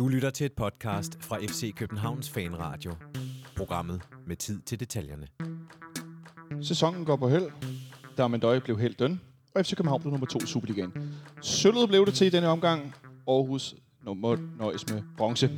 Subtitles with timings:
[0.00, 2.92] Du lytter til et podcast fra FC Københavns Fanradio.
[3.56, 5.26] Programmet med tid til detaljerne.
[6.62, 7.50] Sæsonen går på held.
[8.18, 9.20] Darmendøj blev helt døn,
[9.54, 10.92] og FC København blev nummer to i Superligaen.
[11.42, 12.94] Sølvet blev det til i denne omgang.
[13.28, 13.74] Aarhus
[14.04, 15.50] nummer nøjes med bronze.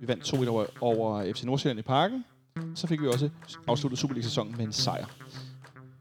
[0.00, 2.24] Vi vandt 2-1 over, over FC Nordsjælland i parken.
[2.74, 3.30] Så fik vi også
[3.68, 5.06] afsluttet Superliga-sæsonen med en sejr.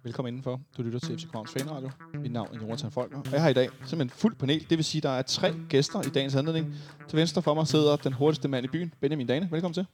[0.10, 0.62] Velkommen indenfor.
[0.78, 1.90] Du lytter til FC Københavns Fanradio.
[2.14, 3.18] Mit navn er Jonathan Folker.
[3.18, 4.70] Og jeg har i dag simpelthen fuld panel.
[4.70, 6.76] Det vil sige, at der er tre gæster i dagens anledning.
[7.10, 9.52] Til venstre for mig sidder den hurtigste mand i byen, Benjamin Dane.
[9.52, 9.86] Velkommen til.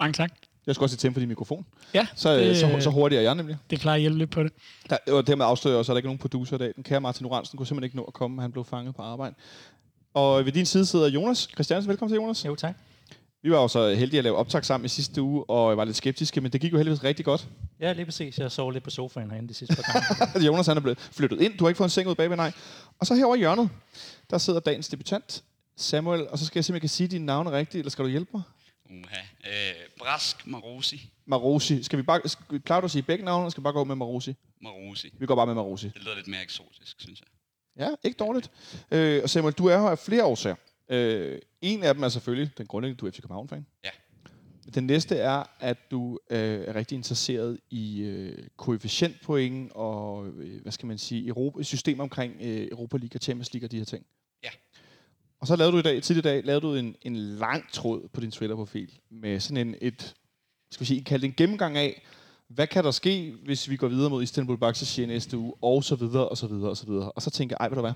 [0.00, 0.30] Mange tak.
[0.66, 1.66] Jeg skal også tænde for din mikrofon.
[1.94, 3.56] Ja, Så, det, så, så hurtigt er jeg nemlig.
[3.70, 4.52] det plejer at hjælpe lidt på det.
[4.90, 6.72] Der, og dermed afslører jeg også, at der ikke er nogen producer i dag.
[6.76, 8.42] Den kære Martin Oransen kunne simpelthen ikke nå at komme.
[8.42, 9.34] Han blev fanget på arbejde.
[10.14, 11.88] Og ved din side sidder Jonas Christiansen.
[11.88, 12.44] Velkommen til, Jonas.
[12.44, 12.76] Jo, tak.
[13.42, 15.84] Vi var jo så heldige at lave optag sammen i sidste uge, og jeg var
[15.84, 17.48] lidt skeptiske, men det gik jo heldigvis rigtig godt.
[17.80, 18.38] Ja, lige præcis.
[18.38, 20.46] Jeg sov lidt på sofaen herinde de sidste par gange.
[20.46, 21.58] Jonas han er blevet flyttet ind.
[21.58, 22.52] Du har ikke fået en seng ud bagved, nej.
[22.98, 23.70] Og så herovre i hjørnet,
[24.30, 25.44] der sidder dagens debutant,
[25.76, 26.28] Samuel.
[26.28, 28.42] Og så skal jeg simpelthen kan sige dine navne rigtigt, eller skal du hjælpe mig?
[28.90, 29.20] Uha.
[29.46, 31.10] Øh, Brask Marosi.
[31.26, 31.82] Marosi.
[31.82, 33.84] Skal vi bare, skal, plejer du at sige begge navne, eller skal vi bare gå
[33.84, 34.34] med Marosi?
[34.62, 35.12] Marosi.
[35.18, 35.88] Vi går bare med Marosi.
[35.88, 37.28] Det lyder lidt mere eksotisk, synes jeg.
[37.86, 38.50] Ja, ikke dårligt.
[38.90, 40.56] Øh, og Samuel, du er her af flere årsager.
[40.88, 43.66] Øh, en af dem er selvfølgelig den grundlæggende, du er FC København-fan.
[43.84, 43.90] Ja.
[44.74, 50.72] Den næste er, at du øh, er rigtig interesseret i øh, koefficientpoint og, øh, hvad
[50.72, 53.84] skal man sige, Europa, system omkring øh, Europa League og Champions League og de her
[53.84, 54.06] ting.
[54.44, 54.48] Ja.
[55.40, 58.08] Og så lavede du i dag, tidligere i dag, lavede du en, en lang tråd
[58.12, 60.14] på din Twitter-profil med sådan en, et,
[60.70, 62.02] skal vi sige, kaldt en gennemgang af,
[62.48, 65.96] hvad kan der ske, hvis vi går videre mod Istanbul Baksashir næste uge, og så
[65.96, 67.12] videre, og så videre, og så videre.
[67.12, 67.92] Og så tænker jeg, ej, ved du hvad,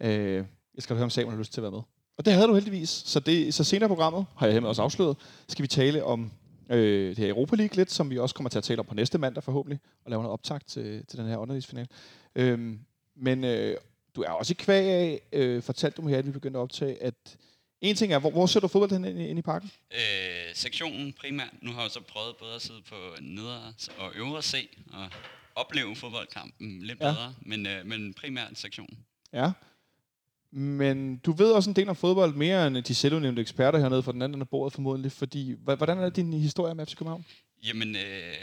[0.00, 0.44] øh,
[0.74, 1.80] jeg skal høre, om Samuel har lyst til at være med.
[2.20, 2.88] Og det havde du heldigvis.
[2.90, 5.16] Så, det, så senere i programmet, har jeg hermed også afsløret,
[5.48, 6.32] skal vi tale om
[6.70, 8.94] øh, det her Europa League lidt, som vi også kommer til at tale om på
[8.94, 11.88] næste mandag forhåbentlig, og lave noget optag til, til den her undervisfinale.
[12.34, 12.80] Øhm,
[13.16, 13.76] men øh,
[14.16, 16.62] du er også i kvæg af, øh, fortalte du mig her, at vi begyndte at
[16.62, 17.14] optage, at
[17.80, 19.70] en ting er, hvor, hvor ser du fodbold hen inde i parken?
[19.92, 19.98] Øh,
[20.54, 21.50] sektionen primært.
[21.62, 25.08] Nu har jeg så prøvet både at sidde på nedre og øvre C og
[25.54, 27.10] opleve fodboldkampen lidt Ja.
[27.10, 28.98] bedre, men, øh, men primært sektionen.
[29.32, 29.50] Ja.
[30.52, 34.12] Men du ved også en del om fodbold, mere end de selvudnævnte eksperter hernede fra
[34.12, 37.24] den anden af bordet formodentlig, fordi hvordan er din historie med FC København?
[37.64, 38.34] Jamen, øh,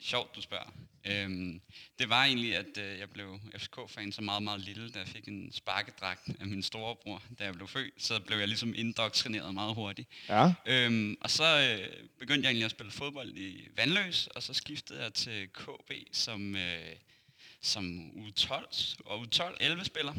[0.00, 0.72] sjovt du spørger.
[1.06, 1.60] Øhm,
[1.98, 5.28] det var egentlig, at øh, jeg blev FCK-fan så meget, meget lille, da jeg fik
[5.28, 7.94] en sparkedragt af min storebror, da jeg blev født.
[7.98, 10.08] Så blev jeg ligesom indoktrineret meget hurtigt.
[10.28, 10.52] Ja.
[10.66, 15.02] Øhm, og så øh, begyndte jeg egentlig at spille fodbold i Vandløs, og så skiftede
[15.02, 16.96] jeg til KB som, øh,
[17.62, 20.14] som U12 og U12-11 spiller.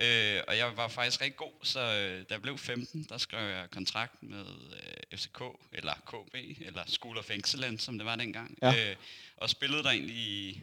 [0.00, 3.48] Øh, og jeg var faktisk rigtig god, så øh, da jeg blev 15, der skrev
[3.48, 5.42] jeg kontrakt med øh, FCK,
[5.72, 8.58] eller KB, eller School of Excellence, som det var dengang.
[8.62, 8.90] Ja.
[8.90, 8.96] Øh,
[9.36, 10.62] og spillede der egentlig i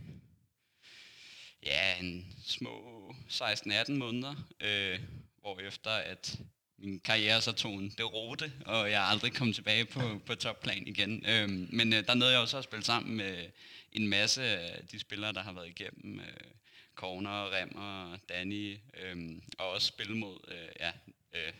[1.66, 5.00] ja, en små 16-18 måneder, øh,
[5.42, 6.40] hvor efter at
[6.78, 11.26] min karriere så tog en deroute, og jeg aldrig kom tilbage på, på topplan igen.
[11.26, 13.50] Øhm, men øh, der nåede jeg også at spille sammen med
[13.92, 16.20] en masse af de spillere, der har været igennem.
[16.20, 16.52] Øh,
[16.96, 20.92] Corner, Remmer, Danny, øhm, og også spille mod øh, ja,
[21.34, 21.54] øh,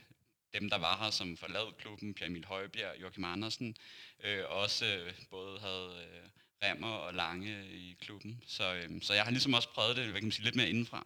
[0.54, 3.76] dem, der var her, som forlod klubben, Pierre Emil Højbjerg, Joachim Andersen,
[4.24, 6.30] øh, også øh, både havde øh,
[6.64, 8.44] Remmer og Lange i klubben.
[8.48, 10.70] Så, øh, så jeg har ligesom også prøvet det, hvad kan man sige, lidt mere
[10.70, 11.06] indenfra.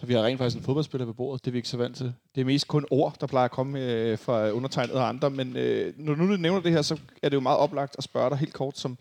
[0.00, 1.44] Så vi har rent faktisk en fodboldspiller ved bordet.
[1.44, 2.14] Det er vi ikke så vant til.
[2.34, 5.30] Det er mest kun ord, der plejer at komme øh, fra undertegnet og andre.
[5.30, 8.04] Men øh, når du nu nævner det her, så er det jo meget oplagt at
[8.04, 8.98] spørge dig helt kort som,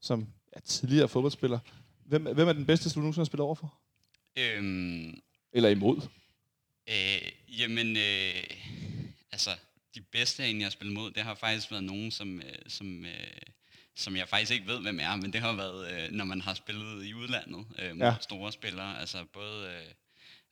[0.00, 1.58] som ja, tidligere fodboldspiller.
[2.04, 3.74] Hvem, hvem er den bedste, du nogensinde har spillet over for?
[4.38, 5.20] Øhm,
[5.52, 6.00] Eller imod?
[6.88, 7.30] Øh,
[7.60, 8.44] jamen, øh,
[9.32, 9.50] altså,
[9.94, 13.04] de bedste, jeg egentlig har spillet mod, det har faktisk været nogen, som, øh, som,
[13.04, 13.10] øh,
[13.96, 16.54] som jeg faktisk ikke ved, hvem er, men det har været, øh, når man har
[16.54, 18.14] spillet i udlandet øh, mod ja.
[18.20, 19.00] store spillere.
[19.00, 19.92] Altså både, øh,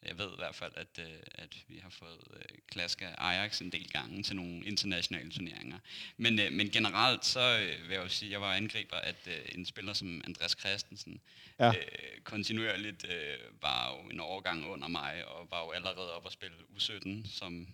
[0.07, 3.61] jeg ved i hvert fald, at, øh, at vi har fået øh, klask af Ajax
[3.61, 5.79] en del gange til nogle internationale turneringer.
[6.17, 9.17] Men, øh, men generelt så øh, vil jeg jo sige, at jeg var angriber, at
[9.27, 11.21] øh, en spiller som Andreas Christensen
[11.59, 11.69] Ja.
[11.69, 16.33] øh, kontinuerligt øh, var jo en overgang under mig, og var jo allerede op at
[16.33, 17.69] spille U17 som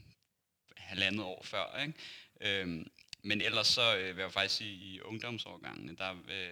[0.76, 1.80] halvandet år før.
[1.82, 1.94] Ikke?
[2.60, 2.90] Øhm,
[3.22, 6.48] men ellers så øh, vil jeg faktisk sige, i ungdomsårgangene, der øh,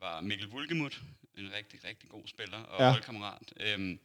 [0.00, 1.00] var Mikkel Vulgemut
[1.38, 2.90] en rigtig, rigtig god spiller og Ja.
[2.90, 3.52] holdkammerat.
[3.56, 4.00] Øhm,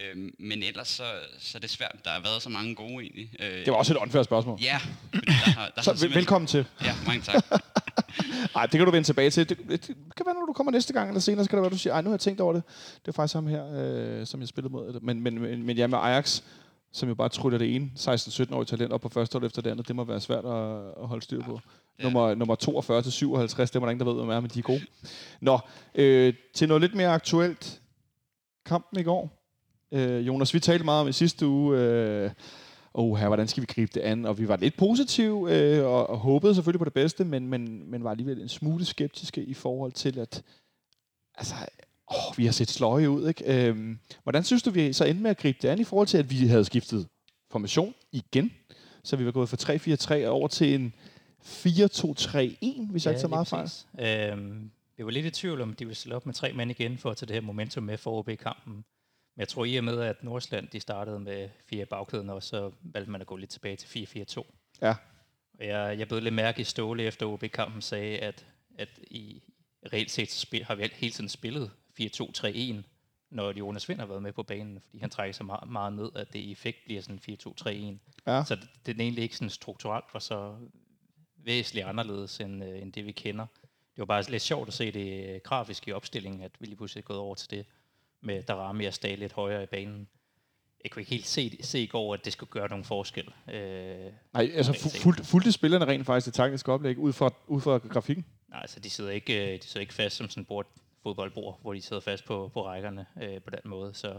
[0.00, 1.04] øhm, men ellers så,
[1.38, 1.96] så er det svært.
[2.04, 3.30] Der har været så mange gode egentlig.
[3.40, 4.58] Øh, Det var også et åndfærdigt spørgsmål.
[4.62, 4.80] Ja,
[5.12, 6.66] der har, der Så har simpelthen- velkommen til.
[6.84, 7.44] Ja, mange tak.
[8.54, 9.48] Nej, det kan du vende tilbage til.
[9.48, 11.62] Det, det, det kan være, når du kommer næste gang eller senere, så kan det
[11.62, 12.62] være, du siger, ej, nu har jeg tænkt over det.
[13.02, 13.64] Det er faktisk ham her,
[14.20, 15.00] øh, som jeg spillede mod.
[15.00, 16.42] Men, men, men, men ja, med Ajax,
[16.92, 19.88] som jo bare tryller det ene 16-17-årige talent op på første hold efter det andet,
[19.88, 21.60] det må være svært at, at holde styr på.
[21.98, 22.04] Ja.
[22.04, 24.58] Nummer, nummer 42 til 57, det er der ingen, der ved, hvem er, men de
[24.58, 24.82] er gode.
[25.40, 25.58] Nå,
[25.94, 27.80] øh, til noget lidt mere aktuelt.
[28.66, 29.41] Kampen i går.
[29.92, 32.30] Øh, Jonas, vi talte meget om i sidste uge, øh,
[32.94, 34.26] oh, her, hvordan skal vi gribe det an?
[34.26, 37.90] Og vi var lidt positive øh, og, og håbede selvfølgelig på det bedste, men, men,
[37.90, 40.42] men var alligevel en smule skeptiske i forhold til, at
[41.34, 41.54] altså,
[42.10, 43.28] åh, vi har set sløje ud.
[43.28, 43.68] Ikke?
[43.68, 46.18] Øh, hvordan synes du, vi så endte med at gribe det an i forhold til,
[46.18, 47.08] at vi havde skiftet
[47.50, 48.50] formation igen?
[49.04, 50.94] Så vi var gået fra 3-4-3 over til en
[51.42, 53.70] 4-2-3-1, hvis ja, jeg ikke så meget fejl.
[54.00, 56.98] Øhm, vi var lidt i tvivl om, de ville stille op med tre mænd igen
[56.98, 58.84] for at tage det her momentum med for OB-kampen.
[59.34, 62.72] Men jeg tror i og med, at Nordsland de startede med fire bagkæden, og så
[62.82, 64.06] valgte man at gå lidt tilbage til
[64.38, 64.44] 4-4-2.
[64.82, 64.94] Ja.
[65.58, 68.46] Og jeg, jeg blev lidt mærke i Ståle efter OB-kampen sagde, at,
[68.78, 69.42] at i
[69.92, 71.70] reelt set spil, har vi hele tiden spillet
[72.00, 72.74] 4-2-3-1,
[73.30, 76.10] når Jonas Vind har været med på banen, fordi han trækker sig meget, meget ned,
[76.14, 77.68] at det i effekt bliver sådan 4-2-3-1.
[78.26, 78.44] Ja.
[78.44, 80.56] Så det, det er egentlig ikke sådan strukturelt var så
[81.36, 83.46] væsentligt anderledes, end, øh, end det vi kender.
[83.62, 86.76] Det var bare lidt sjovt at se det øh, grafiske i opstillingen, at vi lige
[86.76, 87.66] pludselig er gået over til det,
[88.22, 90.08] med Darami og Stag lidt højere i banen.
[90.84, 93.28] Jeg kunne ikke helt se, se i går, at det skulle gøre nogen forskel.
[93.52, 97.60] Øh, Nej, altså fu- fuldt, fuldt spillerne rent faktisk det taktiske oplæg ud fra, ud
[97.60, 98.26] fra grafikken?
[98.48, 100.66] Nej, altså de sidder ikke, øh, de sidder ikke fast som sådan et bord,
[101.02, 103.94] fodboldbord, hvor de sidder fast på, på rækkerne øh, på den måde.
[103.94, 104.18] Så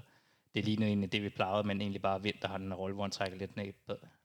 [0.55, 3.03] det ligner egentlig det, vi plejede, men egentlig bare Vind, der har den rolle, hvor
[3.03, 3.73] han trækker lidt ned,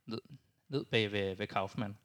[0.06, 0.20] ned,
[0.69, 1.96] ned bag ved, ved Kaufmann.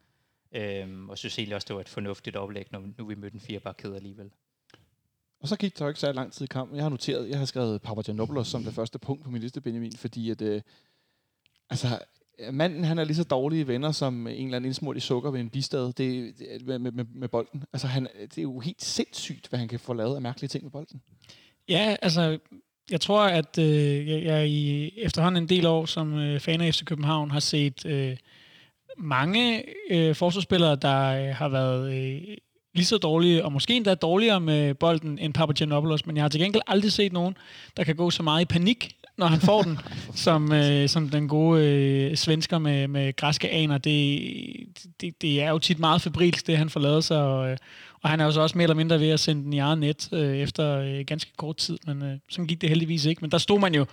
[0.52, 3.42] Øhm, og synes egentlig også, det var et fornuftigt oplæg, når nu vi mødte en
[3.42, 4.32] firebakkæde alligevel.
[5.44, 6.76] Og så gik der jo ikke så lang tid i kampen.
[6.76, 9.98] Jeg har noteret, jeg har skrevet Papagiannopoulos som det første punkt på min liste, Benjamin,
[9.98, 10.62] fordi at, øh,
[11.70, 11.88] altså,
[12.40, 15.32] øh, manden han er lige så dårlige venner som en eller anden indsmurt i sukker
[15.32, 17.64] ved en bistad det, det, øh, med, med, med, bolden.
[17.74, 20.48] Altså, han, øh, det er jo helt sindssygt, hvad han kan få lavet af mærkelige
[20.48, 21.02] ting med bolden.
[21.70, 22.40] Ja, altså,
[22.92, 26.74] jeg tror, at øh, jeg, jeg i efterhånden en del år som øh, fan af
[26.74, 28.18] FC København har set øh,
[28.98, 32.38] mange øh, forsvarsspillere, der øh, har været øh,
[32.74, 36.42] lige så dårlige, og måske endda dårligere med bolden end Papagiannopoulos, men jeg har til
[36.42, 37.38] gengæld aldrig set nogen,
[37.78, 39.80] der kan gå så meget i panik, når han får den,
[40.26, 43.78] som, øh, som den gode øh, svensker med, med græske aner.
[43.78, 44.22] Det,
[45.02, 47.58] det, det er jo tit meget febrilsk, det han får lavet sig, og, øh,
[48.02, 49.78] og han er jo så også mere eller mindre ved at sende den i eget
[49.78, 53.22] net øh, efter øh, ganske kort tid, men øh, sådan gik det heldigvis ikke.
[53.22, 53.86] Men der stod man jo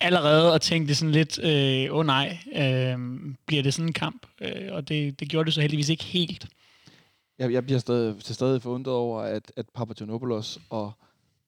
[0.00, 2.98] allerede og tænkte sådan lidt, åh øh, oh nej, øh,
[3.46, 4.26] bliver det sådan en kamp?
[4.40, 6.46] Øh, og det, det gjorde det så heldigvis ikke helt.
[7.40, 10.92] Jeg, jeg bliver stadig, til stadig forundret over, at, at Papagiannopoulos og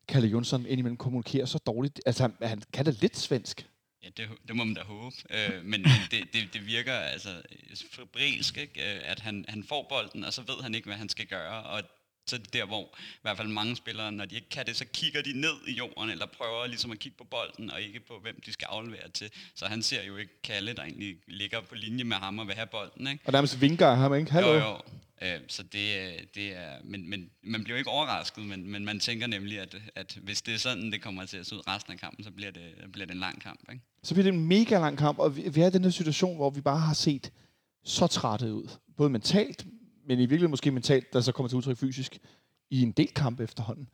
[0.09, 2.01] Kalle Jonsson indimellem kommunikerer så dårligt.
[2.07, 3.67] Altså, han, han kan da lidt svensk.
[4.03, 5.17] Ja, det, det må man da håbe.
[5.31, 7.43] Øh, men det, det, det virker altså
[7.91, 8.81] febrilsk, ikke?
[8.81, 11.63] Øh, at han, han får bolden, og så ved han ikke, hvad han skal gøre.
[11.63, 11.83] Og
[12.27, 12.83] så det der, hvor
[13.15, 15.73] i hvert fald mange spillere, når de ikke kan det, så kigger de ned i
[15.73, 19.09] jorden, eller prøver ligesom at kigge på bolden, og ikke på, hvem de skal aflevere
[19.09, 19.31] til.
[19.55, 22.55] Så han ser jo ikke Kalle, der egentlig ligger på linje med ham og vil
[22.55, 23.07] have bolden.
[23.07, 23.25] Ikke?
[23.27, 24.33] Og nærmest vinker ham, ikke?
[24.33, 24.53] Hallo.
[24.53, 24.79] Jo, jo.
[25.23, 29.01] Øh, så det, det er, men, men man bliver jo ikke overrasket, men, men man
[29.01, 31.93] tænker nemlig, at, at hvis det er sådan, det kommer til at se ud resten
[31.93, 33.61] af kampen, så bliver det, bliver det en lang kamp.
[33.73, 33.85] Ikke?
[34.03, 36.37] Så bliver det en mega lang kamp, og vi, vi er i den her situation,
[36.37, 37.33] hvor vi bare har set
[37.85, 38.71] så trætte ud.
[38.97, 39.67] Både mentalt,
[40.07, 42.19] men i virkeligheden måske mentalt, der så kommer til udtryk fysisk
[42.71, 43.89] i en del kampe efterhånden.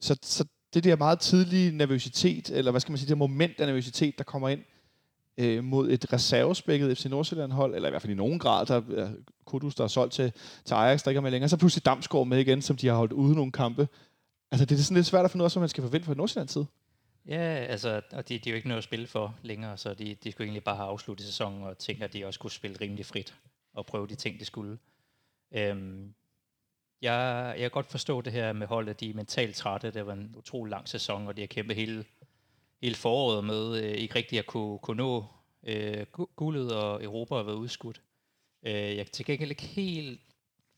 [0.00, 0.44] Så, så
[0.74, 4.24] det der meget tidlige nervøsitet, eller hvad skal man sige, det moment af nervøsitet, der
[4.24, 4.60] kommer ind
[5.38, 9.10] øh, mod et reservespækket FC Nordsjælland-hold, eller i hvert fald i nogen grad, der er
[9.44, 10.32] Kudus, der er solgt til,
[10.64, 12.94] til Ajax, der ikke er med længere, så pludselig Damsgaard med igen, som de har
[12.94, 13.88] holdt ude nogle kampe.
[14.50, 16.14] Altså, det er sådan lidt svært at finde ud af, hvad man skal forvente fra
[16.14, 16.66] Nordsjællands side.
[17.28, 20.16] Ja, altså, og de, de er jo ikke noget at spille for længere, så de,
[20.24, 23.06] de skulle egentlig bare have afsluttet sæsonen og tænke, at de også kunne spille rimelig
[23.06, 23.34] frit
[23.74, 24.78] og prøve de ting, de skulle.
[25.52, 26.14] Øhm,
[27.02, 29.90] jeg, jeg kan godt forstå det her med holdet, de er mentalt trætte.
[29.90, 32.04] Det var en utrolig lang sæson, og de har kæmpet hele,
[32.82, 35.24] hele foråret med øh, ikke rigtig at kunne, kunne nå
[35.62, 38.02] øh, guldet, og Europa har været udskudt.
[38.62, 40.20] Øh, jeg kan til gengæld ikke helt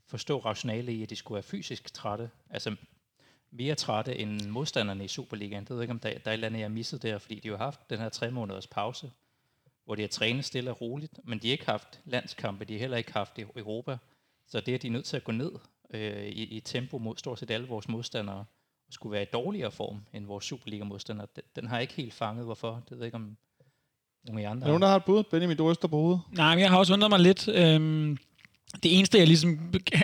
[0.07, 2.31] forstå rationale i, at de skulle være fysisk trætte.
[2.51, 2.77] Altså
[3.51, 5.63] mere trætte end modstanderne i Superligaen.
[5.63, 7.19] Det ved jeg ikke, om der, der er et eller andet, jeg har misset der,
[7.19, 9.11] fordi de har haft den her tre måneders pause,
[9.85, 12.81] hvor de har trænet stille og roligt, men de har ikke haft landskampe, de har
[12.81, 13.99] heller ikke haft i Europa.
[14.49, 15.53] Så det er de nødt til at gå ned
[15.95, 18.45] øh, i, i tempo mod stort set alle vores modstandere,
[18.87, 21.27] og skulle være i dårligere form end vores Superliga-modstandere.
[21.37, 22.83] Den, den har jeg ikke helt fanget, hvorfor.
[22.89, 23.37] Det ved jeg ikke, om
[24.25, 24.65] nogle af andre...
[24.67, 25.23] Er nogen, der har et bud?
[25.23, 26.21] Benjamin, du ryster på hovedet.
[26.33, 27.49] Nej, men jeg har også undret mig lidt.
[27.49, 28.19] Øhm,
[28.83, 29.59] det eneste, jeg ligesom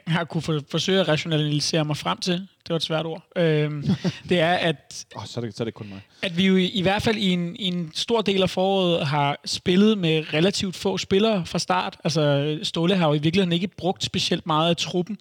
[0.06, 3.84] har kunne for, forsøge at rationalisere mig frem til, det var et svært ord, øhm,
[4.28, 6.00] det er, at, oh, så, er det, så er det kun mig.
[6.22, 9.06] at vi jo i, i hvert fald i en, i en stor del af foråret
[9.06, 11.96] har spillet med relativt få spillere fra start.
[12.04, 15.18] Altså Ståle har jo i virkeligheden ikke brugt specielt meget af truppen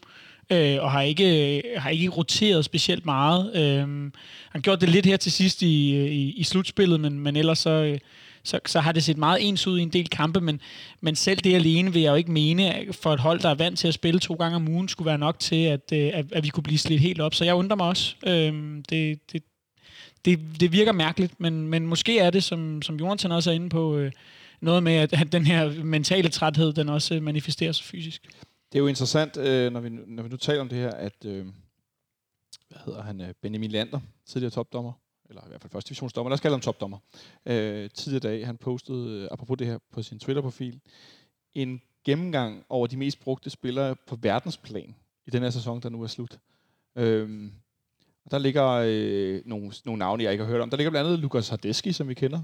[0.49, 3.55] øh, og har ikke, har ikke roteret specielt meget.
[3.55, 4.11] Øh,
[4.51, 7.97] han gjort det lidt her til sidst i, i, i slutspillet, men, men ellers så,
[8.43, 10.61] så, så har det set meget ens ud i en del kampe, men,
[11.01, 13.79] men selv det alene vil jeg jo ikke mene, for et hold, der er vant
[13.79, 16.43] til at spille to gange om ugen, skulle være nok til, at, øh, at, at
[16.43, 17.33] vi kunne blive slidt helt op.
[17.33, 18.15] Så jeg undrer mig også.
[18.27, 19.43] Øhm, det, det,
[20.25, 23.69] det, det virker mærkeligt, men, men måske er det, som, som Jonathan også er inde
[23.69, 24.11] på, øh,
[24.61, 28.27] noget med, at, at den her mentale træthed, den også øh, manifesterer sig fysisk.
[28.71, 31.25] Det er jo interessant, øh, når, vi, når vi nu taler om det her, at
[31.25, 31.45] øh,
[32.69, 34.93] hvad hedder han, øh, Benjamin Lander, tidligere topdommer,
[35.33, 36.97] eller i hvert fald første divisionsdommer, lad os kalde ham topdommer,
[37.45, 40.79] øh, tidligere dag, han postede, øh, apropos det her, på sin Twitter-profil,
[41.53, 46.03] en gennemgang over de mest brugte spillere på verdensplan i den her sæson, der nu
[46.03, 46.39] er slut.
[46.95, 47.51] Øh,
[48.25, 50.69] og der ligger øh, nogle, nogle navne, jeg ikke har hørt om.
[50.69, 52.41] Der ligger blandt andet Lukas Hardeski, som vi kender.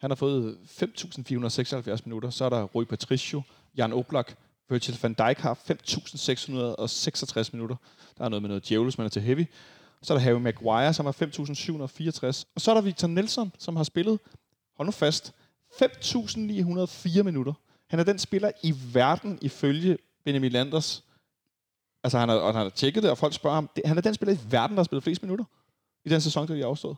[0.00, 2.30] Han har fået 5.476 minutter.
[2.30, 3.42] Så er der Rui Patricio,
[3.76, 4.34] Jan Oblak,
[4.68, 7.76] Virgil van Dijk har 5.666 minutter.
[8.18, 9.46] Der er noget med noget djævels, man er til heavy.
[10.04, 12.44] Så er der Harry Maguire, som har 5.764.
[12.54, 14.18] Og så er der Victor Nelson, som har spillet,
[14.76, 15.32] hold nu fast,
[15.82, 17.52] 5.904 minutter.
[17.88, 21.04] Han er den spiller i verden, ifølge Benjamin Landers.
[22.04, 23.70] Altså, han har, og han har tjekket det, og folk spørger ham.
[23.84, 25.44] Han er den spiller i verden, der har spillet flest minutter
[26.04, 26.96] i den sæson, der vi afstået.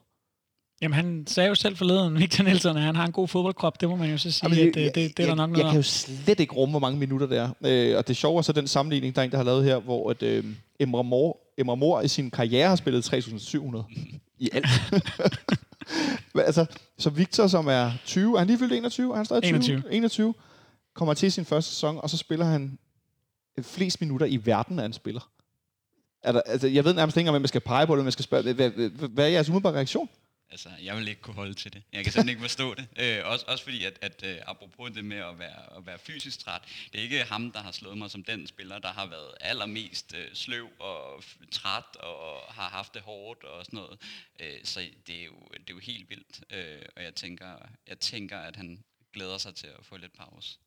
[0.83, 3.81] Jamen, han sagde jo selv forleden, Victor Nielsen, at han har en god fodboldkrop.
[3.81, 5.65] Det må man jo så sige, Jamen, at det, det, det er der nok noget
[5.65, 7.51] Jeg kan jo slet ikke rumme, hvor mange minutter det er.
[7.65, 9.79] Øh, og det sjove er så den sammenligning, der er en, der har lavet her,
[9.79, 10.45] hvor at, øh,
[10.81, 13.85] Emre, Mor, Emre Mor i sin karriere har spillet 3.700
[14.39, 14.67] i alt.
[16.47, 16.67] altså,
[16.99, 19.13] så Victor, som er 20, er han lige fyldt 21?
[19.13, 19.57] Er han stadig 20?
[19.57, 19.93] 21.
[19.93, 20.35] 21.
[20.95, 22.79] Kommer til sin første sæson, og så spiller han
[23.63, 25.31] flest minutter i verden af en spiller.
[26.23, 28.25] Er der, altså, jeg ved nærmest ikke, om man skal pege på det, man skal
[28.25, 30.09] spørge, hvad, hvad, hvad er jeres umiddelbare reaktion?
[30.51, 31.83] Altså, jeg vil ikke kunne holde til det.
[31.93, 32.89] Jeg kan simpelthen ikke forstå det.
[32.99, 36.39] Øh, også, også fordi, at, at uh, apropos det med at være, at være fysisk
[36.39, 36.63] træt,
[36.93, 40.13] det er ikke ham, der har slået mig som den spiller, der har været allermest
[40.13, 41.23] uh, sløv og
[41.53, 43.99] træt og har haft det hårdt og sådan noget.
[44.41, 46.41] Øh, så det er, jo, det er jo helt vildt.
[46.51, 47.47] Øh, og jeg tænker,
[47.89, 50.59] jeg tænker, at han glæder sig til at få lidt pause.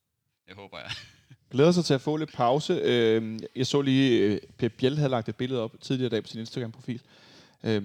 [0.48, 0.92] Det håber jeg.
[1.52, 2.74] Glæder sig til at få lidt pause.
[2.74, 6.30] Øh, jeg så lige, øh, Pep Biel havde lagt et billede op tidligere dag på
[6.30, 7.02] sin Instagram-profil.
[7.64, 7.84] Øh,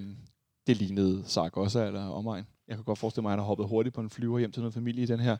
[0.66, 2.46] det lignede også eller omegn.
[2.68, 4.60] Jeg kan godt forestille mig, at han har hoppet hurtigt på en flyver hjem til
[4.60, 5.36] noget familie i den her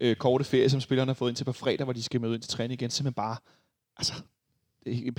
[0.00, 2.34] øh, korte ferie, som spillerne har fået ind til på fredag, hvor de skal møde
[2.34, 2.90] ind til træning igen.
[2.90, 3.36] Simpelthen bare,
[3.96, 4.12] altså,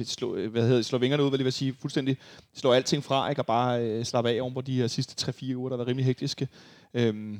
[0.04, 2.18] slå, øh, hvad hedder, slå vingerne ud, vil jeg vil sige, fuldstændig
[2.54, 3.42] slå alting fra, ikke?
[3.42, 6.06] og bare øh, slappe af oven på de her sidste 3-4 uger, der var rimelig
[6.06, 6.48] hektiske.
[6.94, 7.40] Øhm,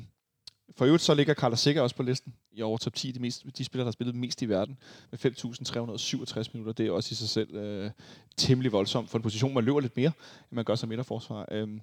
[0.76, 3.44] for øvrigt så ligger Carlos Sikker også på listen i over top 10, de, mest,
[3.58, 4.78] de spillere, der har spillet mest i verden,
[5.10, 6.72] med 5.367 minutter.
[6.72, 7.90] Det er også i sig selv øh,
[8.36, 10.12] temmelig voldsomt for en position, man løber lidt mere,
[10.50, 11.48] end man gør som midterforsvar.
[11.50, 11.80] Øhm,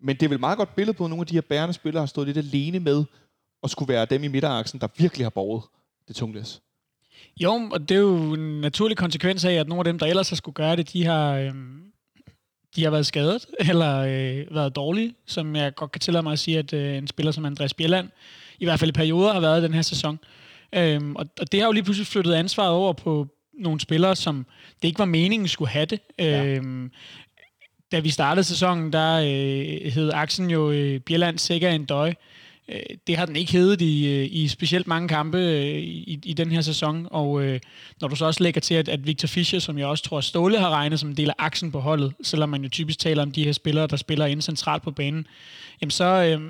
[0.00, 1.74] men det er vel et meget godt billede på, at nogle af de her bærende
[1.74, 3.04] spillere har stået lidt alene med
[3.62, 5.62] at skulle være dem i midteraksen, der virkelig har borget
[6.08, 6.60] det tunglæs.
[7.40, 10.28] Jo, og det er jo en naturlig konsekvens af, at nogle af dem, der ellers
[10.28, 11.52] har skulle gøre det, de har, øh,
[12.76, 16.38] de har været skadet eller øh, været dårlige, som jeg godt kan tillade mig at
[16.38, 18.08] sige, at øh, en spiller som Andreas Bjelland,
[18.58, 20.18] i hvert fald i perioder, har været den her sæson.
[20.74, 24.46] Øh, og, og det har jo lige pludselig flyttet ansvaret over på nogle spillere, som
[24.82, 26.00] det ikke var meningen skulle have det.
[26.18, 26.44] Ja.
[26.44, 26.90] Øh,
[27.92, 32.14] da vi startede sæsonen, der øh, hed aksen jo øh, Bjelland Sikker en døj.
[32.68, 36.32] Øh, det har den ikke heddet i, øh, i specielt mange kampe øh, i, i
[36.32, 37.60] den her sæson, og øh,
[38.00, 40.58] når du så også lægger til, at, at Victor Fischer, som jeg også tror Ståle
[40.58, 43.32] har regnet som en del af aksen på holdet, selvom man jo typisk taler om
[43.32, 45.26] de her spillere, der spiller ind centralt på banen,
[45.80, 46.40] jamen så, øh,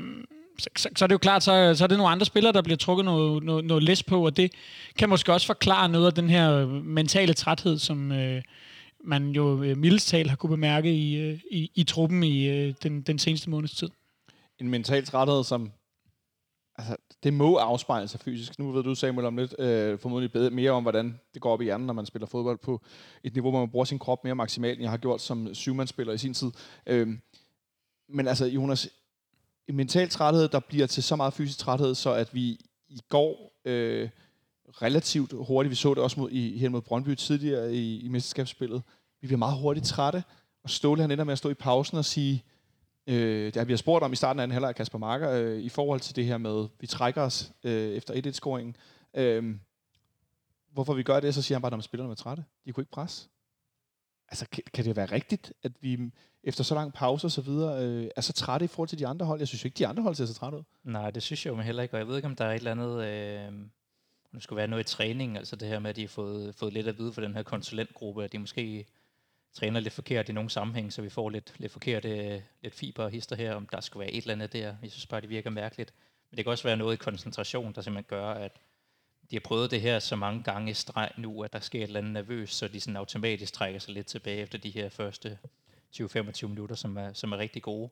[0.58, 2.62] så, så, så er det jo klart, så, så er det nogle andre spillere, der
[2.62, 4.52] bliver trukket noget, noget, noget læs på, og det
[4.98, 8.42] kan måske også forklare noget af den her øh, mentale træthed, som, øh,
[9.04, 9.76] man jo øh,
[10.28, 13.88] har kunne bemærke i, øh, i, i truppen i øh, den, den seneste måneds tid.
[14.58, 15.72] En mental træthed, som
[16.76, 18.58] altså, det må afspejle sig fysisk.
[18.58, 21.60] Nu ved du, Samuel, om lidt øh, formodentlig bedre, mere om, hvordan det går op
[21.60, 22.80] i hjernen, når man spiller fodbold på
[23.24, 26.12] et niveau, hvor man bruger sin krop mere maksimalt, end jeg har gjort som syvmandsspiller
[26.12, 26.50] i sin tid.
[26.86, 27.08] Øh,
[28.08, 28.88] men altså, Jonas,
[29.68, 33.52] en mental træthed, der bliver til så meget fysisk træthed, så at vi i går
[33.64, 34.08] øh,
[34.82, 35.70] relativt hurtigt.
[35.70, 38.82] Vi så det også mod, i, hen mod Brøndby tidligere i, i mesterskabsspillet.
[39.20, 40.24] Vi bliver meget hurtigt trætte,
[40.62, 42.44] og Ståle han ender med at stå i pausen og sige,
[43.06, 45.58] øh, det har vi har spurgt om i starten af den halvleg Kasper Marker, øh,
[45.58, 48.74] i forhold til det her med, vi trækker os øh, efter 1-1-scoringen.
[49.14, 49.56] Øh,
[50.72, 52.44] hvorfor vi gør det, så siger han bare, at spillerne er trætte.
[52.66, 53.28] De kunne ikke presse.
[54.28, 55.98] Altså, kan, kan det være rigtigt, at vi
[56.44, 59.06] efter så lang pause og så videre, øh, er så trætte i forhold til de
[59.06, 59.40] andre hold?
[59.40, 60.62] Jeg synes ikke, de andre hold ser så trætte ud.
[60.84, 62.56] Nej, det synes jeg jo heller ikke, og jeg ved ikke, om der er et
[62.56, 63.04] eller andet...
[63.04, 63.52] Øh
[64.32, 66.72] nu skulle være noget i træning, altså det her med, at de har fået, fået
[66.72, 68.86] lidt at vide for den her konsulentgruppe, at de måske
[69.52, 73.04] træner lidt forkert i nogle sammenhæng, så vi får lidt, lidt forkert øh, lidt fiber
[73.04, 74.76] og hister her, om der skulle være et eller andet der.
[74.82, 75.94] Jeg synes bare, det virker mærkeligt.
[76.30, 78.52] Men det kan også være noget i koncentration, der simpelthen gør, at
[79.30, 81.82] de har prøvet det her så mange gange i streg nu, at der sker et
[81.82, 85.38] eller andet nervøst, så de sådan automatisk trækker sig lidt tilbage efter de her første
[85.96, 87.90] 20-25 minutter, som er, som er rigtig gode.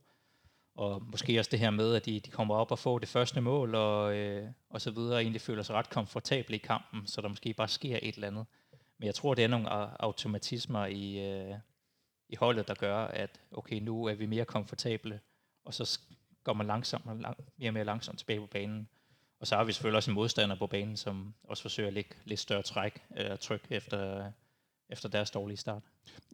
[0.79, 3.41] Og måske også det her med, at de, de kommer op og får det første
[3.41, 7.21] mål, og, øh, og så videre, og egentlig føler sig ret komfortable i kampen, så
[7.21, 8.47] der måske bare sker et eller andet.
[8.99, 9.69] Men jeg tror, det er nogle
[10.03, 11.55] automatismer i, øh,
[12.29, 15.21] i holdet, der gør, at okay, nu er vi mere komfortable,
[15.65, 16.01] og så
[16.45, 18.89] går man langsomt lang, mere og mere langsomt tilbage på banen.
[19.41, 22.15] Og så har vi selvfølgelig også en modstander på banen, som også forsøger at lægge
[22.25, 24.33] lidt større træk, eller tryk efter,
[24.91, 25.83] efter deres dårlige start.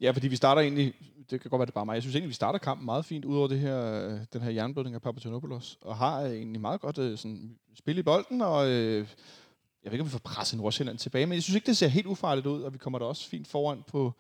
[0.01, 0.95] Ja, fordi vi starter egentlig,
[1.31, 3.05] det kan godt være det er bare mig, jeg synes egentlig, vi starter kampen meget
[3.05, 6.99] fint, udover det her, den her jernblødning af Papagenopoulos, og har øh, egentlig meget godt
[6.99, 9.07] øh, sådan, spil i bolden, og øh,
[9.83, 11.89] jeg ved ikke, om vi får presset Nordsjælland tilbage, men jeg synes ikke, det ser
[11.89, 14.13] helt ufarligt ud, og vi kommer da også fint foran på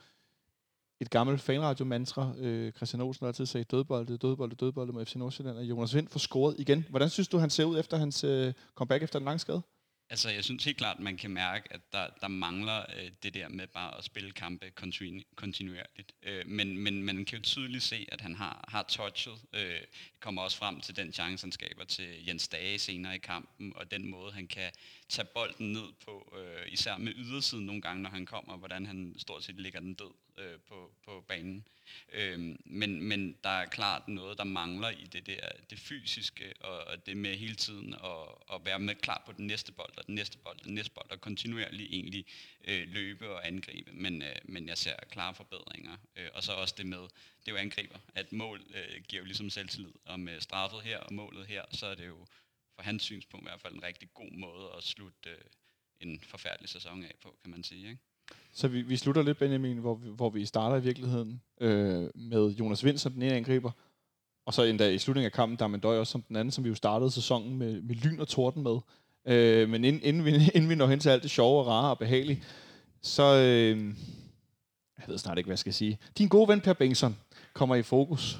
[1.01, 2.33] et gammelt fanradio-mantra.
[2.39, 6.09] Øh, Christian Olsen har altid sagt dødbolde, dødbolde, dødbolde med FC Nordsjælland, og Jonas Vind
[6.09, 6.87] får scoret igen.
[6.91, 9.63] Hvordan synes du, han ser ud efter hans øh, comeback efter den lange skade?
[10.11, 13.49] Altså, jeg synes helt klart, man kan mærke, at der, der mangler øh, det der
[13.49, 16.13] med bare at spille kampe kontinu- kontinuerligt.
[16.23, 19.39] Øh, men, men man kan jo tydeligt se, at han har, har touchet.
[19.53, 19.81] Øh,
[20.21, 23.91] kommer også frem til den chance, han skaber til Jens Dage senere i kampen, og
[23.91, 24.73] den måde, han kan
[25.09, 29.15] tage bolden ned på, øh, især med ydersiden nogle gange, når han kommer, hvordan han
[29.19, 31.67] stort set ligger den død øh, på, på banen.
[32.13, 36.85] Øh, men, men der er klart noget, der mangler i det der, det fysiske, og,
[36.85, 40.07] og det med hele tiden at, at være med klar på den næste bold, og
[40.07, 42.27] den næste bold, og den næste bold, og kontinuerligt egentlig
[42.65, 43.93] øh, løbe og angribe.
[43.93, 45.97] Men, øh, men jeg ser klare forbedringer.
[46.17, 47.03] Øh, og så også det med,
[47.41, 49.93] det er jo angriber, at mål øh, giver jo ligesom selvtillid.
[50.05, 52.27] Og med straffet her og målet her, så er det jo
[52.75, 55.39] for hans synspunkt i hvert fald en rigtig god måde at slutte øh,
[56.01, 57.89] en forfærdelig sæson af på, kan man sige.
[57.89, 58.03] Ikke?
[58.53, 62.49] Så vi, vi slutter lidt, Benjamin, hvor vi, hvor vi starter i virkeligheden øh, med
[62.49, 63.71] Jonas Vind som den ene angriber,
[64.47, 66.65] og så endda i slutningen af kampen, der er Mandøj også som den anden, som
[66.65, 68.79] vi jo startede sæsonen med, med lyn og torden med.
[69.27, 71.91] Øh, men inden, inden, vi, inden vi når hen til alt det sjove og rare
[71.91, 72.43] og behagelige,
[73.03, 73.37] så...
[73.37, 73.95] Øh,
[74.99, 75.99] jeg ved snart ikke, hvad jeg skal sige.
[76.19, 77.17] Din gode ven Per Bengtsson
[77.53, 78.39] kommer i fokus.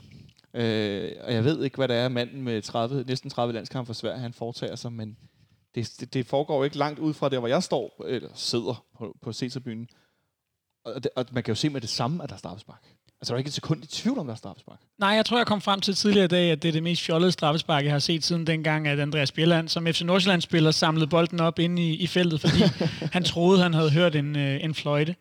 [0.55, 3.93] Øh, og jeg ved ikke, hvad det er, manden med 30, næsten 30 landskampe for
[3.93, 5.17] Sverige, han foretager sig, men
[5.75, 8.85] det, det, det foregår jo ikke langt ud fra der, hvor jeg står, eller sidder
[8.99, 9.89] på, på C-tribunen.
[10.85, 12.83] Og, det, og man kan jo se med det samme, at der er straffespark.
[13.21, 14.79] Altså, der er ikke et sekund i tvivl om, der er straffespark.
[14.99, 17.03] Nej, jeg tror, jeg kom frem til tidligere i dag, at det er det mest
[17.03, 21.41] fjollede straffespark, jeg har set siden dengang, at Andreas Bjelland, som FC Nordsjælland-spiller, samlede bolden
[21.41, 22.63] op inde i, i feltet, fordi
[23.13, 25.17] han troede, han havde hørt en, øh, en fløjte.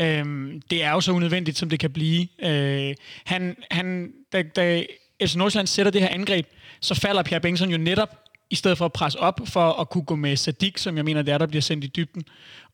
[0.00, 2.28] Øhm, det er jo så unødvendigt, som det kan blive.
[2.42, 4.84] Øh, han, han, da, da
[5.22, 6.46] FC Nordsjælland sætter det her angreb,
[6.80, 10.04] så falder Pierre Bengtsson jo netop i stedet for at presse op for at kunne
[10.04, 12.24] gå med Sadik, som jeg mener, det er, der bliver sendt i dybden.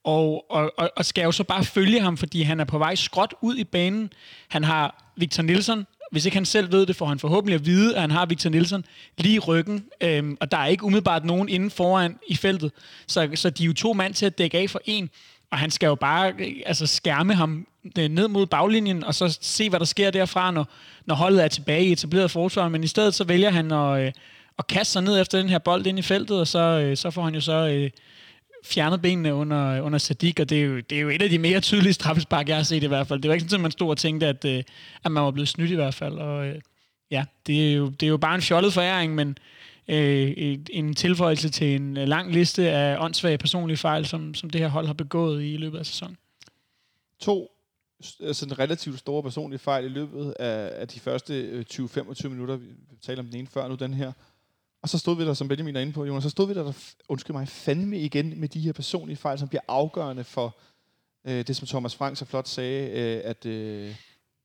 [0.04, 2.94] Og, og, og, og skal jo så bare følge ham, fordi han er på vej
[2.94, 4.12] skråt ud i banen.
[4.48, 7.94] Han har Victor Nielsen, hvis ikke han selv ved det, får han forhåbentlig at vide,
[7.94, 8.84] at han har Victor Nielsen
[9.18, 12.72] lige i ryggen, øhm, og der er ikke umiddelbart nogen inden foran i feltet.
[13.06, 15.10] Så, så de er jo to mand til at dække af for en,
[15.50, 17.66] og han skal jo bare øh, altså, skærme ham
[17.98, 20.68] øh, ned mod baglinjen, og så se, hvad der sker derfra, når,
[21.06, 22.68] når holdet er tilbage i etableret forsvar.
[22.68, 24.12] Men i stedet så vælger han at, øh,
[24.56, 27.10] og kaste sig ned efter den her bold ind i feltet, og så, øh, så
[27.10, 27.90] får han jo så øh,
[28.64, 31.38] fjernet benene under, under Sadik, og det er, jo, det er jo et af de
[31.38, 33.20] mere tydelige straffespark, jeg har set i hvert fald.
[33.20, 34.62] Det var ikke sådan, at man stod og tænkte, at, øh,
[35.04, 36.14] at man var blevet snydt i hvert fald.
[36.14, 36.60] Og, øh,
[37.10, 39.38] ja, det er, jo, det er jo bare en fjollet foræring, men
[39.88, 44.60] øh, en tilføjelse til en øh, lang liste af åndssvage personlige fejl, som, som det
[44.60, 46.16] her hold har begået i løbet af sæsonen.
[47.20, 47.50] To
[48.20, 52.28] øh, sådan en relativt store personlige fejl i løbet af, af de første øh, 20-25
[52.28, 52.56] minutter.
[52.56, 52.66] Vi
[53.02, 54.12] taler om den ene før, nu den her.
[54.86, 56.94] Og så stod vi der, som Benjamin er inde på, Jonas, så stod vi der,
[57.08, 60.56] undskyld mig, fandme igen med de her personlige fejl, som bliver afgørende for
[61.24, 63.94] øh, det, som Thomas Frank så flot sagde, øh, at, øh,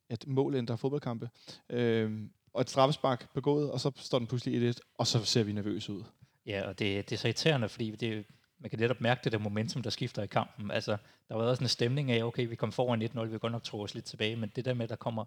[0.09, 1.29] at mål ændrer fodboldkampe.
[1.69, 2.11] Øh,
[2.53, 5.51] og et straffespark begået, og så står den pludselig i det, og så ser vi
[5.51, 6.03] nervøse ud.
[6.45, 8.25] Ja, og det, det er så irriterende, fordi det,
[8.59, 10.71] man kan netop mærke det der momentum, der skifter i kampen.
[10.71, 10.97] Altså,
[11.29, 13.63] der var også en stemning af, okay, vi kom foran 1-0, vi kan godt nok
[13.63, 15.25] tro os lidt tilbage, men det der med, at der kommer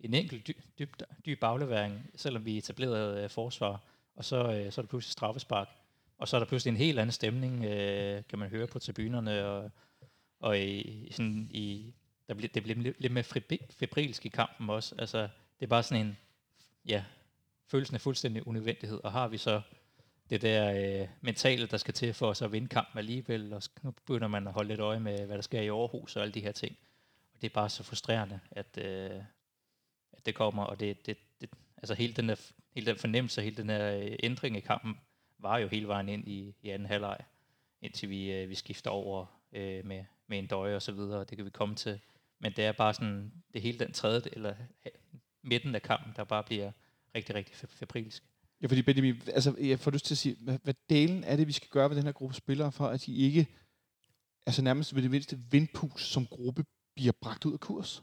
[0.00, 0.96] en enkelt dyb, dyb,
[1.26, 3.80] dyb aflevering, selvom vi etablerede øh, forsvar,
[4.16, 5.68] og så, øh, så er der pludselig straffespark.
[6.18, 9.44] Og så er der pludselig en helt anden stemning, øh, kan man høre på tribunerne,
[9.46, 9.70] og,
[10.40, 11.94] og i, sådan i,
[12.28, 13.24] der bliver, det bliver lidt, lidt mere
[13.70, 14.94] febrilsk i kampen også.
[14.98, 16.16] Altså, det er bare sådan en,
[16.86, 17.04] ja,
[17.66, 19.62] følelsen af fuldstændig unødvendighed, og har vi så
[20.30, 23.90] det der øh, mentale, der skal til for os at vinde kampen alligevel, og nu
[23.90, 26.40] begynder man at holde lidt øje med, hvad der sker i Aarhus og alle de
[26.40, 26.76] her ting.
[27.34, 29.22] Og det er bare så frustrerende, at, øh,
[30.12, 31.50] at det kommer, og det, det, det,
[31.82, 34.94] altså hele den der, hele den fornemmelse, hele den her øh, ændring i kampen,
[35.38, 37.18] var jo hele vejen ind i, i anden halvleg,
[37.82, 41.36] indtil vi, øh, vi skifter over øh, med, med en døje og så videre, det
[41.36, 42.00] kan vi komme til.
[42.40, 44.54] Men det er bare sådan, det hele den tredje, eller
[45.42, 46.72] midten af kampen, der bare bliver
[47.14, 48.22] rigtig, rigtig febrilsk.
[48.62, 51.46] Ja, fordi Benjamin, altså, jeg får lyst til at sige, hvad, hvad delen er det,
[51.46, 53.46] vi skal gøre ved den her gruppe spillere, for at de ikke,
[54.46, 56.64] altså nærmest ved det mindste vindpus som gruppe,
[56.94, 58.02] bliver bragt ud af kurs?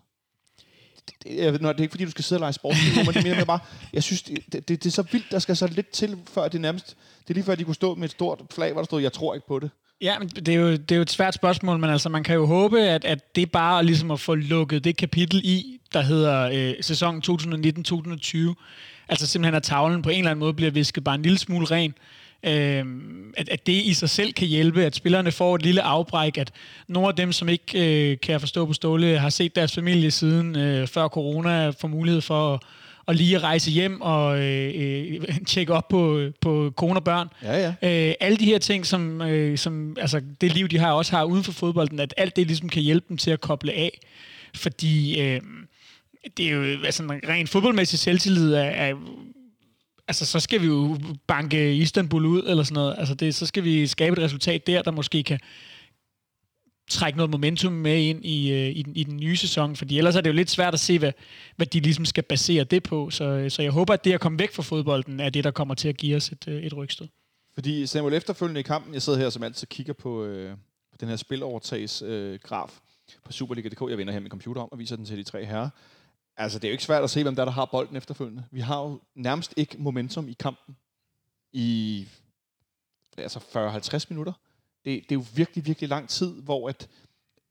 [1.08, 3.24] Det, det, jeg, det er ikke fordi, du skal sidde og lege sport, men det
[3.24, 3.60] mener bare,
[3.94, 6.62] jeg synes, det, det, det, er så vildt, der skal så lidt til, før det
[6.62, 9.02] nærmest, det er lige før, de kunne stå med et stort flag, hvor der stod,
[9.02, 9.70] jeg tror ikke på det.
[10.02, 12.36] Ja, men det er, jo, det er jo et svært spørgsmål, men altså man kan
[12.36, 16.50] jo håbe, at, at det bare ligesom at få lukket det kapitel i, der hedder
[16.54, 18.54] øh, sæsonen 2019-2020.
[19.10, 21.66] Altså simpelthen, at tavlen på en eller anden måde bliver visket bare en lille smule
[21.66, 21.94] ren.
[22.44, 22.86] Øh,
[23.38, 26.52] at, at det i sig selv kan hjælpe, at spillerne får et lille afbræk, at
[26.88, 30.12] nogle af dem, som ikke, øh, kan jeg forstå på Ståle, har set deres familie
[30.12, 32.60] siden øh, før corona, får mulighed for at,
[33.08, 37.28] at lige rejse hjem og øh, øh, tjekke op på, på kone og børn.
[37.44, 38.10] Ja, ja.
[38.10, 41.24] Øh, alle de her ting, som, øh, som altså det liv, de har også har
[41.24, 44.00] uden for fodbolden, at alt det ligesom kan hjælpe dem til at koble af.
[44.56, 45.42] Fordi øh,
[46.38, 48.94] det er jo altså en rent fodboldmæssig selvtillid er, er
[50.10, 52.96] altså så skal vi jo banke Istanbul ud eller sådan noget.
[52.98, 55.40] Altså det, så skal vi skabe et resultat der, der måske kan
[56.90, 60.16] trække noget momentum med ind i, øh, i, den, i den nye sæson, fordi ellers
[60.16, 61.12] er det jo lidt svært at se, hvad,
[61.56, 63.10] hvad de ligesom skal basere det på.
[63.10, 65.52] Så, øh, så jeg håber, at det at komme væk fra fodbolden er det, der
[65.52, 67.08] kommer til at give os et, øh, et rygstød.
[67.54, 70.52] Fordi Samuel efterfølgende i kampen, jeg sidder her som altid kigger på, øh,
[70.92, 72.72] på den her spilovertags øh, graf
[73.26, 73.90] på Superliga.dk.
[73.90, 75.70] Jeg vender her min computer om og viser den til de tre herrer.
[76.40, 78.46] Altså, det er jo ikke svært at se, hvem der, er, der har bolden efterfølgende.
[78.52, 80.78] Vi har jo nærmest ikke momentum i kampen
[81.52, 82.08] i
[83.18, 84.34] altså 40-50 minutter.
[84.86, 86.90] Det, det er jo virkelig, virkelig lang tid, hvor at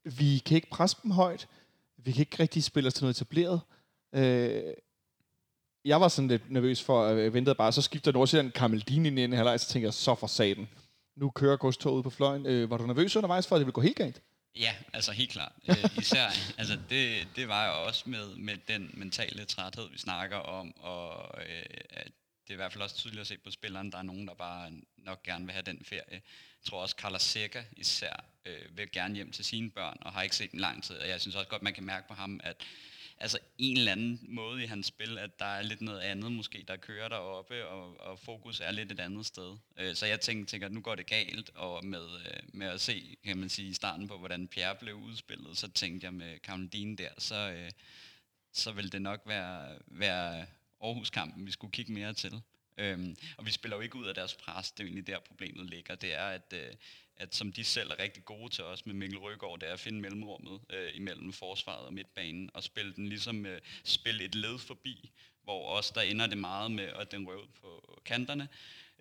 [0.03, 1.47] vi kan ikke presse dem højt.
[1.97, 3.61] Vi kan ikke rigtig spille os til noget etableret.
[4.13, 4.73] Øh,
[5.85, 9.19] jeg var sådan lidt nervøs for, at jeg ventede bare, så skifter Nordsjælland Kameldin ind
[9.19, 10.69] i en halvleg, så tænker jeg, så for saten.
[11.15, 12.45] Nu kører godstoget på fløjen.
[12.45, 14.21] Øh, var du nervøs undervejs for, at det ville gå helt galt?
[14.55, 15.51] Ja, altså helt klart.
[15.69, 20.37] Øh, især, altså det, det var jeg også med, med den mentale træthed, vi snakker
[20.37, 22.11] om, og øh, at
[22.47, 24.33] det er i hvert fald også tydeligt at se på spilleren, der er nogen, der
[24.33, 26.03] bare nok gerne vil have den ferie.
[26.11, 30.21] Jeg tror også, Carla Seca især øh, vil gerne hjem til sine børn, og har
[30.21, 32.39] ikke set dem lang tid, og jeg synes også godt, man kan mærke på ham,
[32.43, 32.55] at
[33.19, 36.65] altså en eller anden måde i hans spil, at der er lidt noget andet måske,
[36.67, 39.57] der kører deroppe, og, og fokus er lidt et andet sted.
[39.77, 42.81] Øh, så jeg tænker, tænker, at nu går det galt, og med, øh, med at
[42.81, 46.39] se, kan man sige, i starten på, hvordan Pierre blev udspillet, så tænkte jeg med
[46.39, 47.71] Karoline der, så, øh,
[48.53, 50.45] så vil det nok være, være
[50.81, 52.41] Aarhus-kampen, vi skulle kigge mere til.
[52.77, 55.69] Øhm, og vi spiller jo ikke ud af deres pres, det er egentlig der problemet
[55.69, 55.95] ligger.
[55.95, 56.73] Det er, at, øh,
[57.19, 59.79] at som de selv er rigtig gode til os med Mikkel Røgaard, det er at
[59.79, 64.57] finde mellemrummet øh, imellem forsvaret og midtbanen, og spille den ligesom, øh, spille et led
[64.57, 65.11] forbi,
[65.43, 68.47] hvor også der ender det meget med, at den røver ud på kanterne,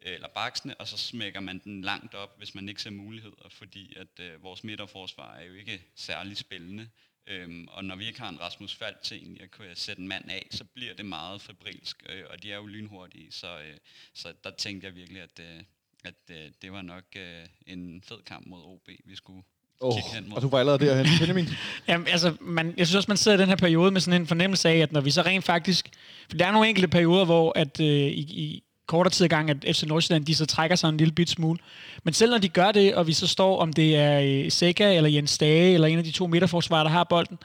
[0.02, 3.48] øh, eller baksene, og så smækker man den langt op, hvis man ikke ser muligheder,
[3.50, 6.88] fordi at øh, vores midterforsvar er jo ikke særlig spændende.
[7.26, 10.08] Øhm, og når vi ikke har en Rasmus Fald til egentlig at kunne sætte en
[10.08, 13.76] mand af, så bliver det meget fabrilsk, øh, og de er jo lynhurtige, så, øh,
[14.14, 15.62] så der tænkte jeg virkelig, at, øh,
[16.04, 17.22] at øh, det var nok øh,
[17.66, 19.42] en fed kamp mod OB, vi skulle
[19.80, 20.36] Oh, kigge hen mod.
[20.36, 21.06] og du var allerede derhen.
[21.20, 21.48] Benjamin?
[21.88, 24.26] Jamen, altså, man, jeg synes også, man sidder i den her periode med sådan en
[24.26, 25.88] fornemmelse af, at når vi så rent faktisk...
[26.30, 29.76] For der er nogle enkelte perioder, hvor at, øh, i, i kortere tid gang, at
[29.76, 31.58] FC Nordsjælland, de så trækker sig en lille bit smule.
[32.04, 34.96] Men selv når de gør det, og vi så står, om det er øh, Sega
[34.96, 37.38] eller Jens Dage, eller en af de to midterforsvarer, der har bolden,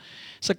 [0.43, 0.53] så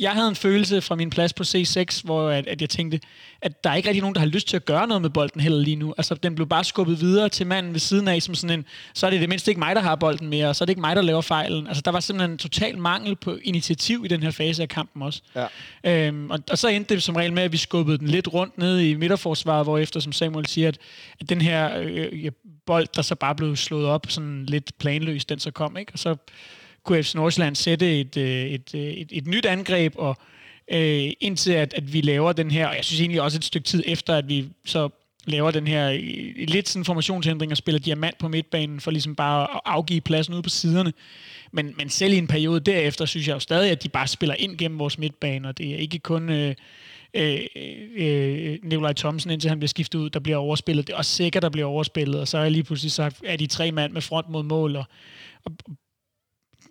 [0.00, 3.00] jeg havde en følelse fra min plads på C6, hvor at, at jeg tænkte,
[3.42, 5.40] at der er ikke rigtig nogen, der har lyst til at gøre noget med bolden
[5.40, 5.94] heller lige nu.
[5.98, 9.06] Altså, den blev bare skubbet videre til manden ved siden af, som sådan en, så
[9.06, 10.80] er det det mindste ikke mig, der har bolden mere, og så er det ikke
[10.80, 11.66] mig, der laver fejlen.
[11.66, 15.02] Altså, der var simpelthen en total mangel på initiativ i den her fase af kampen
[15.02, 15.22] også.
[15.84, 16.06] Ja.
[16.06, 18.58] Øhm, og, og, så endte det som regel med, at vi skubbede den lidt rundt
[18.58, 20.78] ned i midterforsvaret, hvor efter, som Samuel siger, at,
[21.20, 22.30] at den her øh, ja,
[22.66, 25.92] bold, der så bare blev slået op sådan lidt planløst, den så kom, ikke?
[25.92, 26.16] Og så
[26.84, 30.16] kunne FC Nordsjælland sætte et, øh, et, øh, et, et nyt angreb, og
[30.72, 33.66] øh, indtil at, at vi laver den her, og jeg synes egentlig også et stykke
[33.66, 34.88] tid efter, at vi så
[35.26, 39.42] laver den her øh, lidt sådan formationsændring og spiller diamant på midtbanen, for ligesom bare
[39.54, 40.92] at afgive pladsen ude på siderne.
[41.52, 44.34] Men, men selv i en periode derefter, synes jeg jo stadig, at de bare spiller
[44.38, 46.30] ind gennem vores midtbane, og det er ikke kun...
[46.30, 46.54] Øh,
[47.14, 47.40] øh,
[47.96, 50.86] øh, Nikolaj Thomsen, indtil han bliver skiftet ud, der bliver overspillet.
[50.86, 53.46] Det er også sikkert, der bliver overspillet, og så er lige pludselig sagt, er de
[53.46, 54.84] tre mand med front mod mål, og,
[55.44, 55.52] og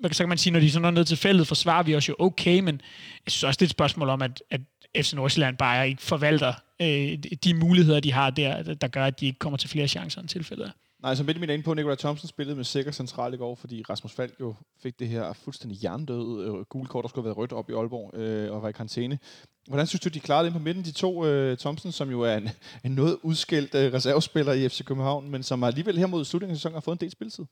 [0.04, 2.16] så kan man sige, når de sådan er ned til feltet, forsvarer vi os jo
[2.20, 2.82] okay, men
[3.26, 4.62] jeg synes også, det er et spørgsmål om, at, at
[4.98, 9.26] FC Nordsjælland bare ikke forvalter øh, de muligheder, de har der, der gør, at de
[9.26, 10.72] ikke kommer til flere chancer end tilfældet er.
[11.04, 13.84] Nej, som Benjamin er inde på, Nikolaj Thompson spillede med sikker central i går, fordi
[13.90, 17.38] Rasmus Falk jo fik det her fuldstændig hjernedøde øh, gule kort, der skulle have været
[17.38, 19.20] rødt op i Aalborg øh, og var i karantæne.
[19.68, 20.84] Hvordan synes du, de klarede det på midten?
[20.84, 22.50] De to, øh, Thompson, som jo er en,
[22.86, 26.58] en noget udskilt øh, reservespiller i FC København, men som alligevel her mod slutningen af
[26.58, 27.46] sæsonen har fået en del spilletid.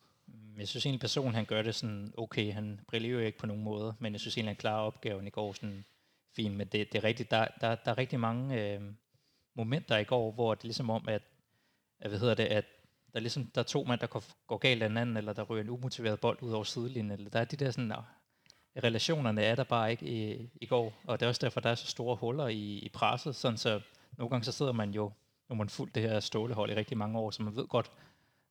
[0.58, 2.54] Øhm, jeg synes egentlig, personen han gør det sådan okay.
[2.54, 5.30] Han brillerer jo ikke på nogen måde, men jeg synes egentlig, han klarer opgaven i
[5.30, 5.86] går sådan
[6.36, 6.56] fint.
[6.56, 8.82] Men det, det er rigtigt, der, der, der er rigtig mange øh,
[9.56, 11.22] momenter i går, hvor det er ligesom om, at,
[12.00, 12.66] at hvad hedder det, at
[13.14, 15.44] der er ligesom der er to mand, der går, går galt af anden, eller der
[15.44, 17.98] ryger en umotiveret bold ud over sidelinjen, eller der er de der sådan, øh,
[18.84, 21.76] relationerne er der bare ikke i, i går, og det er også derfor, der er
[21.76, 23.82] så store huller i, i presset, sådan så
[24.18, 25.12] nogle gange så sidder man jo,
[25.50, 27.92] når man fuldt det her stålehold i rigtig mange år, så man ved godt,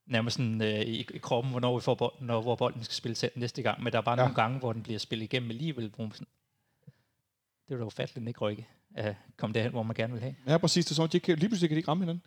[0.07, 3.21] nærmest sådan, øh, i, i kroppen, hvornår vi får bolden, når, hvor bolden skal spilles
[3.21, 3.83] hen næste gang.
[3.83, 4.23] Men der er bare ja.
[4.23, 5.93] nogle gange, hvor den bliver spillet igennem alligevel.
[5.97, 6.27] Hvor man sådan,
[7.69, 10.35] det var da ufatteligt ikke rykke at komme derhen, hvor man gerne vil have.
[10.49, 10.87] Ja, præcis.
[10.87, 12.23] Det er om, de kan, lige pludselig kan de ikke ramme hinanden.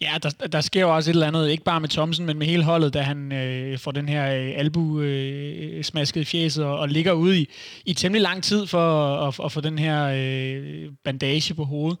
[0.00, 2.46] Ja, der, der sker jo også et eller andet, ikke bare med Thomsen, men med
[2.46, 6.78] hele holdet, da han øh, får den her øh, albu øh, smasket i fjeset og,
[6.78, 7.48] og ligger ude i,
[7.84, 11.98] i temmelig lang tid for at, at, at få den her øh, bandage på hovedet.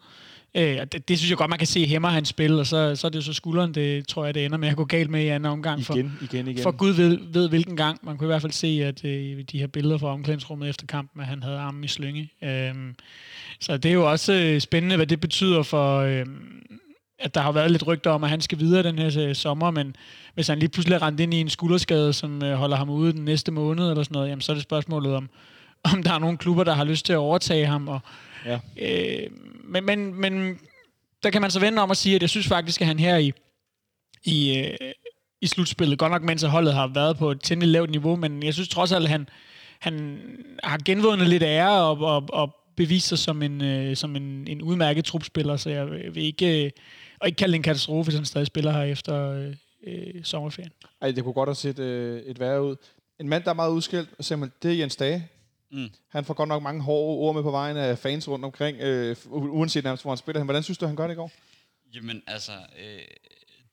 [0.54, 3.06] Øh, det, det synes jeg godt, man kan se hæmmer hans spil, og så, så
[3.06, 5.22] er det jo så skulderen, det tror jeg, det ender med at gå galt med
[5.22, 5.84] i anden omgang.
[5.84, 6.62] For, Igen, igen, igen.
[6.62, 7.98] for Gud ved, ved hvilken gang.
[8.02, 11.20] Man kunne i hvert fald se, at øh, de her billeder fra omklædningsrummet efter kampen,
[11.20, 12.30] at han havde armen i slynge.
[12.44, 12.74] Øh,
[13.60, 15.98] så det er jo også øh, spændende, hvad det betyder for...
[15.98, 16.26] Øh,
[17.18, 19.70] at der har været lidt rygter om, at han skal videre den her øh, sommer,
[19.70, 19.96] men
[20.34, 23.24] hvis han lige pludselig er ind i en skulderskade, som øh, holder ham ude den
[23.24, 25.28] næste måned eller sådan noget, jamen, så er det spørgsmålet om,
[25.84, 27.88] om der er nogle klubber, der har lyst til at overtage ham.
[27.88, 28.00] Og,
[28.46, 28.58] Ja.
[28.80, 29.30] øh,
[29.72, 30.58] men, men, men
[31.22, 33.16] der kan man så vende om og sige, at jeg synes faktisk, at han her
[33.16, 33.32] i,
[34.24, 34.92] i, øh,
[35.40, 38.54] i slutspillet, godt nok mens holdet har været på et temmelig lavt niveau, men jeg
[38.54, 39.28] synes trods alt, at han,
[39.78, 40.20] han
[40.62, 44.62] har genvundet lidt ære og, og, og bevist sig som en, øh, som en, en
[44.62, 46.70] udmærket trupspiller, så jeg vil ikke, øh,
[47.20, 49.54] og ikke kalde det en katastrofe, hvis han stadig spiller her efter øh,
[49.86, 50.72] øh sommerferien.
[51.02, 52.76] Ej, det kunne godt have set øh, et værre ud.
[53.20, 55.28] En mand, der er meget udskilt, simpelthen, det er Jens Dage.
[55.72, 55.90] Mm.
[56.08, 59.16] Han får godt nok mange hårde ord med på vejen af fans rundt omkring, øh,
[59.26, 60.44] uanset nærmest, hvor han spiller.
[60.44, 61.32] Hvordan synes du, han gør det i går?
[61.94, 63.00] Jamen, altså, øh,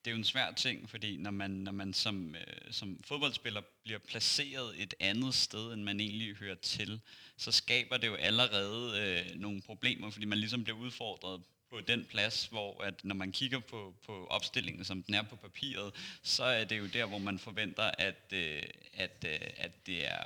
[0.06, 3.62] det er jo en svær ting, fordi når man, når man som, øh, som fodboldspiller
[3.84, 7.02] bliver placeret et andet sted, end man egentlig hører til,
[7.38, 12.06] så skaber det jo allerede øh, nogle problemer, fordi man ligesom bliver udfordret på den
[12.10, 16.44] plads, hvor at når man kigger på, på opstillingen, som den er på papiret, så
[16.44, 20.24] er det jo der, hvor man forventer, at, øh, at, øh, at det er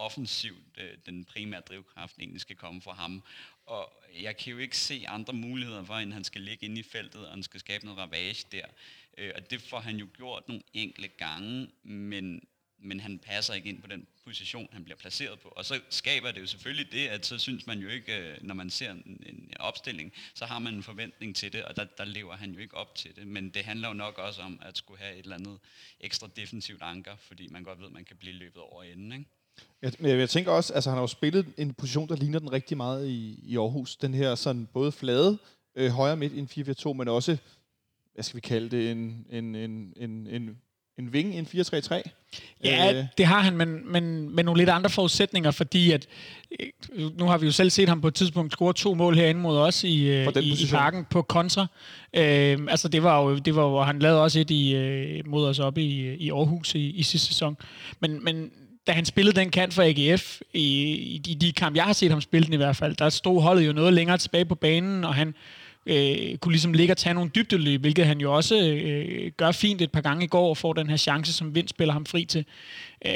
[0.00, 3.22] offensivt øh, den primære drivkraft egentlig skal komme fra ham.
[3.66, 6.82] Og jeg kan jo ikke se andre muligheder for, end han skal ligge inde i
[6.82, 8.66] feltet, og han skal skabe noget ravage der.
[9.18, 13.68] Øh, og det får han jo gjort nogle enkelte gange, men, men han passer ikke
[13.68, 15.48] ind på den position, han bliver placeret på.
[15.48, 18.54] Og så skaber det jo selvfølgelig det, at så synes man jo ikke, øh, når
[18.54, 22.04] man ser en, en opstilling, så har man en forventning til det, og der, der
[22.04, 23.26] lever han jo ikke op til det.
[23.26, 25.58] Men det handler jo nok også om at skulle have et eller andet
[26.00, 29.24] ekstra defensivt anker, fordi man godt ved, at man kan blive løbet over enden, ikke?
[29.82, 32.76] Jeg, jeg tænker også, altså han har jo spillet en position, der ligner den rigtig
[32.76, 33.96] meget i, i Aarhus.
[33.96, 35.38] Den her sådan både flade,
[35.76, 36.48] øh, højre midt i en
[36.88, 37.36] 4-4-2, men også,
[38.14, 40.56] hvad skal vi kalde det, en, en, en, en, en,
[40.98, 42.10] en ving i en 4-3-3.
[42.64, 43.04] Ja, øh.
[43.18, 46.06] det har han, men, men med nogle lidt andre forudsætninger, fordi at,
[46.60, 49.40] øh, nu har vi jo selv set ham på et tidspunkt score to mål herinde
[49.40, 51.66] mod os i, øh, i, i parken på kontra.
[52.16, 55.46] Øh, altså det var jo, det var, hvor han lavede også et i, øh, mod
[55.46, 57.56] os op i, i Aarhus i, i sidste sæson.
[58.00, 58.50] Men, men
[58.90, 62.10] da han spillede den kant for AGF, i, i de, de kampe, jeg har set
[62.10, 65.04] ham spille den i hvert fald, der stod holdet jo noget længere tilbage på banen,
[65.04, 65.34] og han
[65.86, 69.82] øh, kunne ligesom ligge og tage nogle dybdeløb, hvilket han jo også øh, gør fint
[69.82, 72.24] et par gange i går, og får den her chance, som Vind spiller ham fri
[72.24, 72.44] til.
[73.06, 73.12] Øh,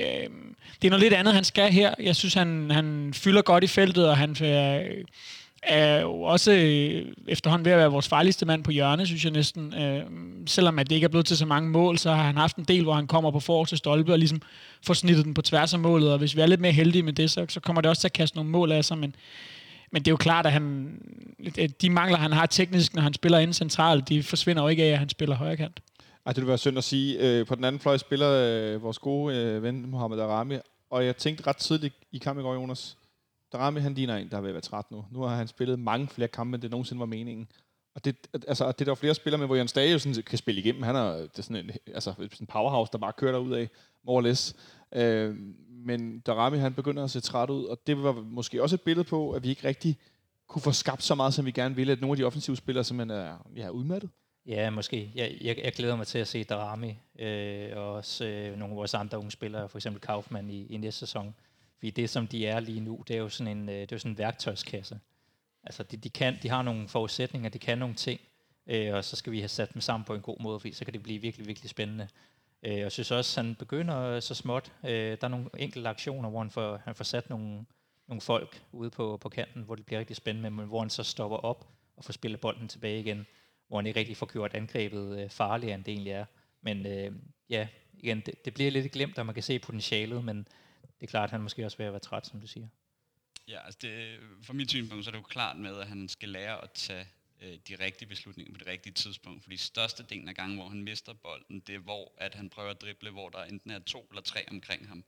[0.83, 1.95] det er noget lidt andet, han skal her.
[2.01, 5.05] Jeg synes, han, han fylder godt i feltet, og han Øh,
[5.66, 9.33] er jo også øh, efterhånden ved at være vores farligste mand på hjørne, synes jeg
[9.33, 9.74] næsten.
[9.74, 10.03] Øh,
[10.46, 12.64] selvom at det ikke er blevet til så mange mål, så har han haft en
[12.64, 14.42] del, hvor han kommer på forreste stolpe og ligesom
[14.83, 17.12] får snittet den på tværs af målet, og hvis vi er lidt mere heldige med
[17.12, 19.14] det, så, så kommer det også til at kaste nogle mål af sig, men
[19.94, 20.92] men det er jo klart, at han,
[21.59, 24.85] at de mangler, han har teknisk, når han spiller inde centralt, de forsvinder jo ikke
[24.85, 25.81] af, at han spiller højre kant.
[26.27, 27.18] Ej, det vil være synd at sige.
[27.18, 30.55] Øh, på den anden fløj spiller øh, vores gode øh, ven Mohamed Arami,
[30.90, 32.96] og jeg tænkte ret tidligt i kampen i går, Jonas,
[33.55, 35.05] Darami, han ligner en, der er ved at være træt nu.
[35.11, 37.49] Nu har han spillet mange flere kampe, end det nogensinde var meningen.
[37.95, 38.17] Og det,
[38.49, 40.83] altså, det er der flere spillere med, hvor Jens Dage jo sådan, kan spille igennem.
[40.83, 43.69] Han er, det er sådan en, altså, sådan en powerhouse, der bare kører derud af,
[44.05, 44.57] more or less.
[44.93, 45.37] Øh,
[45.69, 49.05] men Darami, han begynder at se træt ud, og det var måske også et billede
[49.05, 49.99] på, at vi ikke rigtig
[50.49, 52.85] kunne få skabt så meget, som vi gerne ville, at nogle af de offensive spillere
[52.85, 54.11] simpelthen er ja, udmattet.
[54.47, 55.12] Ja, måske.
[55.14, 58.77] Jeg, jeg, jeg glæder mig til at se Darami, øh, og også øh, nogle af
[58.77, 61.35] vores andre unge spillere, for eksempel Kaufmann i, i næste sæson.
[61.85, 63.97] Fordi det, som de er lige nu, det er jo sådan en, øh, det er
[63.97, 65.01] jo sådan en værktøjskasse.
[65.64, 68.20] Altså, de, de, kan, de har nogle forudsætninger, de kan nogle ting,
[68.66, 70.85] øh, og så skal vi have sat dem sammen på en god måde, fordi så
[70.85, 72.09] kan det blive virkelig, virkelig spændende.
[72.62, 74.73] Øh, jeg synes også, han begynder så småt.
[74.85, 77.64] Øh, der er nogle enkelte aktioner, hvor han får, han får sat nogle,
[78.09, 81.03] nogle folk ude på, på kanten, hvor det bliver rigtig spændende, men hvor han så
[81.03, 83.27] stopper op og får spillet bolden tilbage igen,
[83.68, 86.25] hvor han ikke rigtig får gjort angrebet øh, farligere, end det egentlig er.
[86.62, 87.12] Men øh,
[87.51, 90.49] ja, igen, det, det bliver lidt glemt, og man kan se potentialet, men
[91.05, 92.69] det er klart, at han måske også vil være træt, som du siger.
[93.49, 96.29] Ja, altså det, fra mit synspunkt, så er det jo klart med, at han skal
[96.29, 97.07] lære at tage
[97.43, 99.43] øh, de rigtige beslutninger på det rigtige tidspunkt.
[99.43, 102.81] Fordi størstedelen af gangen, hvor han mister bolden, det er hvor, at han prøver at
[102.81, 105.05] drible, hvor der enten er to eller tre omkring ham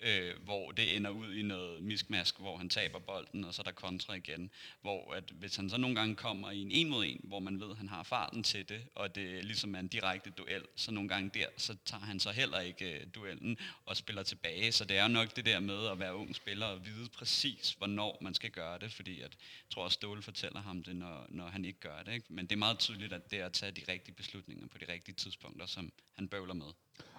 [0.00, 3.64] øh, hvor det ender ud i noget miskmask, hvor han taber bolden, og så er
[3.64, 4.50] der kontra igen.
[4.80, 7.60] Hvor at hvis han så nogle gange kommer i en en mod en, hvor man
[7.60, 10.90] ved, at han har farten til det, og det ligesom er en direkte duel, så
[10.90, 14.72] nogle gange der, så tager han så heller ikke øh, duellen og spiller tilbage.
[14.72, 18.18] Så det er nok det der med at være ung spiller og vide præcis, hvornår
[18.20, 21.46] man skal gøre det, fordi at, jeg tror også, Ståle fortæller ham det, når, når
[21.46, 22.12] han ikke gør det.
[22.12, 22.26] Ikke?
[22.28, 24.92] Men det er meget tydeligt, at det er at tage de rigtige beslutninger på de
[24.92, 26.66] rigtige tidspunkter, som han bøvler med.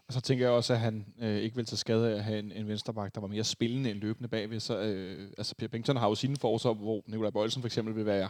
[0.07, 2.39] Og så tænker jeg også, at han øh, ikke vil tage skade af at have
[2.39, 4.59] en, en venstreback, der var mere spillende end løbende bagved.
[4.59, 8.05] Så, øh, altså, Per Bengtsson har jo sine forser, hvor Nikolaj Bøjelsen for eksempel vil
[8.05, 8.29] være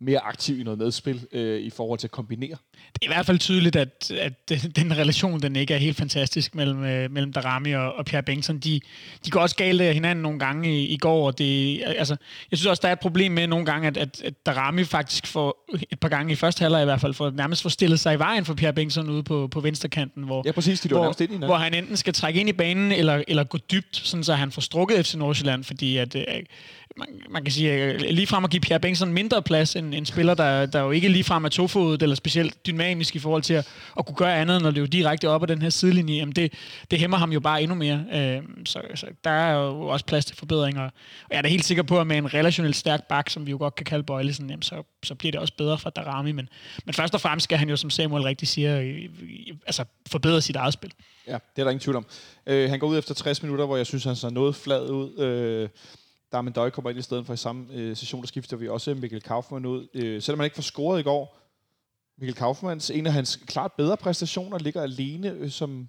[0.00, 2.56] mere aktiv i noget medspil øh, i forhold til at kombinere.
[2.74, 6.54] Det er i hvert fald tydeligt, at, at den relation den ikke er helt fantastisk
[6.54, 8.58] mellem, øh, mellem Darami og, og Pierre Bengtsson.
[8.58, 8.80] De,
[9.26, 11.26] de går også galt af hinanden nogle gange i, i går.
[11.26, 12.16] Og det, altså,
[12.50, 15.26] jeg synes også, der er et problem med nogle gange, at, at, at Darami faktisk
[15.26, 18.14] får et par gange i første halvleg i hvert fald, for nærmest får stillet sig
[18.14, 21.32] i vejen for Pierre Bengtsson ude på, på venstrekanten, hvor, ja, præcis, de hvor, ind
[21.32, 24.34] i hvor han enten skal trække ind i banen, eller, eller gå dybt, sådan så
[24.34, 26.22] han får strukket FC Nordsjælland, fordi at, øh,
[26.98, 30.06] man, man kan sige, øh, lige frem at give Pierre Bengtsson mindre plads end en
[30.06, 33.54] spiller, der, der jo ikke lige frem er tofodet eller specielt dynamisk i forhold til
[33.54, 36.34] at, at kunne gøre andet, når det jo direkte op ad den her sidelinje, jamen
[36.34, 36.52] det,
[36.90, 38.04] det hæmmer ham jo bare endnu mere.
[38.12, 40.82] Øh, så, så der er jo også plads til forbedringer.
[40.82, 43.50] Og jeg er da helt sikker på, at med en relationelt stærk bak, som vi
[43.50, 46.32] jo godt kan kalde Bøjlesen, jamen så, så bliver det også bedre for Darami.
[46.32, 46.48] Men,
[46.84, 49.02] men først og fremmest skal han jo, som Samuel rigtig siger,
[49.66, 50.92] altså forbedre sit eget spil.
[51.26, 52.06] Ja, det er der ingen tvivl om.
[52.46, 55.18] Øh, han går ud efter 60 minutter, hvor jeg synes, han så noget flad ud.
[55.18, 55.68] Øh,
[56.32, 58.94] Darmen Døj kommer ind i stedet for i samme øh, session, der skifter vi også
[58.94, 59.88] Mikkel Kaufmann ud.
[59.94, 61.38] Øh, selvom han ikke får scoret i går,
[62.18, 65.88] Mikkel Kaufmanns, en af hans klart bedre præstationer, ligger alene øh, som...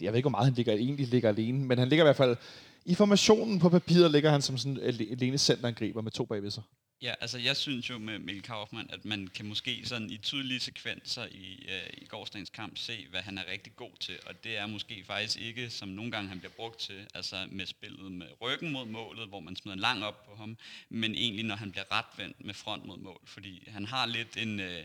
[0.00, 2.16] Jeg ved ikke, hvor meget han ligger, egentlig ligger alene, men han ligger i hvert
[2.16, 2.36] fald...
[2.84, 6.62] I formationen på papiret ligger han som sådan alene centerangriber med to bagved sig.
[7.02, 10.60] Ja, altså jeg synes jo med Mikkel Kaufmann, at man kan måske sådan i tydelige
[10.60, 14.18] sekvenser i, øh, i gårdsdagens kamp se, hvad han er rigtig god til.
[14.26, 17.66] Og det er måske faktisk ikke, som nogle gange han bliver brugt til, altså med
[17.66, 20.56] spillet med ryggen mod målet, hvor man smider lang op på ham,
[20.88, 23.20] men egentlig når han bliver retvendt med front mod mål.
[23.24, 24.60] Fordi han har lidt en...
[24.60, 24.84] Øh,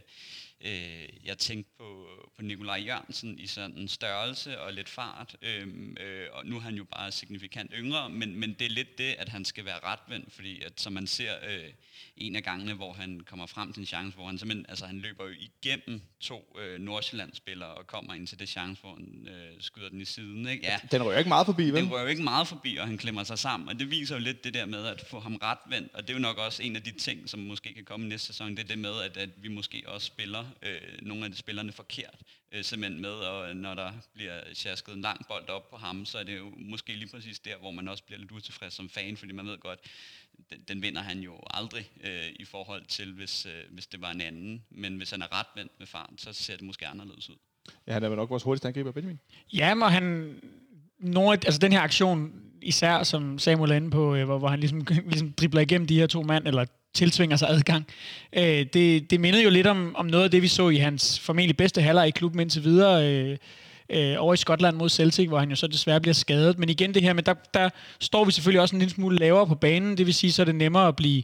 [0.61, 5.97] Øh, jeg tænkte på, på Nikolaj Jørgensen i sådan en størrelse og lidt fart, øhm,
[5.99, 9.15] øh, og nu er han jo bare signifikant yngre, men, men det er lidt det,
[9.19, 11.69] at han skal være retvendt, fordi at, som man ser øh,
[12.17, 14.99] en af gangene, hvor han kommer frem til en chance, hvor han simpelthen, altså han
[14.99, 19.61] løber jo igennem to øh, Nordsjælland-spillere og kommer ind til det chance, hvor han øh,
[19.61, 20.47] skyder den i siden.
[20.47, 20.65] Ikke?
[20.65, 21.83] Ja, den rører ikke meget forbi, vel?
[21.83, 24.43] Den rører ikke meget forbi, og han klemmer sig sammen, og det viser jo lidt
[24.43, 26.83] det der med at få ham retvendt, og det er jo nok også en af
[26.83, 29.47] de ting, som måske kan komme næste sæson, det er det med, at, at vi
[29.47, 32.15] måske også spiller øh, nogle af de spillerne forkert,
[32.51, 36.17] øh, simpelthen med, og når der bliver sjasket en lang bold op på ham, så
[36.17, 39.17] er det jo måske lige præcis der, hvor man også bliver lidt utilfreds som fan,
[39.17, 39.79] fordi man ved godt,
[40.49, 44.11] den, den vinder han jo aldrig øh, i forhold til, hvis, øh, hvis det var
[44.11, 44.63] en anden.
[44.69, 47.35] Men hvis han er retvendt med fart, så ser det måske anderledes ud.
[47.87, 49.19] Ja, han er vel nok vores hurtigste angriber, Benjamin.
[49.53, 50.35] Ja, men han...
[50.99, 54.59] Nogle, altså den her aktion, især som Samuel er inde på, øh, hvor, hvor han
[54.59, 57.87] ligesom, ligesom dribler igennem de her to mand, eller tiltvinger sig adgang.
[58.33, 61.19] Øh, det, det mindede jo lidt om, om noget af det, vi så i hans
[61.19, 63.13] formentlig bedste halvleg i klubben indtil videre.
[63.13, 63.37] Øh,
[63.89, 66.59] øh, over i Skotland mod Celtic, hvor han jo så desværre bliver skadet.
[66.59, 67.69] Men igen det her med, der, der
[67.99, 69.97] står vi selvfølgelig også en lille smule lavere på banen.
[69.97, 71.23] Det vil sige, så er det nemmere at blive,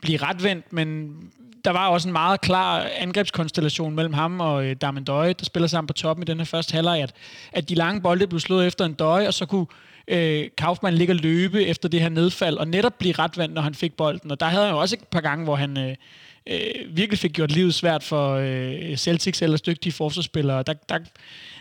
[0.00, 1.16] blive retvendt, men
[1.64, 5.66] der var også en meget klar angrebskonstellation mellem ham og øh, Darmen Døje, der spiller
[5.66, 7.12] sammen på toppen i den her første halvleg, at,
[7.52, 9.66] at de lange bolde blev slået efter en Døje, og så kunne
[10.08, 13.74] øh, Kaufmann ligge og løbe efter det her nedfald, og netop blive retvendt, når han
[13.74, 14.30] fik bolden.
[14.30, 15.94] Og der havde han jo også et par gange, hvor han øh,
[16.46, 20.62] øh, virkelig fik gjort livet svært for øh, Celtics eller dygtige forsvarsspillere.
[20.62, 20.98] Der, der,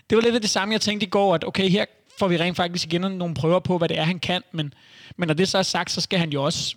[0.09, 1.85] det var lidt af det samme, jeg tænkte i går, at okay, her
[2.19, 4.73] får vi rent faktisk igen nogle prøver på, hvad det er, han kan, men,
[5.17, 6.75] men når det så er sagt, så skal han jo også,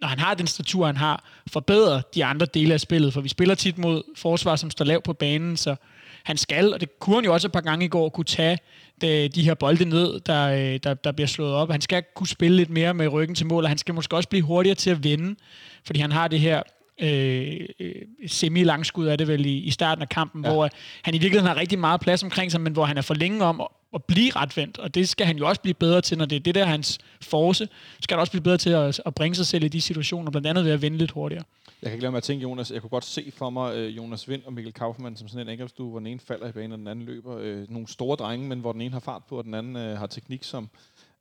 [0.00, 3.28] når han har den statur, han har, forbedre de andre dele af spillet, for vi
[3.28, 5.76] spiller tit mod forsvar, som står lavt på banen, så
[6.22, 8.58] han skal, og det kunne han jo også et par gange i går, kunne tage
[9.00, 11.70] de, de her bolde ned, der, øh, der, der bliver slået op.
[11.70, 14.28] Han skal kunne spille lidt mere med ryggen til mål, og han skal måske også
[14.28, 15.36] blive hurtigere til at vinde,
[15.84, 16.62] fordi han har det her
[17.00, 17.94] øh, øh,
[18.26, 20.52] semi-langskud er det vel i, i starten af kampen, ja.
[20.52, 20.68] hvor
[21.02, 23.44] han i virkeligheden har rigtig meget plads omkring sig, men hvor han er for længe
[23.44, 26.24] om at, at blive retvendt, og det skal han jo også blive bedre til, når
[26.24, 27.68] det er det der hans force,
[28.00, 30.46] skal han også blive bedre til at, at bringe sig selv i de situationer, blandt
[30.46, 31.44] andet ved at vinde lidt hurtigere.
[31.82, 33.96] Jeg kan ikke lade mig at tænke, Jonas, jeg kunne godt se for mig uh,
[33.96, 36.72] Jonas Vind og Mikkel Kaufmann som sådan en angrebsstue, hvor den ene falder i banen,
[36.72, 37.34] og den anden løber.
[37.34, 39.98] Uh, nogle store drenge, men hvor den ene har fart på, og den anden uh,
[39.98, 40.68] har teknik, som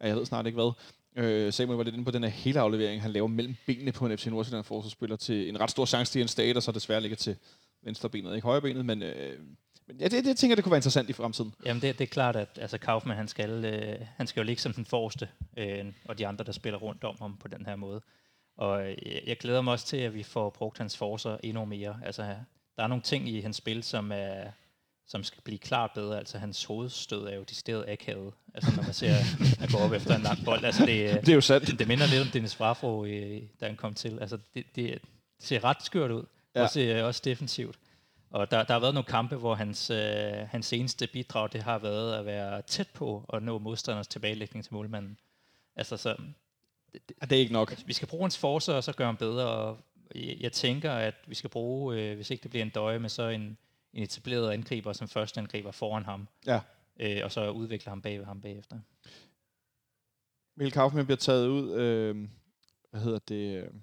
[0.03, 0.71] jeg ved snart ikke hvad.
[1.15, 4.05] Øh, Samuel var lidt inde på den her hele aflevering, han laver mellem benene på
[4.05, 7.01] en FC Nordsjælland forsvarsspiller til en ret stor chance til en stat, og så desværre
[7.01, 7.35] ligger til
[7.83, 9.39] venstre benet, ikke højre benet, men, øh,
[9.87, 11.53] men ja, det, det tænker jeg, det kunne være interessant i fremtiden.
[11.65, 14.61] Jamen det, det er klart, at altså Kaufmann, han skal, øh, han skal jo ligge
[14.61, 15.27] som den forreste,
[15.57, 18.01] øh, og de andre, der spiller rundt om ham på den her måde.
[18.57, 21.65] Og øh, jeg, jeg glæder mig også til, at vi får brugt hans forser endnu
[21.65, 21.99] mere.
[22.05, 22.35] Altså,
[22.77, 24.43] der er nogle ting i hans spil, som er,
[25.11, 26.17] som skal blive klart bedre.
[26.17, 28.33] Altså hans hovedstød er jo decideret akavet.
[28.53, 29.15] Altså når man ser,
[29.61, 30.63] at gå op efter en lang bold.
[30.63, 31.79] Altså det, Det er jo sandt.
[31.79, 34.19] det minder lidt om Dennis Frafro, øh, da han kom til.
[34.19, 34.99] Altså det, det, det
[35.39, 36.23] ser ret skørt ud.
[36.55, 36.61] Ja.
[36.61, 37.79] Også, øh, også defensivt.
[38.29, 41.77] Og der, der har været nogle kampe, hvor hans, øh, hans seneste bidrag, det har
[41.79, 45.17] været at være tæt på at nå modstanders tilbagelægning til målmanden.
[45.75, 46.15] Altså så,
[46.93, 47.77] Ja, det er ikke nok.
[47.85, 49.45] vi skal bruge hans force, og så gøre ham bedre.
[49.47, 49.77] Og
[50.15, 53.09] jeg, jeg tænker, at vi skal bruge, øh, hvis ikke det bliver en døje, med
[53.09, 53.57] så en,
[53.93, 56.27] en etableret angriber som første angriber foran ham.
[56.45, 56.61] Ja.
[56.99, 58.79] Øh, og så udvikle ham bag ved ham bagefter.
[60.55, 62.27] Mikkel Kaufmann bliver taget ud, øh,
[62.89, 63.79] hvad hedder det, øh, nu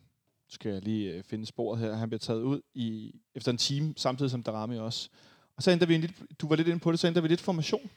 [0.48, 3.94] skal jeg lige øh, finde sporet her, han bliver taget ud i, efter en time,
[3.96, 5.11] samtidig som Darami også.
[5.56, 7.28] Og så ændrer vi en lidt, du var lidt inde på det, så ændrer vi
[7.28, 7.90] lidt formation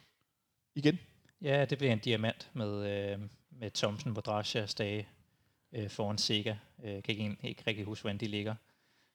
[0.75, 0.99] igen.
[1.41, 5.07] Ja, det bliver en diamant med, øh, med Thomsen, Bodrasja, Stage
[5.73, 6.55] øh, foran Sega.
[6.83, 8.55] Øh, kan ikke, ikke rigtig huske, hvordan de ligger.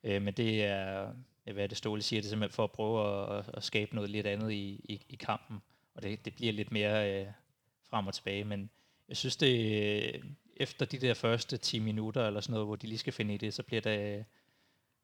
[0.05, 1.12] Øh, men det er,
[1.53, 4.11] hvad er det Ståle siger, det er simpelthen for at prøve at, at, skabe noget
[4.11, 5.62] lidt andet i, i, i kampen.
[5.94, 7.26] Og det, det bliver lidt mere øh,
[7.90, 8.44] frem og tilbage.
[8.44, 8.70] Men
[9.09, 10.22] jeg synes, det øh,
[10.57, 13.36] efter de der første 10 minutter eller sådan noget, hvor de lige skal finde i
[13.36, 14.22] det, så bliver der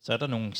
[0.02, 0.52] så er der nogle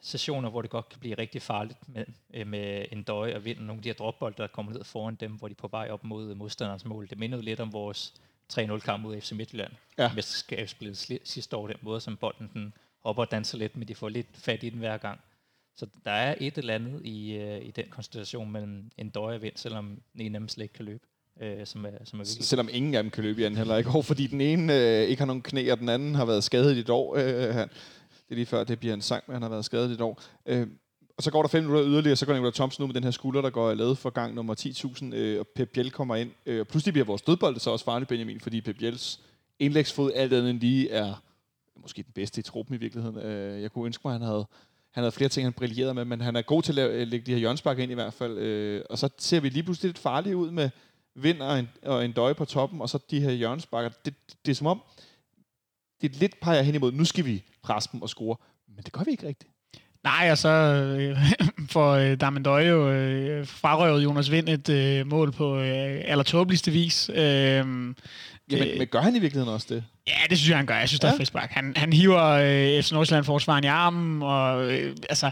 [0.00, 2.04] sessioner, hvor det godt kan blive rigtig farligt med,
[2.34, 5.14] øh, med en døje og vinde nogle af de her dropbold, der kommer ned foran
[5.14, 7.08] dem, hvor de er på vej op mod modstanderens mål.
[7.10, 8.14] Det mindede lidt om vores
[8.52, 9.72] 3-0-kamp ud af FC Midtjylland.
[9.98, 10.12] Ja.
[10.14, 12.74] Mesterskabsspillet sidste år, den måde, som bolden den
[13.04, 15.20] hopper og danser lidt, men de får lidt fat i den hver gang.
[15.76, 19.42] Så der er et eller andet i, øh, i den konstellation mellem en døje og
[19.42, 21.04] vind, selvom en af dem slet ikke kan løbe,
[21.42, 23.76] øh, som, er, som er virkelig Selvom ingen af dem kan løbe i anden heller
[23.76, 26.44] ikke år, fordi den ene øh, ikke har nogen knæ, og den anden har været
[26.44, 27.16] skadet i et år.
[27.16, 27.68] Øh, han,
[28.08, 30.00] det er lige før, det bliver en sang, men han har været skadet i et
[30.00, 30.22] år.
[30.46, 30.66] Øh,
[31.16, 33.10] og så går der fem minutter yderligere, så går Nicolai Thomsen ud med den her
[33.10, 36.30] skulder, der går lavet for gang nummer 10.000, øh, og Pep Biel kommer ind.
[36.46, 39.20] Øh, og pludselig bliver vores dødbold så også farlig, Benjamin, fordi Pep Biels
[39.58, 41.14] indlægsfod alt andet end lige er
[41.82, 43.18] måske den bedste i truppen i virkeligheden.
[43.18, 44.46] Øh, jeg kunne ønske mig, at han havde,
[44.94, 47.08] han havde flere ting, han brillerede med, men han er god til at lave- øh,
[47.08, 48.38] lægge de her hjørnsbakker ind i hvert fald.
[48.38, 50.70] Øh, og så ser vi lige pludselig lidt farlige ud med
[51.14, 53.90] vind og en, og en døje på toppen, og så de her hjørnsbakker.
[54.04, 54.14] Det,
[54.46, 54.82] det er som om,
[56.00, 58.36] det er lidt peger hen imod, nu skal vi presse dem og score.
[58.68, 59.50] Men det gør vi ikke rigtigt.
[60.04, 61.18] Nej, og så øh,
[61.74, 67.08] for øh, Damendøje jo øh, frarøvet Jonas Vind et øh, mål på øh, allertåbeligste vis.
[67.14, 67.94] Øh,
[68.50, 69.84] Jamen, Øh, men gør han i virkeligheden også det?
[70.06, 70.74] Ja, det synes jeg, han gør.
[70.76, 71.14] Jeg synes, der Ja.
[71.14, 71.50] er frispark.
[71.50, 75.30] Han, han hiver øh, FC Nordsjælland-forsvaren i armen, og øh, altså,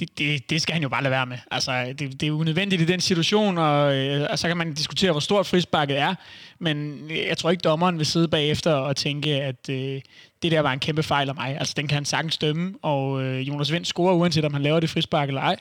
[0.00, 1.38] det, det, det skal han jo bare lade være med.
[1.50, 5.10] Altså, det, det er unødvendigt i den situation, og, øh, og så kan man diskutere,
[5.10, 6.14] hvor stort frisparket er,
[6.58, 10.00] men jeg tror ikke, dommeren vil sidde bagefter og tænke, at øh,
[10.42, 11.56] det der var en kæmpe fejl af mig.
[11.58, 14.80] Altså, den kan han sagtens dømme, og øh, Jonas Vind scorer, uanset om han laver
[14.80, 15.56] det frispark eller ej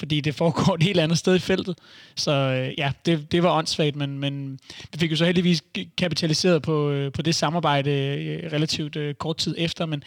[0.00, 1.78] fordi det foregår et helt andet sted i feltet.
[2.14, 4.58] Så øh, ja, det, det var åndssvagt, men, men
[4.92, 5.62] vi fik jo så heldigvis
[5.98, 10.02] kapitaliseret på, øh, på det samarbejde øh, relativt øh, kort tid efter, men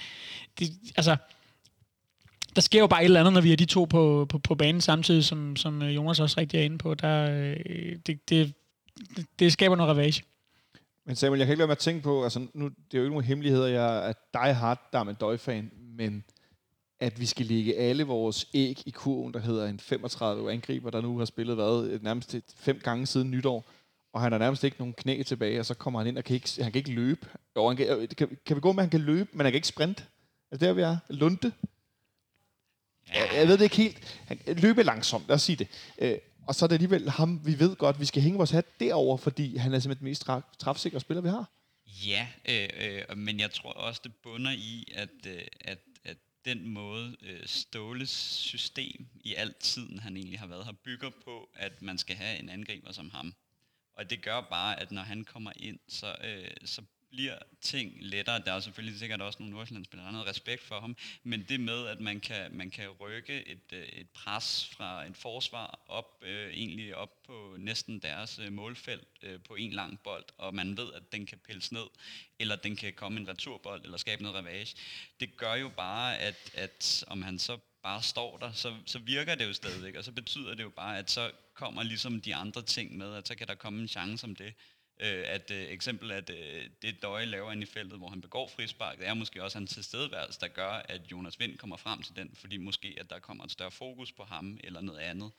[0.59, 1.15] det, altså,
[2.55, 4.55] der sker jo bare et eller andet, når vi er de to på, på, på
[4.55, 6.93] banen samtidig, som, som øh, Jonas også rigtig er inde på.
[6.93, 8.53] Der, øh, det, det,
[9.39, 10.23] det skaber noget ravage.
[11.05, 13.03] Men Samuel, jeg kan ikke lade mig at tænke på, altså nu, det er jo
[13.03, 16.23] ikke nogen hemmeligheder, jeg er dig hard, der er en døjfan, men
[16.99, 21.01] at vi skal lægge alle vores æg i kurven, der hedder en 35 angriber, der
[21.01, 23.65] nu har spillet hvad, nærmest fem gange siden nytår,
[24.13, 26.33] og han har nærmest ikke nogen knæ tilbage, og så kommer han ind og kan
[26.33, 27.27] ikke, han kan ikke løbe.
[27.55, 29.57] Jo, han kan, kan, kan vi gå med, at han kan løbe, men han kan
[29.57, 30.03] ikke sprinte?
[30.51, 30.97] Altså der, vi er?
[31.09, 31.51] Lunde?
[33.13, 34.19] Jeg, jeg ved det ikke helt.
[34.25, 35.67] Han løbe langsomt, lad os sige det.
[35.99, 38.79] Øh, og så er det alligevel ham, vi ved godt, vi skal hænge vores hat
[38.79, 41.51] derover, fordi han er simpelthen den mest tra- træfsikre spiller, vi har.
[42.05, 42.69] Ja, øh,
[43.09, 47.39] øh, men jeg tror også, det bunder i, at, øh, at, at den måde øh,
[47.45, 52.15] Ståles system i al tiden, han egentlig har været her, bygger på, at man skal
[52.15, 53.33] have en angriber som ham.
[53.97, 56.81] Og det gør bare, at når han kommer ind, så, øh, så
[57.13, 58.41] bliver ting lettere.
[58.45, 61.59] Der er selvfølgelig sikkert også nogle Nordsjællandsspillere, der har noget respekt for ham, men det
[61.59, 66.23] med, at man kan, man kan rykke et, øh, et pres fra et forsvar op,
[66.25, 70.77] øh, egentlig op på næsten deres øh, målfelt øh, på en lang bold, og man
[70.77, 71.87] ved, at den kan pilles ned,
[72.39, 74.75] eller den kan komme en returbold, eller skabe noget ravage.
[75.19, 79.35] Det gør jo bare, at, at om han så bare står der, så, så virker
[79.35, 82.61] det jo stadigvæk, og så betyder det jo bare, at så kommer ligesom de andre
[82.61, 84.53] ting med, at så kan der komme en chance om det.
[84.99, 88.47] Øh, at øh, eksempel at øh, det Døje laver inde i feltet, hvor han begår
[88.47, 92.15] frispark, det er måske også hans tilstedeværelse, der gør, at Jonas Vind kommer frem til
[92.15, 95.31] den, fordi måske at der kommer et større fokus på ham eller noget andet.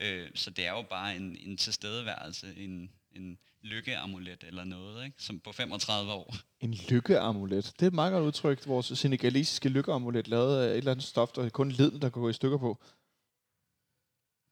[0.00, 5.22] Øh, så det er jo bare en, en tilstedeværelse, en, en lykkeamulet eller noget, ikke?
[5.22, 6.34] som på 35 år.
[6.60, 7.64] En lykkeamulet.
[7.64, 8.66] Det er et meget godt udtryk.
[8.66, 12.28] Vores senegalesiske lykkeamulet lavet af et eller andet stof, der kun leden, der kan gå
[12.28, 12.82] i stykker på.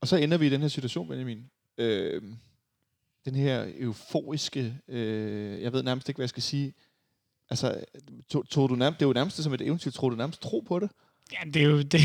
[0.01, 1.51] Og så ender vi i den her situation, Benjamin.
[1.79, 2.23] Øh,
[3.25, 6.73] den her euforiske, øh, jeg ved nærmest ikke, hvad jeg skal sige.
[7.51, 7.85] Altså,
[8.31, 10.61] tog, tog du nærmest, det er jo nærmest som et eventyr, tror du nærmest tro
[10.68, 10.91] på det?
[11.33, 12.01] Ja, det, er jo, det,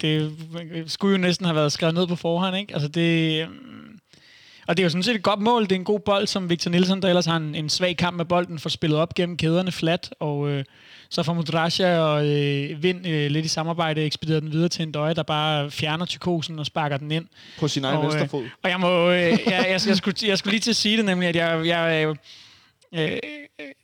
[0.00, 2.74] det skulle jo næsten have været skrevet ned på forhånd, ikke?
[2.74, 3.98] Altså det, mm,
[4.66, 5.62] og det er jo sådan set et godt mål.
[5.62, 8.16] Det er en god bold, som Victor Nielsen, der ellers har en, en svag kamp
[8.16, 10.64] med bolden, får spillet op gennem kæderne flat, og øh,
[11.12, 14.92] så får Mudrasja og øh, Vind øh, lidt i samarbejde ekspederet den videre til en
[14.92, 17.26] døje, der bare fjerner tykosen og sparker den ind.
[17.58, 18.44] På sin egen og, venstre øh, fod.
[18.62, 21.04] Og jeg må, øh, jeg, jeg, jeg, skulle, jeg skulle lige til at sige det,
[21.04, 22.16] nemlig, at jeg, jeg, øh,
[23.00, 23.18] øh,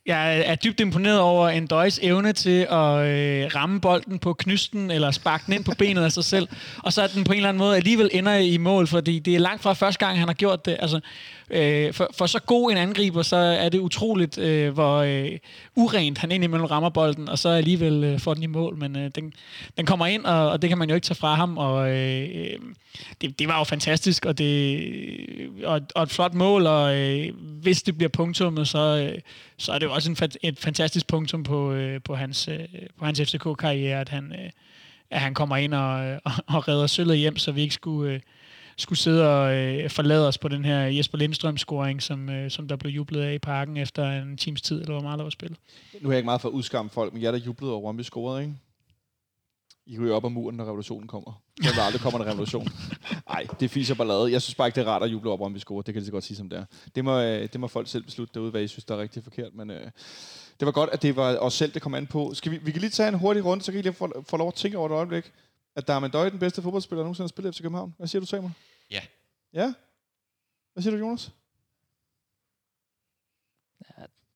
[0.05, 4.91] jeg er dybt imponeret over en døjs evne til at øh, ramme bolden på knysten,
[4.91, 6.47] eller sparke den ind på benet af sig selv,
[6.77, 9.35] og så at den på en eller anden måde alligevel ender i mål, fordi det
[9.35, 10.77] er langt fra første gang, han har gjort det.
[10.79, 10.99] Altså,
[11.49, 15.31] øh, for, for så god en angriber, så er det utroligt, øh, hvor øh,
[15.75, 19.11] urent han indimellem rammer bolden, og så alligevel øh, får den i mål, men øh,
[19.15, 19.33] den,
[19.77, 22.29] den kommer ind, og, og det kan man jo ikke tage fra ham, og øh,
[22.35, 22.59] øh
[23.21, 24.89] det, det var jo fantastisk, og, det,
[25.63, 27.27] og, og et flot mål, og øh,
[27.61, 29.19] hvis det bliver punktummet, så, øh,
[29.57, 32.59] så er det jo også en, fa- et fantastisk punktum på, øh, på hans, øh,
[32.97, 34.49] på hans FCK-karriere, at han, øh,
[35.09, 36.19] at han kommer ind og, øh,
[36.55, 38.19] og redder sølvet hjem, så vi ikke skulle, øh,
[38.77, 42.75] skulle sidde og øh, forlade os på den her Jesper Lindstrøm-scoring, som, øh, som der
[42.75, 45.57] blev jublet af i parken efter en times tid, eller hvor meget der var spillet.
[46.01, 47.97] Nu er jeg ikke meget for at udskamme folk, men jeg der jublede over, om
[47.97, 48.53] vi scorede, ikke?
[49.85, 51.41] I ryger op ad muren, når revolutionen kommer.
[51.63, 52.67] Så der aldrig kommer en revolution.
[53.27, 54.31] Nej, det er fiser ballade.
[54.31, 55.81] Jeg synes bare ikke, det er rart at juble over, at Brøndby scorer.
[55.81, 56.65] Det kan det så godt sige, som det er.
[56.95, 59.23] Det må, øh, det må folk selv beslutte derude, hvad I synes, der er rigtig
[59.23, 59.53] forkert.
[59.53, 59.91] Men øh,
[60.59, 62.33] det var godt, at det var os selv, det kom an på.
[62.33, 64.37] Skal vi, vi kan lige tage en hurtig runde, så kan I lige få, få
[64.37, 65.31] lov at tænke over et øjeblik.
[65.75, 67.93] At der er den bedste fodboldspiller, der nogensinde har spillet FC København.
[67.97, 68.53] Hvad siger du, Samuel?
[68.91, 69.01] Ja.
[69.53, 69.73] Ja?
[70.73, 71.31] Hvad siger du, Jonas?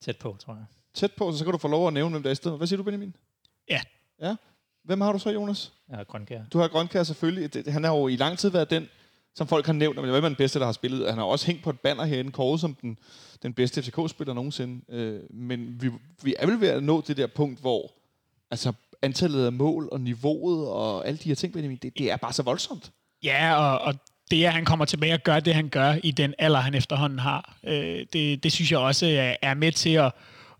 [0.00, 0.64] Tæt på, tror jeg.
[0.94, 2.58] Tæt på, så kan du få lov at nævne, hvem der er i stedet.
[2.58, 3.16] Hvad siger du, Benjamin?
[3.70, 3.80] Ja.
[4.20, 4.36] Ja?
[4.84, 5.72] Hvem har du så, Jonas?
[5.92, 6.40] Ja, Grønkær.
[6.52, 7.54] Du har Grønkær selvfølgelig.
[7.54, 8.88] Det- Han har jo i lang tid været den,
[9.34, 11.08] som folk har nævnt, men hvem er den bedste, der har spillet?
[11.08, 12.98] Han har også hængt på et banner herinde, kåret som den,
[13.42, 14.80] den bedste FCK-spiller nogensinde.
[14.88, 15.90] Øh, men vi,
[16.22, 17.92] vi er vel ved at nå det der punkt, hvor
[18.50, 18.72] altså,
[19.02, 22.32] antallet af mål og niveauet og alle de her ting, Benjamin, det, det er bare
[22.32, 22.90] så voldsomt.
[23.22, 23.94] Ja, og, og
[24.30, 27.18] det, at han kommer tilbage og gør det, han gør i den alder, han efterhånden
[27.18, 30.12] har, øh, det, det synes jeg også er med til at,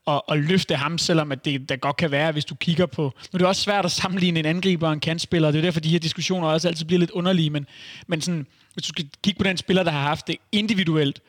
[0.07, 3.03] at, at løfte ham, selvom at det der godt kan være, hvis du kigger på...
[3.03, 5.81] Nu er det også svært at sammenligne en angriber og en kantspiller, det er derfor,
[5.81, 7.67] de her diskussioner også altid bliver lidt underlige, men,
[8.07, 11.21] men sådan, hvis du skal kigge på den spiller, der har haft det individuelt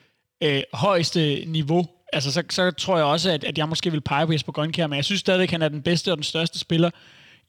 [0.44, 4.26] øh, højeste niveau, altså så, så tror jeg også, at, at jeg måske vil pege
[4.26, 6.60] på Jesper Grønkjær, men jeg synes stadigvæk, at han er den bedste og den største
[6.60, 6.90] spiller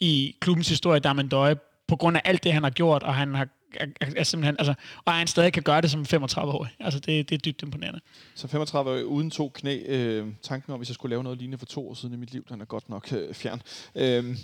[0.01, 1.57] i klubbens historie, Darman Døje,
[1.89, 3.87] på grund af alt det, han har gjort, og han har er,
[4.17, 6.71] er, simpelthen, altså, og han stadig kan gøre det som 35-årig.
[6.81, 8.01] Altså, det, det er dybt imponerende.
[8.35, 9.83] Så 35 år uden to knæ.
[9.87, 12.33] Øh, tanken om, hvis jeg skulle lave noget lignende for to år siden i mit
[12.33, 13.63] liv, den er godt nok øh, fjern.
[13.95, 14.37] Øh,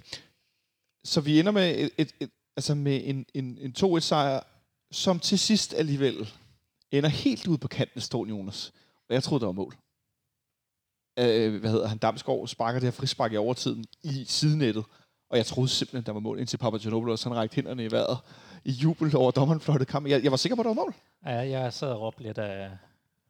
[1.05, 4.41] så vi ender med, et, et, et, altså med en, en, en 2-1-sejr,
[4.91, 6.33] som til sidst alligevel
[6.91, 8.73] ender helt ude på kanten af stålen, Jonas.
[9.09, 9.75] Og jeg troede, der var mål.
[11.19, 11.99] Øh, hvad hedder han?
[11.99, 14.85] Damsgaard sparker det her frispark i overtiden i sidenettet.
[15.31, 18.19] Og jeg troede simpelthen, der var mål, indtil Papagenopoulos han rækte hænderne i vejret
[18.65, 20.07] i jubel over dommeren fløjtede kamp.
[20.07, 20.95] Jeg, jeg var sikker på, at der var mål.
[21.27, 22.71] Ja, jeg sad og råbte lidt af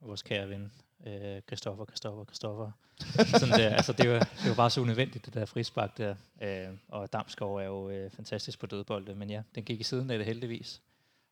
[0.00, 0.72] vores kære ven,
[1.06, 2.70] øh, Christoffer, Christoffer, Christoffer.
[3.40, 6.14] Sådan der, altså det var, det var bare så unødvendigt, det der frispark der.
[6.42, 10.10] Øh, og Damsgaard er jo øh, fantastisk på dødbolde, men ja, den gik i siden
[10.10, 10.80] af det heldigvis.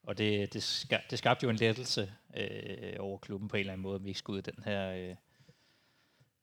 [0.03, 3.73] Og det, det, ska, det skabte jo en lettelse øh, over klubben på en eller
[3.73, 5.15] anden måde, at vi ikke skulle ud i den her øh,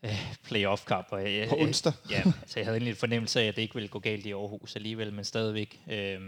[0.03, 1.07] øh, playoff-kamp.
[1.11, 1.93] Og, jeg, På onsdag.
[2.09, 4.31] ja, altså jeg havde egentlig en fornemmelse af, at det ikke ville gå galt i
[4.31, 5.81] Aarhus alligevel, men stadigvæk.
[5.91, 6.21] Øh,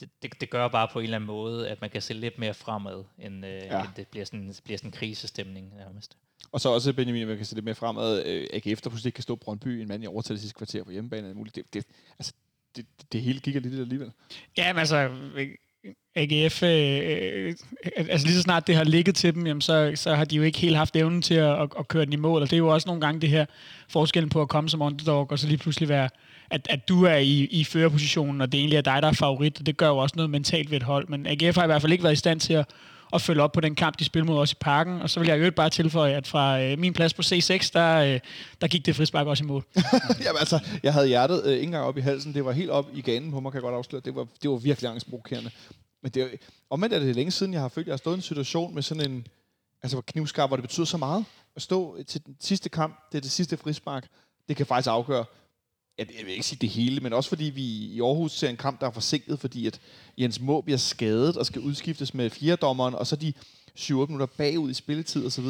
[0.00, 2.38] det, det, det gør bare på en eller anden måde, at man kan se lidt
[2.38, 3.80] mere fremad, end, øh, Ja.
[3.80, 6.16] end det bliver sådan, det bliver sådan en krisestemning nærmest.
[6.52, 8.26] Og så også Benjamin, man kan se lidt mere fremad.
[8.26, 11.28] Øh, AGF, der pludselig kan stå Brøndby, en mand i overtal sidste kvarter på hjemmebane.
[11.28, 11.56] alt muligt.
[11.56, 11.86] Det, det,
[12.18, 12.32] altså,
[12.76, 14.10] det, det hele gik lidt alligevel.
[14.58, 15.08] Ja, men altså,
[16.14, 17.54] AGF, øh,
[17.96, 20.42] altså lige så snart det har ligget til dem, jamen så, så har de jo
[20.42, 22.58] ikke helt haft evnen til at, at, at køre den i mål, og det er
[22.58, 23.46] jo også nogle gange det her
[23.88, 26.08] forskellen på at komme som underdog, og så lige pludselig være,
[26.50, 29.60] at, at du er i, i førerpositionen, og det egentlig er dig, der er favorit,
[29.60, 31.82] og det gør jo også noget mentalt ved et hold, men AGF har i hvert
[31.82, 32.66] fald ikke været i stand til at,
[33.12, 35.28] at følge op på den kamp, de spillede mod os i parken, og så vil
[35.28, 38.20] jeg jo bare tilføje, at fra øh, min plads på C6, der, øh,
[38.60, 39.64] der gik det frispark også i mål.
[40.24, 42.34] Jamen altså, jeg havde hjertet øh, ikke engang op i halsen.
[42.34, 44.02] Det var helt op i ganen på mig, kan jeg godt afsløre.
[44.04, 45.50] Det var, det var virkelig angstprovokerende.
[46.02, 46.26] Men det er,
[46.70, 48.74] omvendt er det længe siden, jeg har følt, at jeg har stået i en situation
[48.74, 49.26] med sådan en
[49.82, 51.24] altså hvor knivskarp, hvor det betyder så meget.
[51.56, 54.06] At stå til den sidste kamp, det er det sidste frispark,
[54.48, 55.24] det kan faktisk afgøre,
[56.00, 58.56] jeg, jeg vil ikke sige det hele, men også fordi vi i Aarhus ser en
[58.56, 59.80] kamp, der er forsinket, fordi at
[60.18, 63.32] Jens Må bliver skadet og skal udskiftes med fjerdommeren, og så de
[63.78, 65.44] 7-8 minutter bagud i spilletid osv.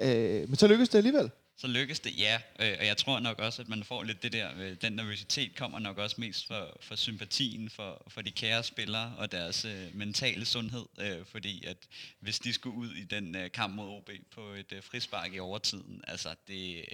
[0.00, 1.30] Øh, men så lykkes det alligevel.
[1.56, 2.38] så lykkes det, ja.
[2.60, 5.56] Øh, Og jeg tror nok også, at man får lidt det der, øh, den nervøsitet
[5.56, 9.86] kommer nok også mest for, for sympatien for, for de kære spillere og deres øh,
[9.94, 10.84] mentale sundhed.
[11.00, 11.76] Øh, fordi at
[12.20, 15.38] hvis de skulle ud i den øh, kamp mod OB på et øh, frispark i
[15.38, 16.84] overtiden, altså det,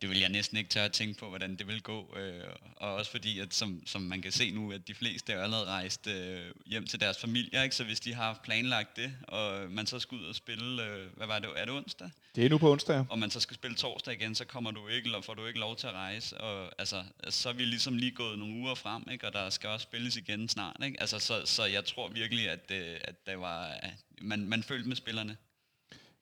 [0.00, 2.16] det vil jeg næsten ikke tør at tænke på, hvordan det vil gå.
[2.16, 2.44] Øh,
[2.76, 5.66] og også fordi, at som, som man kan se nu, at de fleste er allerede
[5.66, 7.76] rejst øh, hjem til deres familier, ikke?
[7.76, 11.26] så hvis de har planlagt det, og man så skal ud og spille, øh, hvad
[11.26, 12.10] var det, er det onsdag?
[12.34, 13.06] Det er nu på onsdag.
[13.10, 15.58] Og man så skal spille torsdag igen, så kommer du ikke, eller får du ikke
[15.58, 16.40] lov til at rejse.
[16.40, 19.26] Og altså, så er vi ligesom lige gået nogle uger frem, ikke?
[19.26, 20.76] og der skal også spilles igen snart.
[20.84, 21.00] Ikke?
[21.00, 24.88] Altså, så, så jeg tror virkelig, at, øh, at det var, at man, man følte
[24.88, 25.36] med spillerne.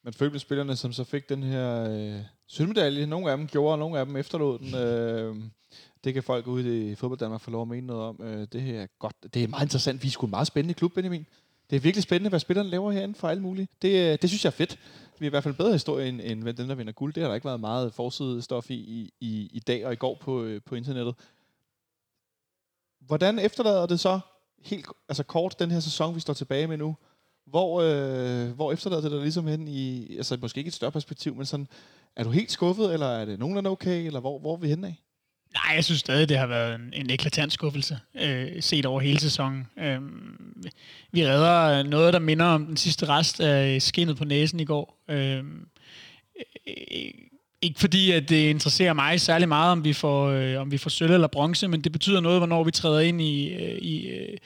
[0.02, 3.06] Man følte med spillerne, som så fik den her øh, sølvmedalje.
[3.06, 4.74] Nogle af dem gjorde, og nogle af dem efterlod den.
[4.74, 5.36] Øh,
[6.04, 8.22] det kan folk ude i fodbold Danmark få lov at mene noget om.
[8.22, 9.34] Øh, det her er godt.
[9.34, 10.02] Det er meget interessant.
[10.02, 11.26] Vi er sgu en meget spændende klub, Benjamin.
[11.70, 13.68] Det er virkelig spændende, hvad spillerne laver herinde for alle mulige.
[13.82, 14.78] Det, øh, det synes jeg er fedt.
[15.18, 17.14] Vi er i hvert fald bedre historie end, end den, der vinder guld.
[17.14, 20.18] Det har der ikke været meget forsidestof i, i, i, i dag og i går
[20.20, 21.14] på, øh, på internettet.
[23.00, 24.20] Hvordan efterlader det så
[24.62, 26.96] helt altså kort den her sæson, vi står tilbage med nu?
[27.46, 31.34] Hvor, øh, hvor efterlader det dig ligesom hen i, altså måske ikke et større perspektiv,
[31.34, 31.68] men sådan,
[32.16, 34.86] er du helt skuffet, eller er det nogenlunde okay, eller hvor, hvor er vi henne
[34.86, 34.94] af?
[35.54, 39.20] Nej, jeg synes stadig, det har været en, en eklatant skuffelse, øh, set over hele
[39.20, 39.66] sæsonen.
[39.78, 40.00] Øh,
[41.12, 45.04] vi redder noget, der minder om den sidste rest af skinnet på næsen i går.
[45.08, 45.44] Øh,
[46.68, 47.10] øh,
[47.62, 50.90] ikke fordi, at det interesserer mig særlig meget, om vi får, øh, om vi får
[50.90, 54.36] sølv eller bronze, men det betyder noget, hvornår vi træder ind i, øh, i øh,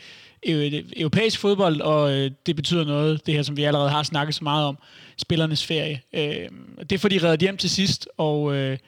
[0.47, 4.45] europæisk fodbold, og øh, det betyder noget, det her, som vi allerede har snakket så
[4.45, 4.79] meget om,
[5.17, 6.01] spillernes ferie.
[6.13, 6.49] Øh,
[6.91, 8.79] det får fordi, de reddet hjem til sidst, og, øh,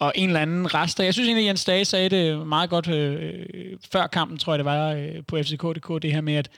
[0.00, 1.04] og en eller anden rester.
[1.04, 3.46] Jeg synes egentlig, at Jens Dage sagde det meget godt øh,
[3.92, 6.50] før kampen, tror jeg det var, øh, på FCK.dk, det her med, at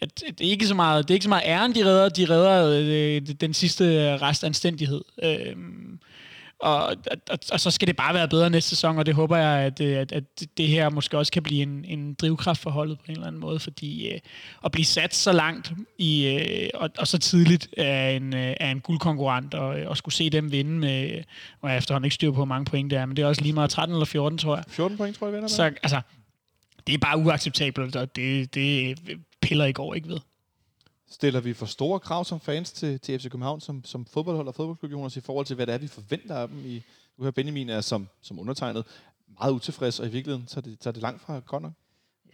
[0.00, 2.24] at det er ikke så meget, det er ikke så meget æren, de redder, de
[2.24, 5.00] redder øh, den sidste rest anstændighed.
[5.22, 5.56] Øh,
[6.62, 6.96] og,
[7.30, 9.80] og, og så skal det bare være bedre næste sæson, og det håber jeg, at,
[9.80, 10.24] øh, at, at
[10.56, 13.40] det her måske også kan blive en, en drivkraft for holdet på en eller anden
[13.40, 14.18] måde, fordi øh,
[14.64, 18.70] at blive sat så langt i, øh, og, og så tidligt af en, øh, af
[18.70, 21.22] en guldkonkurrent, og, og skulle se dem vinde med,
[21.62, 23.42] og jeg efterhånden ikke styr på, hvor mange point det er, men det er også
[23.42, 24.64] lige meget 13 eller 14, tror jeg.
[24.68, 25.48] 14 point, tror jeg, vinder med.
[25.48, 26.00] Så altså,
[26.86, 28.98] det er bare uacceptabelt, og det, det
[29.42, 30.18] piller ikke over ikke ved.
[31.10, 34.54] Stiller vi for store krav som fans til, til FC København, som, som fodboldhold og
[34.54, 36.66] fodboldklub, Jonas, i forhold til, hvad det er, vi forventer af dem?
[36.66, 36.82] I,
[37.18, 38.84] du her Benjamin er som, som undertegnet
[39.38, 41.72] meget utilfreds, og i virkeligheden tager det, tager det langt fra godt nok.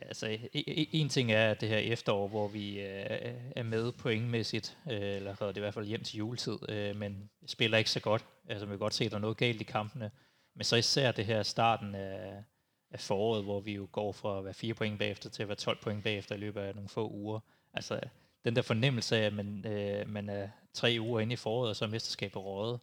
[0.01, 3.93] Ja, altså, e, e, en ting er det her efterår, hvor vi øh, er med
[3.93, 8.01] pointmæssigt, øh, eller det i hvert fald hjem til juletid, øh, men spiller ikke så
[8.01, 8.25] godt.
[8.49, 10.11] Altså, man kan godt se, at der er noget galt i kampene.
[10.55, 12.45] Men så især det her starten af,
[12.91, 15.57] af foråret, hvor vi jo går fra at være 4 point bagefter til at være
[15.57, 17.41] 12 point bagefter i løbet af nogle få uger.
[17.75, 18.01] Altså,
[18.47, 21.77] den der fornemmelse af, at man, øh, man er tre uger inde i foråret, og
[21.77, 22.81] så er mesterskabet rådet.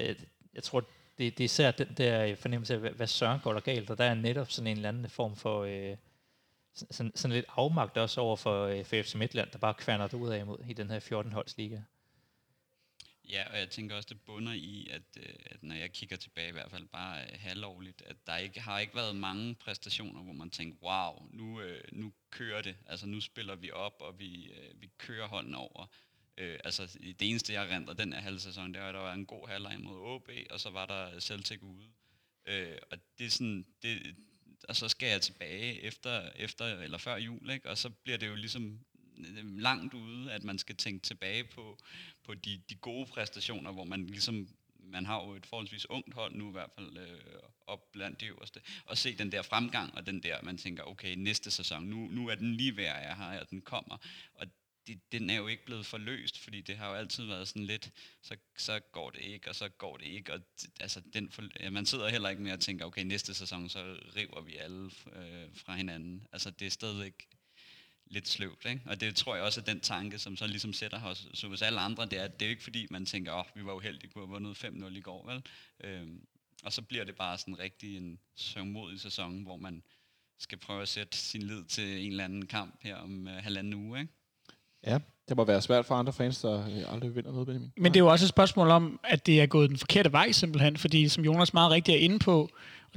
[0.00, 0.16] Øh,
[0.54, 0.80] jeg tror,
[1.18, 3.98] det, det er især den der fornemmelse af, hvad, hvad søren går der galt, og
[3.98, 5.96] der er netop sådan en eller anden form for øh,
[6.74, 10.14] sådan, sådan lidt afmagt også over for, øh, for FC Midtland, der bare kværner det
[10.14, 11.80] ud af imod i den her 14-holdsliga.
[13.28, 16.48] Ja, og jeg tænker også, det bunder i, at, øh, at når jeg kigger tilbage,
[16.48, 20.32] i hvert fald bare øh, halvårligt, at der ikke har ikke været mange præstationer, hvor
[20.32, 22.76] man tænker, wow, nu, øh, nu kører det.
[22.86, 25.86] Altså nu spiller vi op, og vi, øh, vi kører hånden over.
[26.38, 29.12] Øh, altså det eneste, jeg renter den her halv sæson, det var, at der var
[29.12, 31.88] en god halvleg mod OB, og så var der Celtic ude.
[32.46, 34.16] Øh, og det er sådan, det,
[34.68, 37.70] og så skal jeg tilbage efter, efter eller før jul, ikke?
[37.70, 38.80] og så bliver det jo ligesom
[39.44, 41.78] langt ude, at man skal tænke tilbage på,
[42.24, 44.48] på de, de gode præstationer, hvor man ligesom
[44.86, 47.18] man har jo et forholdsvis ungt hold nu i hvert fald øh,
[47.66, 51.14] op blandt de øverste, og se den der fremgang, og den der, man tænker, okay,
[51.14, 53.96] næste sæson, nu, nu er den lige ved at jeg her, og den kommer,
[54.34, 54.46] og
[54.86, 57.90] det, den er jo ikke blevet forløst, fordi det har jo altid været sådan lidt,
[58.22, 60.40] så, så går det ikke, og så går det ikke, og
[60.80, 63.96] altså, den for, ja, man sidder heller ikke med og tænker, okay, næste sæson, så
[64.16, 66.26] river vi alle øh, fra hinanden.
[66.32, 67.28] Altså, det er stadigvæk
[68.14, 68.64] lidt sløvt.
[68.64, 68.80] Ikke?
[68.86, 71.62] Og det tror jeg også er den tanke, som så ligesom sætter os, så hvis
[71.62, 73.72] alle andre, det er, det er jo ikke fordi, man tænker, åh, oh, vi var
[73.72, 75.42] uheldige, kunne have vundet 5-0 i går, vel?
[75.84, 76.26] Øhm,
[76.64, 79.82] og så bliver det bare sådan rigtig en sørgmodig sæson, hvor man
[80.38, 83.74] skal prøve at sætte sin lid til en eller anden kamp her om uh, halvanden
[83.74, 84.12] uge, ikke?
[84.86, 84.98] Ja,
[85.28, 87.72] det må være svært for andre fans, der øh, aldrig vinder noget, Benjamin.
[87.76, 90.32] Men det er jo også et spørgsmål om, at det er gået den forkerte vej
[90.32, 92.50] simpelthen, fordi som Jonas meget rigtigt er inde på,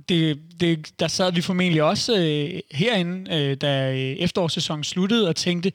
[0.10, 5.36] det, det, der sad vi formentlig også øh, herinde, øh, da øh, efterårssæsonen sluttede, og
[5.36, 5.72] tænkte,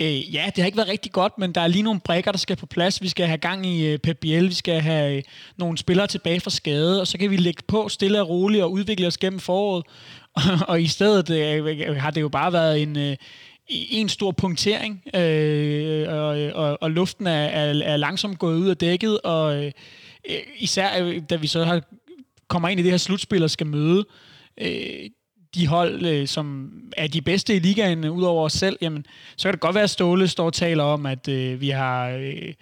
[0.00, 2.38] øh, ja, det har ikke været rigtig godt, men der er lige nogle brækker, der
[2.38, 3.02] skal på plads.
[3.02, 5.22] Vi skal have gang i øh, Pep Biel, vi skal have øh,
[5.56, 8.72] nogle spillere tilbage fra skade, og så kan vi lægge på stille og roligt og
[8.72, 9.86] udvikle os gennem foråret.
[10.68, 12.96] og i stedet øh, øh, har det jo bare været en...
[12.96, 13.16] Øh,
[13.72, 18.76] en stor punktering, øh, og, og, og luften er, er, er langsomt gået ud af
[18.76, 19.72] dækket, og øh,
[20.58, 21.82] især øh, da vi så har
[22.50, 24.04] kommer ind i det her slutspil og skal møde
[24.60, 25.10] øh,
[25.54, 29.04] de hold, øh, som er de bedste i ligaen, øh, ud over os selv, jamen,
[29.36, 32.10] så kan det godt være, at Ståle står og taler om, at øh, vi har...
[32.10, 32.54] Øh,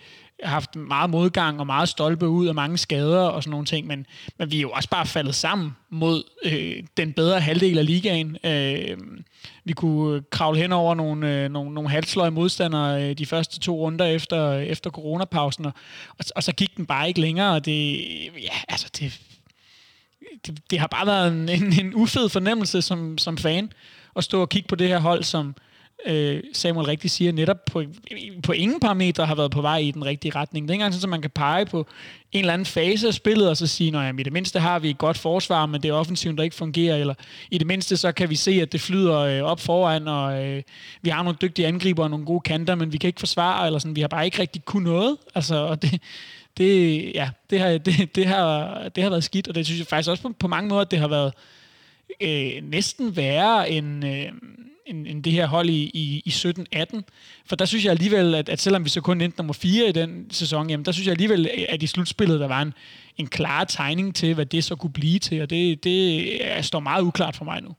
[0.42, 4.06] haft meget modgang og meget stolpe ud og mange skader og sådan nogle ting, men,
[4.38, 8.36] men vi er jo også bare faldet sammen mod øh, den bedre halvdel af ligaen.
[8.44, 8.98] Øh,
[9.64, 13.60] vi kunne øh, kravle hen over nogle, øh, nogle, nogle halvsløje modstandere øh, de første
[13.60, 15.72] to runder efter, efter coronapausen, og,
[16.18, 17.96] og, og så gik den bare ikke længere, og det,
[18.42, 19.20] ja, altså det,
[20.46, 23.72] det, det har bare været en, en, en ufed fornemmelse som, som fan,
[24.16, 25.54] at stå og kigge på det her hold, som
[26.06, 27.82] øh, Samuel rigtig siger, netop på,
[28.42, 30.68] på ingen parametre har været på vej i den rigtige retning.
[30.68, 31.86] Det er ikke engang sådan, at man kan pege på
[32.32, 34.90] en eller anden fase af spillet, og så sige, at i det mindste har vi
[34.90, 37.14] et godt forsvar, men det er offensiven, der ikke fungerer, eller
[37.50, 40.62] i det mindste så kan vi se, at det flyder øh, op foran, og øh,
[41.02, 43.78] vi har nogle dygtige angriber og nogle gode kanter, men vi kan ikke forsvare, eller
[43.78, 45.16] sådan, vi har bare ikke rigtig kunnet noget.
[45.34, 46.02] Altså, og det,
[46.58, 49.86] det, ja, det, har, det, det, har, det har været skidt, og det synes jeg
[49.86, 51.32] faktisk også på, på mange måder, at det har været
[52.20, 54.06] øh, næsten værre end...
[54.06, 54.32] Øh,
[54.88, 57.00] end, end det her hold i, i, i 17-18.
[57.46, 59.92] For der synes jeg alligevel, at, at selvom vi så kun endte nummer 4 i
[59.92, 62.74] den sæson, jamen, der synes jeg alligevel, at i slutspillet, der var en,
[63.16, 67.02] en klar tegning til, hvad det så kunne blive til, og det, det står meget
[67.02, 67.74] uklart for mig nu.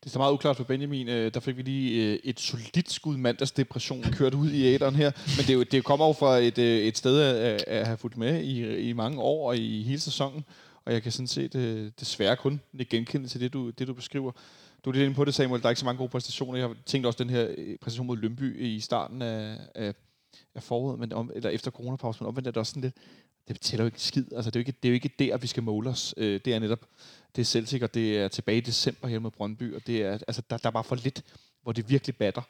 [0.00, 1.08] Det er så meget uklart for Benjamin.
[1.08, 5.10] Øh, der fik vi lige øh, et solidt skud mandagsdepression kørt ud i æderen her.
[5.36, 7.96] Men det, er jo, det kommer jo fra et, øh, et sted at, at have
[7.96, 10.44] fulgt med i, i mange år og i hele sæsonen.
[10.84, 14.32] Og jeg kan sådan set øh, desværre kun genkende til det, du, det, du beskriver.
[14.84, 15.62] Du er lidt inde på det, Samuel.
[15.62, 16.58] Der er ikke så mange gode præstationer.
[16.58, 19.94] Jeg har tænkt også den her øh, præstation mod Lønby i starten af, af,
[20.54, 22.94] af foråret, men om, eller efter coronapausen, men omvendt er det også sådan lidt,
[23.48, 24.24] det tæller jo ikke skid.
[24.36, 26.14] Altså, det, er jo ikke, det er jo ikke der, vi skal måle os.
[26.16, 26.86] Øh, det er netop,
[27.36, 30.12] det er Celtic, og det er tilbage i december her med Brøndby, og det er,
[30.12, 31.24] altså, der, der er bare for lidt,
[31.62, 32.42] hvor det virkelig batter.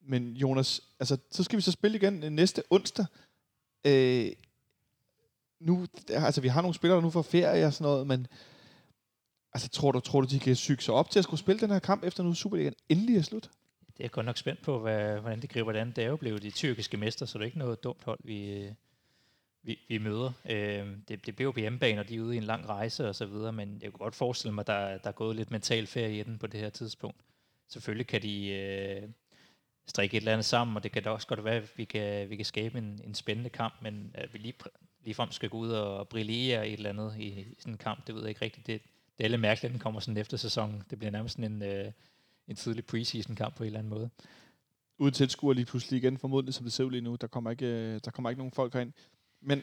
[0.00, 3.06] Men Jonas, altså, så skal vi så spille igen øh, næste onsdag.
[3.86, 4.32] Øh,
[5.60, 8.26] nu, altså, vi har nogle spillere, der nu får ferie og sådan noget, men
[9.54, 11.70] Altså, tror du, tror du, de kan syge sig op til at skulle spille den
[11.70, 13.42] her kamp, efter nu Superligaen endelig er slut?
[13.42, 15.92] Det er jeg godt nok spændt på, hvad, hvordan det griber det an.
[15.96, 18.68] Det er jo blevet de tyrkiske mester, så det er ikke noget dumt hold, vi,
[19.62, 20.32] vi, vi møder.
[20.48, 23.08] Øh, det, det bliver jo på hjemmebane, og de er ude i en lang rejse
[23.08, 25.50] og så videre, men jeg kunne godt forestille mig, at der, der er gået lidt
[25.50, 27.20] mental ferie i den på det her tidspunkt.
[27.68, 29.08] Selvfølgelig kan de øh,
[29.86, 32.30] strikke et eller andet sammen, og det kan da også godt være, at vi kan,
[32.30, 34.54] vi kan skabe en, en spændende kamp, men at vi lige,
[35.04, 38.06] lige frem skal gå ud og brillere et eller andet i, i sådan en kamp,
[38.06, 38.66] det ved jeg ikke rigtigt.
[38.66, 38.82] Det,
[39.18, 40.82] det er lidt mærkeligt, at den kommer sådan efter sæsonen.
[40.90, 41.92] Det bliver nærmest sådan en, øh,
[42.48, 44.10] en tidlig preseason-kamp på en eller anden måde.
[44.98, 47.16] Uden tilskuer lige pludselig igen, formodentlig som det ser ud lige nu.
[47.16, 48.92] Der kommer ikke, øh, der kommer ikke nogen folk herind.
[49.42, 49.62] Men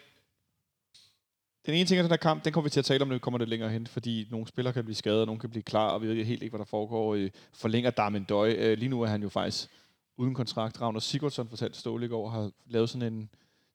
[1.65, 3.15] den ene ting af den her kamp, den kommer vi til at tale om, når
[3.15, 5.63] vi kommer lidt længere hen, fordi nogle spillere kan blive skadet, og nogle kan blive
[5.63, 7.15] klar, og vi ved helt ikke, hvad der foregår.
[7.15, 8.55] i Forlænger Darmin Døj.
[8.57, 9.69] Øh, lige nu er han jo faktisk
[10.17, 10.82] uden kontrakt.
[10.82, 13.30] Ravner Sigurdsson fortalte Ståle i går, har lavet sådan en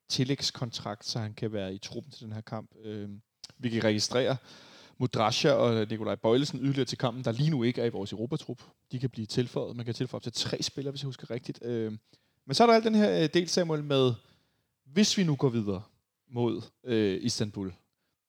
[0.08, 2.70] tillægskontrakt, så han kan være i truppen til den her kamp.
[2.84, 3.08] Øh,
[3.58, 4.36] vi kan registrere,
[4.98, 8.62] Mudrasja og Nikolaj Bøjlesen yderligere til kampen, der lige nu ikke er i vores Europatrup.
[8.92, 9.76] De kan blive tilføjet.
[9.76, 11.62] Man kan tilføje op til tre spillere, hvis jeg husker rigtigt.
[12.46, 14.12] Men så er der alt den her del, Samuel, med,
[14.84, 15.82] hvis vi nu går videre
[16.34, 17.72] mod øh, Istanbul,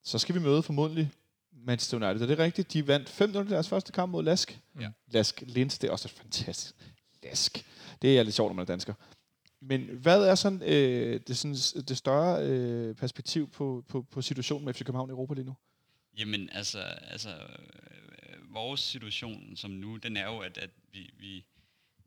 [0.04, 1.10] så skal vi møde formodentlig
[1.52, 2.22] Manchester United.
[2.22, 2.72] Er det rigtigt?
[2.72, 4.60] De vandt 5-0 i deres første kamp mod Lask.
[4.80, 4.90] Ja.
[5.06, 6.74] Lask Linz, det er også et fantastisk.
[7.22, 7.66] Lask.
[8.02, 8.94] Det er lidt sjovt, når man er dansker.
[9.60, 14.64] Men hvad er sådan, øh, det, sådan, det større øh, perspektiv på, på, på situationen
[14.64, 15.54] med FC København i Europa lige nu?
[16.18, 21.44] Jamen, altså, altså øh, vores situation som nu, den er jo, at, at vi, vi,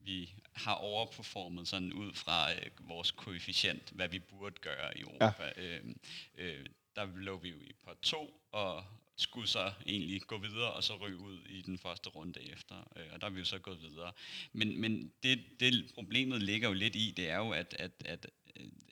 [0.03, 5.51] vi har overperformet sådan ud fra øh, vores koefficient, hvad vi burde gøre i Europa.
[5.57, 5.77] Ja.
[5.77, 5.95] Øh,
[6.37, 8.83] øh, der lå vi jo i på to, og
[9.15, 12.75] skulle så egentlig gå videre, og så ryge ud i den første runde efter.
[12.95, 14.11] Øh, og der er vi jo så gået videre.
[14.53, 18.27] Men, men det, det problemet ligger jo lidt i, det er jo, at, at, at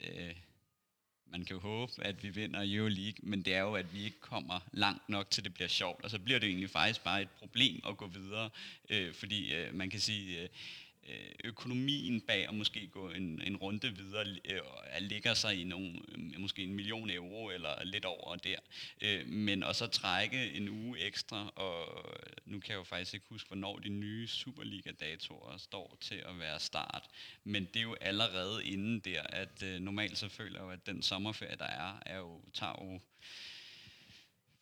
[0.00, 0.34] øh,
[1.26, 4.20] man kan jo håbe, at vi vinder Euroleague, men det er jo, at vi ikke
[4.20, 6.04] kommer langt nok til, det bliver sjovt.
[6.04, 8.50] Og så bliver det egentlig faktisk bare et problem at gå videre,
[8.88, 10.48] øh, fordi øh, man kan sige, øh, Øh,
[11.08, 14.60] Øh, økonomien bag at måske gå en, en runde videre øh,
[15.00, 18.56] ligger sig i nogle, øh, måske en million euro eller lidt over der.
[19.00, 22.04] Øh, men og så trække en uge ekstra, og
[22.44, 26.60] nu kan jeg jo faktisk ikke huske, hvornår de nye Superliga-datorer står til at være
[26.60, 27.08] start.
[27.44, 30.86] Men det er jo allerede inden der, at øh, normalt så føler jeg jo, at
[30.86, 33.00] den sommerferie, der er, er jo, tager jo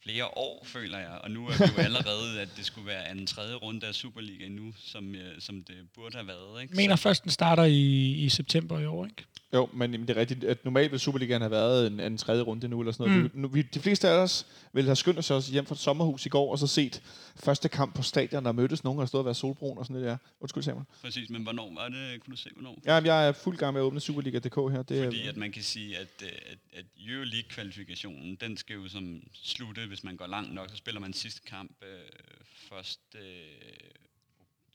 [0.07, 1.19] flere år, føler jeg.
[1.23, 4.49] Og nu er det jo allerede, at det skulle være en tredje runde af Superliga
[4.49, 6.63] nu, som, øh, som det burde have været.
[6.63, 6.77] Ikke?
[6.77, 9.25] mener først, den starter i, i september i år, ikke?
[9.57, 12.43] Jo, men jamen, det er rigtigt, at normalt vil Superligaen have været en, en tredje
[12.43, 13.35] runde nu, eller sådan noget.
[13.35, 13.55] Mm.
[13.55, 16.29] Vi, de fleste af os vil have skyndt os også hjem fra et sommerhus i
[16.29, 17.03] går, og så set
[17.37, 20.11] første kamp på stadion, der mødtes nogen, der stod og været solbrun og sådan noget
[20.11, 20.17] der.
[20.41, 20.87] Undskyld, Samuel.
[21.03, 22.21] Præcis, men hvornår var det?
[22.21, 22.79] Kunne du se, hvornår?
[22.87, 24.83] Ja, jeg er fuld gang med at åbne Superliga.dk her.
[24.83, 28.89] Det Fordi er, at man kan sige, at, øh, at, at Euroleague-kvalifikationen, den skal jo
[28.89, 32.99] som slutte, hvis man går langt nok, så spiller man sidste kamp øh, 1.
[33.15, 33.21] Øh,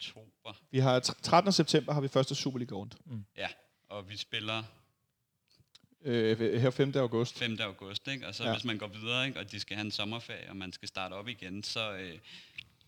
[0.01, 0.57] oktober.
[0.71, 1.51] Vi har 13.
[1.51, 2.95] september har vi første Superliga rundt.
[3.37, 3.47] Ja,
[3.91, 4.63] og vi spiller
[6.03, 6.95] øh, her 5.
[6.95, 7.39] august.
[7.39, 7.57] 5.
[7.59, 8.27] august, ikke?
[8.27, 8.53] og så Ja.
[8.53, 9.39] hvis man går videre, ikke?
[9.39, 12.17] og de skal have en sommerferie, og man skal starte op igen, så, øh,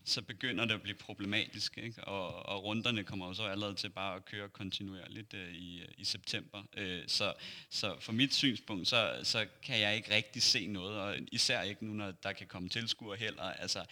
[0.04, 2.04] så begynder det at blive problematisk, ikke?
[2.04, 6.04] Og, og runderne kommer jo så allerede til bare at køre kontinuerligt øh, i, i
[6.04, 6.62] september.
[6.76, 7.32] Øh, så,
[7.70, 11.86] så fra mit synspunkt, så, så kan jeg ikke rigtig se noget, og især ikke
[11.86, 13.42] nu, når der kan komme tilskuere heller.
[13.42, 13.84] Altså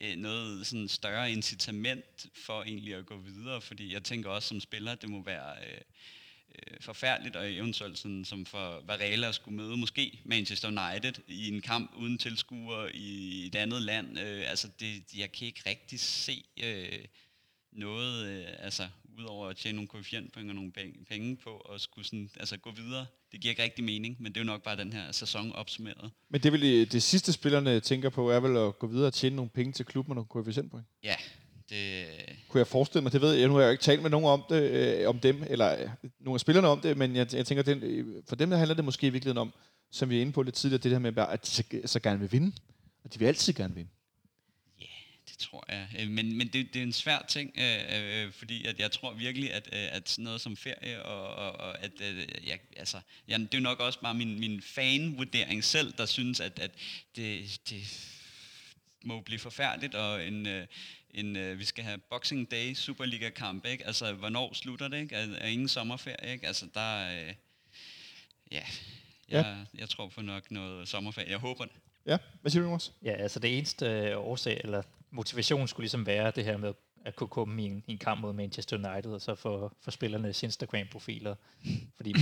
[0.00, 4.60] øh, noget sådan større incitament for egentlig at gå videre, fordi jeg tænker også som
[4.60, 5.56] spiller, det må være...
[5.66, 5.80] Øh, øh,
[6.80, 11.92] forfærdeligt, og eventuelt sådan, som for Varela skulle møde måske Manchester United i en kamp
[11.96, 14.18] uden tilskuere i et andet land.
[14.18, 17.04] Øh, altså, det, jeg kan ikke rigtig se øh,
[17.72, 18.88] noget, øh, altså,
[19.18, 20.72] udover at tjene nogle koefficientpoint og nogle
[21.08, 23.06] penge, på, og skulle sådan, altså, gå videre.
[23.32, 26.10] Det giver ikke rigtig mening, men det er jo nok bare den her sæson opsummeret.
[26.28, 29.36] Men det, vil, det sidste spillerne tænker på, er vel at gå videre og tjene
[29.36, 30.86] nogle penge til klubben og nogle koefficientpoint.
[31.02, 31.16] Ja,
[31.70, 32.06] det,
[32.48, 34.26] Kunne jeg forestille mig, det ved jeg, nu har jeg jo ikke talt med nogen
[34.26, 35.88] om, det, øh, om dem, eller øh,
[36.20, 38.74] nogle af spillerne om det, men jeg, jeg tænker, den, øh, for dem der handler
[38.74, 39.54] det måske i virkeligheden om,
[39.90, 42.20] som vi er inde på lidt tidligere, det der med, at de så, så gerne
[42.20, 42.52] vil vinde.
[43.04, 43.90] Og de vil altid gerne vinde.
[45.28, 45.88] Det tror jeg.
[45.98, 49.14] Øh, Men, men det, det er en svær ting, øh, øh, fordi at jeg tror
[49.14, 53.00] virkelig, at, øh, at sådan noget som ferie, og, og, og at øh, jeg, altså,
[53.28, 56.70] jeg, det er nok også bare min, min fan-vurdering selv, der synes, at, at
[57.16, 57.82] det, det
[59.04, 60.66] må blive forfærdeligt, og en, øh,
[61.10, 63.86] en, øh, vi skal have Boxing Day Superliga-kamp, ikke?
[63.86, 65.14] Altså, hvornår slutter det, ikke?
[65.14, 66.46] Er, er ingen sommerferie, ikke?
[66.46, 67.28] Altså, der er...
[67.28, 67.34] Øh,
[68.52, 68.62] ja,
[69.28, 71.30] jeg, jeg tror på nok noget sommerferie.
[71.30, 71.74] Jeg håber det.
[72.06, 72.92] Ja, hvad siger du, Jonas?
[73.02, 77.16] Ja, altså det eneste øh, årsag, eller motivation skulle ligesom være det her med at
[77.16, 80.42] kunne komme i en, i en kamp mod Manchester United, og så for, for spillernes
[80.42, 81.34] Instagram-profiler.
[81.96, 82.14] Fordi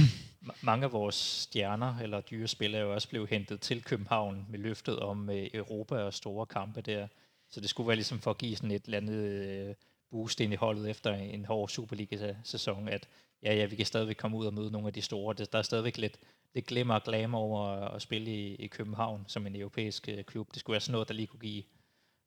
[0.44, 4.46] ma- mange af vores stjerner eller dyre spillere er jo også blevet hentet til København
[4.48, 7.08] med løftet om øh, Europa og store kampe der.
[7.50, 9.74] Så det skulle være ligesom for at give sådan et eller andet øh,
[10.10, 13.08] boost ind i holdet efter en hård Superliga-sæson, at
[13.42, 15.34] ja, ja, vi kan stadigvæk komme ud og møde nogle af de store.
[15.34, 16.18] Det, der er stadigvæk lidt,
[16.54, 20.48] lidt glimmer og glamour over at spille i, i København som en europæisk øh, klub.
[20.52, 21.62] Det skulle være sådan noget, der lige kunne give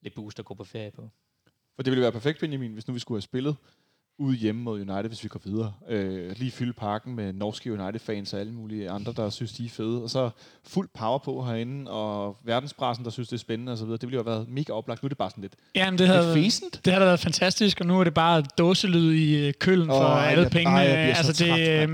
[0.02, 1.10] lidt boost at gå på ferie på.
[1.76, 3.56] For det ville være perfekt, Benjamin, hvis nu vi skulle have spillet
[4.20, 5.74] ude hjemme mod United, hvis vi går videre.
[5.90, 9.70] Øh, lige fylde parken med norske United-fans og alle mulige andre, der synes, de er
[9.70, 10.04] fede.
[10.04, 10.30] Og så
[10.68, 13.88] fuld power på herinde, og verdenspressen, der synes, det er spændende osv.
[13.88, 15.04] Det ville jo have været mega oplagt.
[15.04, 16.82] Nu er det bare sådan lidt, Jamen, det lidt havde, fæsent.
[16.86, 20.04] det havde været fantastisk, og nu er det bare dåselyd i øh, køllen Åh, for
[20.06, 20.76] alle jeg- pengene.
[20.78, 21.90] ej, jeg altså, det, træt.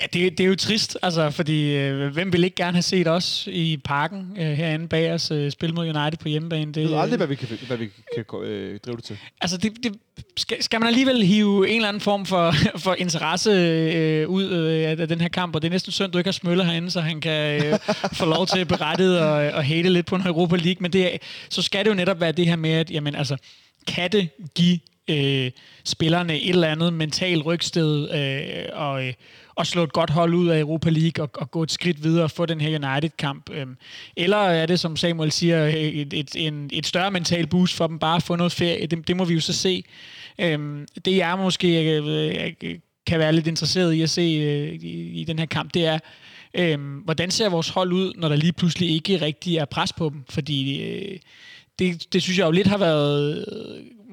[0.00, 3.08] Ja, det, det er jo trist, altså, fordi øh, hvem vil ikke gerne have set
[3.08, 6.72] os i parken øh, herinde bag os øh, spille mod United på hjemmebane?
[6.72, 9.18] Det, Jeg ved aldrig, hvad vi kan, hvad vi kan øh, drive det til.
[9.40, 9.92] Altså, det, det,
[10.36, 12.54] skal, skal man alligevel hive en eller anden form for,
[12.84, 16.18] for interesse øh, ud øh, af den her kamp, og det er næsten synd, du
[16.18, 17.78] ikke har Smølle herinde, så han kan øh,
[18.18, 21.62] få lov til berettet og, og hate lidt på en Europa League, men det så
[21.62, 23.36] skal det jo netop være det her med, at jamen, altså,
[23.86, 24.78] kan det give
[25.10, 25.50] øh,
[25.84, 29.12] spillerne et eller andet mental rygsted øh, og, øh,
[29.60, 32.24] at slå et godt hold ud af Europa League og, og gå et skridt videre
[32.24, 33.50] og få den her United-kamp?
[33.50, 33.76] Øhm,
[34.16, 37.98] eller er det, som Samuel siger, et, et, en, et større mental boost for dem
[37.98, 38.86] bare at få noget ferie?
[38.86, 39.84] Det, det må vi jo så se.
[40.38, 45.20] Øh, det jeg måske øh, øh, kan være lidt interesseret i at se øh, i,
[45.20, 45.98] i den her kamp, det er,
[46.54, 50.08] øh, hvordan ser vores hold ud, når der lige pludselig ikke rigtig er pres på
[50.08, 50.22] dem?
[50.30, 51.18] Fordi øh,
[51.78, 53.44] det, det synes jeg jo lidt har været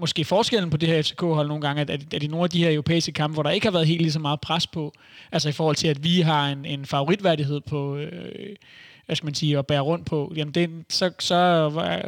[0.01, 2.63] måske forskellen på det her FCK-hold nogle gange, at, at, at i nogle af de
[2.63, 4.93] her europæiske kampe, hvor der ikke har været helt lige så meget pres på,
[5.31, 8.55] altså i forhold til, at vi har en, en favoritværdighed på, øh,
[9.05, 11.35] hvad skal man sige, at bære rundt på, jamen det, så, så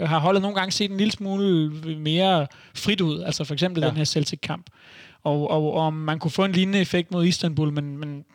[0.05, 3.89] har holdet nogle gange set en lille smule mere frit ud, altså for eksempel ja.
[3.89, 4.69] Den her Celtic-kamp.
[5.23, 8.25] Og, og, og om man kunne få en lignende effekt mod Istanbul, men, men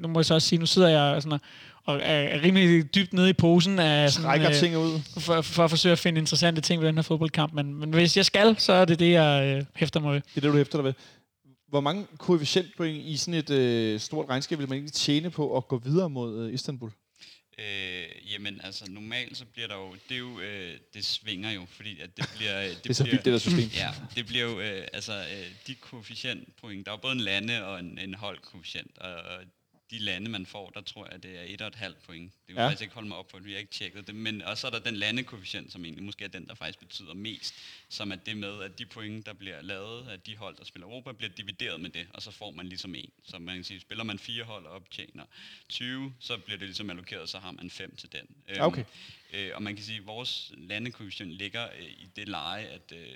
[0.00, 1.40] nu må jeg så også sige, nu sidder jeg sådan og,
[1.84, 5.00] og er, rimelig dybt nede i posen af sådan, øh, ting ud.
[5.18, 7.52] for, for at forsøge at finde interessante ting ved den her fodboldkamp.
[7.52, 10.20] Men, men hvis jeg skal, så er det det, jeg øh, hæfter mig ved.
[10.20, 10.94] Det er det, du hæfter dig ved.
[11.68, 15.68] Hvor mange koefficientpoint i sådan et øh, stort regnskab vil man egentlig tjene på at
[15.68, 16.90] gå videre mod øh, Istanbul?
[17.58, 21.66] Øh, jamen, altså normalt så bliver der jo, det er jo, øh, det svinger jo,
[21.68, 22.62] fordi at det bliver...
[22.62, 23.70] Det, Det er så bliver, vildt, det der system.
[23.74, 27.80] Ja, det bliver jo, øh, altså øh, de koefficientpoint, der er både en lande og
[27.80, 29.14] en, en holdkoefficient, og
[29.92, 32.32] de lande, man får, der tror jeg, det er 1,5 point.
[32.32, 32.64] Det kan Ja.
[32.66, 34.14] faktisk ikke holde mig op på, at vi har ikke tjekket det.
[34.14, 37.14] Men, og så er der den landekoefficient, som egentlig måske er den, der faktisk betyder
[37.14, 37.54] mest,
[37.88, 40.86] som er det med, at de point, der bliver lavet af de hold, der spiller
[40.86, 43.10] Europa, bliver divideret med det, og så får man ligesom en.
[43.24, 45.24] Så man kan sige, spiller man fire hold og optjener
[45.68, 48.26] 20, så bliver det ligesom allokeret, så har man 5 til den.
[48.48, 48.84] Øhm, Okay.
[49.32, 53.06] Øh, og man kan sige, at vores landekoefficient ligger øh, i det leje, at øh,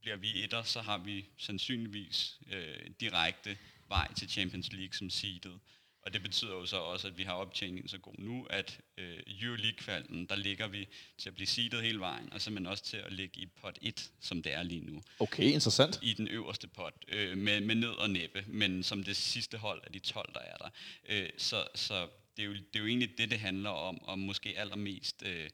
[0.00, 3.58] bliver vi etter, så har vi sandsynligvis øh, direkte
[3.88, 5.58] vej til Champions League som seedet.
[6.02, 9.18] Og det betyder jo så også, at vi har optjeningen så god nu, at øh,
[9.26, 10.88] Euroleague-kvalden, der ligger vi
[11.18, 14.10] til at blive seedet hele vejen, og simpelthen også til at ligge i pot 1,
[14.20, 15.02] som det er lige nu.
[15.18, 15.98] Okay, interessant.
[16.02, 19.80] I den øverste pot, øh, med, med nød og næppe, men som det sidste hold
[19.84, 20.70] af de 12, der er der.
[21.08, 24.18] Øh, så så det, er jo, det er jo egentlig det, det handler om, og
[24.18, 25.50] måske allermest øh,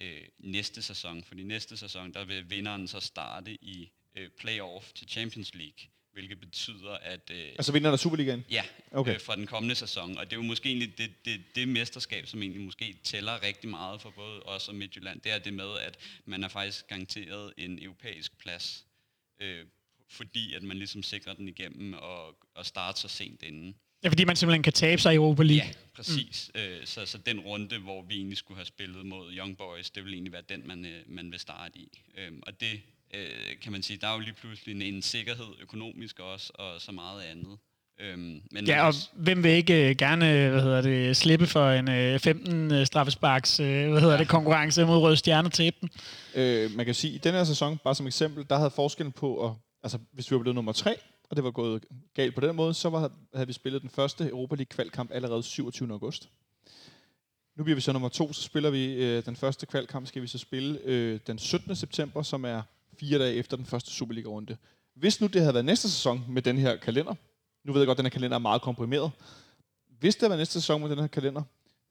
[0.00, 1.24] øh, næste sæson.
[1.24, 6.40] Fordi næste sæson, der vil vinderen så starte i øh, playoff til Champions League hvilket
[6.40, 7.30] betyder, at...
[7.30, 8.44] Øh, Altså vinderen af Superligaen?
[8.50, 8.98] Ja, Okay.
[9.00, 9.14] okay.
[9.14, 10.18] øh, for den kommende sæson.
[10.18, 13.70] Og det er jo måske egentlig det, det, det mesterskab, som egentlig måske tæller rigtig
[13.70, 15.20] meget for både os og Midtjylland.
[15.20, 18.84] Det er det med, at man er faktisk garanteret en europæisk plads,
[19.40, 19.64] øh,
[20.08, 23.74] fordi at man ligesom sikrer den igennem og, og starter så sent inden.
[24.04, 25.66] Ja, fordi man simpelthen kan tabe sig i Europa League.
[25.66, 26.50] Ja, præcis.
[26.54, 26.60] Mm.
[26.60, 30.04] Øh, så, så den runde, hvor vi egentlig skulle have spillet mod Young Boys, det
[30.04, 31.88] vil egentlig være den, man, øh, man vil starte i.
[32.18, 32.80] Øh, og det
[33.14, 36.80] øh, kan man sige, der er jo lige pludselig en, en sikkerhed økonomisk også, og
[36.80, 37.58] så meget andet.
[38.00, 41.70] Øhm, men Ja, og også- hvem vil ikke øh, gerne hvad hedder det, slippe for
[41.70, 45.90] en øh, 15 øh, straffesparks øh, hvad hedder det, konkurrence mod Røde Stjerne tabe den?
[46.34, 49.12] Øh, man kan sige, at i den her sæson, bare som eksempel, der havde forskellen
[49.12, 49.52] på, at,
[49.82, 50.96] altså hvis vi var blevet nummer tre,
[51.30, 51.84] og det var gået
[52.14, 55.42] galt på den måde, så var, havde vi spillet den første Europa League kvalkamp allerede
[55.42, 55.90] 27.
[55.92, 56.28] august.
[57.56, 60.26] Nu bliver vi så nummer to, så spiller vi øh, den første kvalkamp, skal vi
[60.26, 61.76] så spille øh, den 17.
[61.76, 62.62] september, som er
[63.00, 64.56] fire dage efter den første Superliga-runde.
[64.94, 67.14] Hvis nu det havde været næste sæson med den her kalender,
[67.64, 69.10] nu ved jeg godt, at den her kalender er meget komprimeret,
[69.98, 71.42] hvis det havde været næste sæson med den her kalender,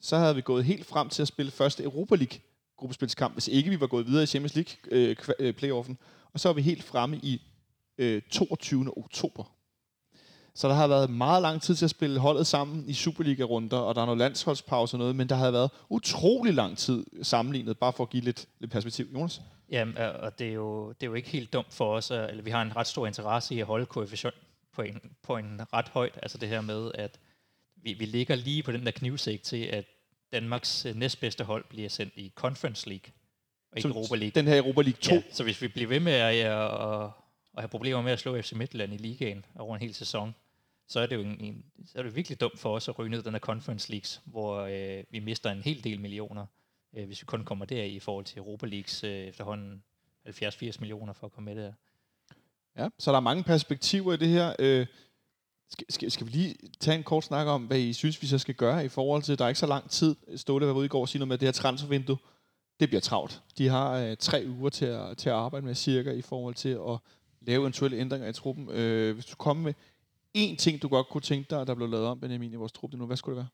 [0.02, 2.40] så havde vi gået helt frem til at spille første Europa League
[2.78, 5.98] gruppespilskamp, hvis ikke vi var gået videre i Champions League øh, øh, playoffen.
[6.34, 7.42] Og så var vi helt fremme i
[7.98, 8.98] øh, 22.
[8.98, 9.44] oktober.
[10.56, 13.96] Så der har været meget lang tid til at spille holdet sammen i Superliga-runder, og
[13.96, 17.94] der er noget landsholdspause og noget, men der har været utrolig lang tid sammenlignet, bare
[17.94, 19.08] for at give lidt, lidt perspektiv.
[19.14, 19.42] Jonas?
[19.72, 22.44] Jamen, øh, og det er, jo, det er jo ikke helt dumt for os, eller
[22.44, 24.36] vi har en ret stor interesse i at holde koefficient
[24.74, 26.20] på en, på en ret højt.
[26.22, 27.20] Altså det her med, at
[27.76, 29.86] vi, vi ligger lige på den der knivsæk til, at
[30.32, 33.12] Danmarks øh, næstbedste hold bliver sendt i Conference League,
[33.72, 34.42] og ikke Så Europa League.
[34.42, 35.16] Den her Europa League 2.
[35.16, 37.04] Ja, så hvis vi bliver ved med at, at, at,
[37.58, 40.36] at have problemer med at slå FC Midtland i ligaen over en hel sæson,
[40.88, 43.10] så er det jo en, en, så er det virkelig dumt for os at ryge
[43.10, 46.46] ned den her Conference Leagues, hvor øh, vi mister en hel del millioner,
[46.94, 49.84] øh, hvis vi kun kommer der i forhold til Europa Leagues øh, efterhånden
[50.28, 51.74] 70-80 millioner for at komme med der.
[52.78, 54.56] Ja, så der er mange perspektiver i det her.
[54.60, 54.88] Øh,
[55.70, 58.38] skal, skal, skal vi lige tage en kort snak om, hvad I synes, vi så
[58.38, 60.16] skal gøre i forhold til, der er ikke så lang tid.
[60.36, 62.18] Ståle var ude i går og sige noget med, det her transfervindue,
[62.80, 63.42] det bliver travlt.
[63.58, 66.70] De har øh, tre uger til at, til at arbejde med cirka i forhold til
[66.70, 66.98] at
[67.42, 68.70] lave eventuelle ændringer i truppen.
[68.70, 69.74] Øh, hvis du kommer med
[70.38, 72.94] én ting, du godt kunne tænke dig, der blev lavet om, Benjamin, i vores trup
[72.94, 73.48] nu, hvad skulle det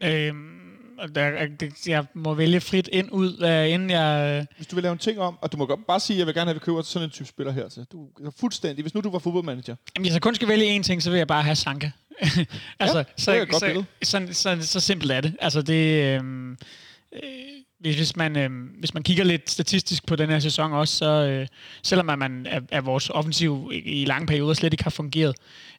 [0.00, 0.28] være?
[0.28, 0.81] Øhm,
[1.14, 4.38] der, det- jeg må vælge frit ind ud, øh, inden jeg...
[4.40, 6.18] øh, Hvis du vil lave en ting om, og du må godt bare sige, at
[6.18, 7.84] jeg vil gerne have, at vi køber sådan en type spiller her til.
[7.92, 9.76] Du er fuldstændig, hvis nu du var fodboldmanager.
[9.96, 11.90] Jamen, hvis jeg kun skal vælge én ting, så vil jeg bare have Sanka.
[12.80, 13.02] altså, Ja,
[13.40, 13.84] er så, billede.
[14.02, 15.36] så, så, så, så simpelt er det.
[15.40, 16.14] Altså, det...
[16.16, 16.50] Øhm,
[17.12, 17.20] øh,
[17.82, 21.06] hvis, hvis, man, øh, hvis man kigger lidt statistisk på den her sæson også, så
[21.06, 21.46] øh,
[21.82, 25.36] selvom at man er, er vores offensiv i, i lange perioder slet ikke har fungeret,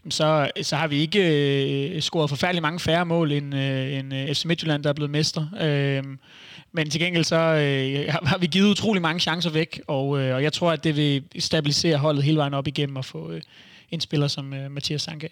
[0.09, 4.35] så, så har vi ikke øh, scoret forfærdelig mange færre mål end, øh, end øh,
[4.35, 5.47] FC Midtjylland, der er blevet mester.
[5.61, 6.03] Øh,
[6.71, 10.43] men til gengæld så øh, har vi givet utrolig mange chancer væk, og, øh, og
[10.43, 13.41] jeg tror, at det vil stabilisere holdet hele vejen op igennem og få øh,
[13.91, 15.27] en spiller som øh, Mathias Sanka.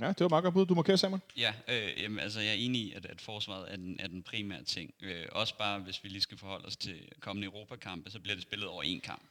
[0.00, 0.66] Ja, det var meget godt bud.
[0.66, 1.22] Du markerer, Samuel.
[1.36, 4.22] Ja, øh, jamen, altså jeg er enig i, at, at forsvaret er den, er den
[4.22, 4.94] primære ting.
[5.02, 8.42] Øh, også bare, hvis vi lige skal forholde os til kommende Europakampe, så bliver det
[8.42, 9.22] spillet over en kamp.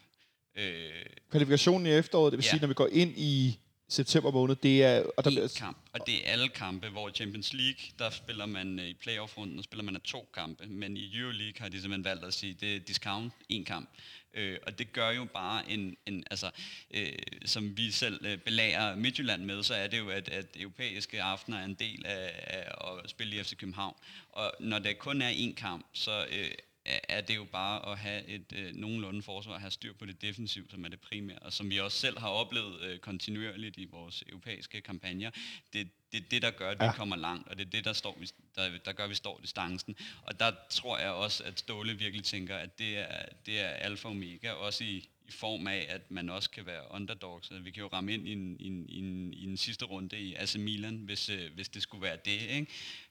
[0.56, 0.92] Øh,
[1.32, 2.50] Kvalifikationen i efteråret, det vil Ja.
[2.50, 3.60] sige, når vi går ind i
[3.90, 5.04] september måned, det er...
[5.18, 8.46] Og der bliver, kamp, og det er alle kampe, hvor i Champions League, der spiller
[8.46, 11.82] man øh, i playoff-runden, der spiller man af to kampe, men i Euroleague har de
[11.82, 13.90] simpelthen valgt at sige, det er discount, en kamp.
[14.34, 16.52] Øh, og det gør jo bare en, en altså,
[16.92, 17.12] øh,
[17.46, 21.58] som vi selv øh, belærer Midtjylland med, så er det jo, at, at europæiske aftener
[21.60, 23.96] er en del af, af at spille i FC København.
[24.30, 26.52] Og når det kun er en kamp, så øh,
[26.86, 30.22] er- er det jo bare at have et øh, nogenlunde forsvar, have styr på det
[30.22, 33.86] defensiv, som er det primære, og som vi også selv har oplevet øh, kontinuerligt i
[33.86, 35.32] vores europæiske kampagner.
[35.74, 36.92] Det, det er det, der gør, at vi Ja.
[36.94, 38.18] kommer langt, og det er det, der, står,
[38.56, 39.96] der, der gør, at vi står distancen.
[40.24, 44.08] Og der tror jeg også, at Ståle virkelig tænker, at det er, det er alfa
[44.08, 47.40] og omega, også i, i form af, at man også kan være underdog.
[47.44, 49.86] Så vi kan jo ramme ind i en, i en, i en, i en sidste
[49.86, 52.42] runde i AC Milan, hvis, øh, hvis det skulle være det.
[52.42, 52.68] Ikke?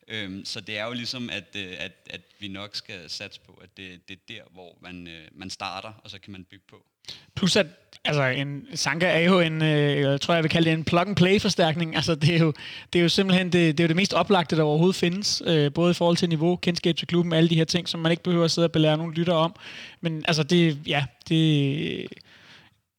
[0.09, 3.53] Øhm, så det er jo ligesom, at, øh, at, at vi nok skal satse på,
[3.53, 6.64] at det, det er der, hvor man, øh, man starter, og så kan man bygge
[6.68, 6.86] på.
[7.34, 7.66] Plus at
[8.05, 11.96] altså en Sanka er jo en, øh, jeg tror jeg vil kalde det en plug-and-play-forstærkning.
[11.96, 12.53] Altså det er jo,
[12.92, 15.42] det er jo simpelthen det, det, er jo det mest oplagte, der overhovedet findes.
[15.46, 18.11] Øh, både i forhold til niveau, kendskab til klubben, alle de her ting, som man
[18.11, 19.55] ikke behøver at sidde og belære nogen lytter om.
[20.01, 22.07] Men altså det, ja, det,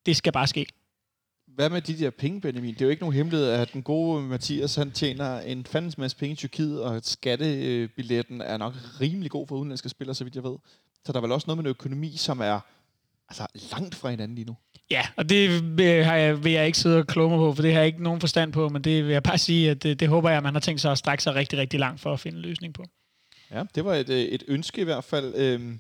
[0.06, 0.66] det skal bare ske.
[1.48, 2.74] hvad med de der penge, Benjamin?
[2.74, 6.18] Det er jo ikke nogen hemmelighed, at den gode Mathias, han tjener en fandens masse
[6.18, 10.44] penge i Tyrkiet, og skattebilletten er nok rimelig god for udenlandske spillere, så vidt jeg
[10.44, 10.58] ved.
[11.06, 12.60] Så der er vel også noget med en økonomi, som er
[13.32, 14.56] altså, langt fra hinanden lige nu.
[14.92, 17.62] Ja, og det vil, har jeg, vil jeg ikke sidde og kloge mig på, for
[17.62, 20.00] det har jeg ikke nogen forstand på, men det vil jeg bare sige, at det,
[20.00, 22.14] det håber jeg, at man har tænkt sig at strække sig rigtig, rigtig langt for
[22.14, 22.84] at finde en løsning på.
[23.52, 25.34] Ja, det var et, øh, et ønske i hvert fald.
[25.36, 25.80] Øhm,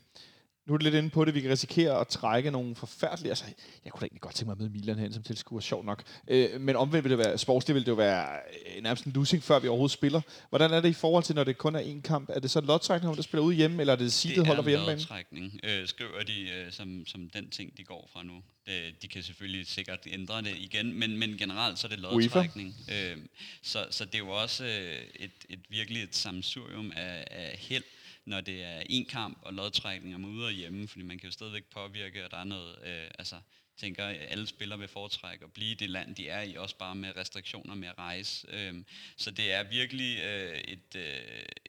[0.65, 3.31] nu er det lidt inde på det, vi kan risikere at trække nogle forfærdelige...
[3.31, 3.45] Altså,
[3.85, 6.03] jeg kunne da egentlig godt tænke mig med Milan hen som tilskuer, sjov nok.
[6.27, 8.39] Øh, men omvendt vil det være, sportsligt vil det jo være
[8.75, 10.21] øh, nærmest en losing, før vi overhovedet spiller.
[10.49, 12.29] Hvordan er det i forhold til, når det kun er én kamp?
[12.29, 14.69] Er det så lodtrækning, om der spiller ude hjemme, eller er det seedet holder på
[14.69, 14.99] hjemmebane?
[14.99, 18.33] Det er lodtrækning, øh, skriver de øh, som, som den ting, de går fra nu.
[18.65, 22.75] Det, de kan selvfølgelig sikkert ændre det igen, men, men generelt så er det lodtrækning.
[22.91, 23.17] Øh,
[23.61, 27.83] så, så det er jo også øh, et, et virkelig et sammensurium af, af held,
[28.31, 31.31] når det er en kamp og lodtrækning om ude og hjemme, fordi man kan jo
[31.31, 33.35] stadigvæk påvirke, og der er noget, øh, altså
[33.77, 36.75] tænker, at alle spillere vil foretrække at blive i det land, de er i, også
[36.77, 38.47] bare med restriktioner med at rejse.
[38.49, 38.85] Øhm,
[39.17, 41.03] så det er virkelig øh, et, øh,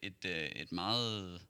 [0.02, 1.40] et, øh, et meget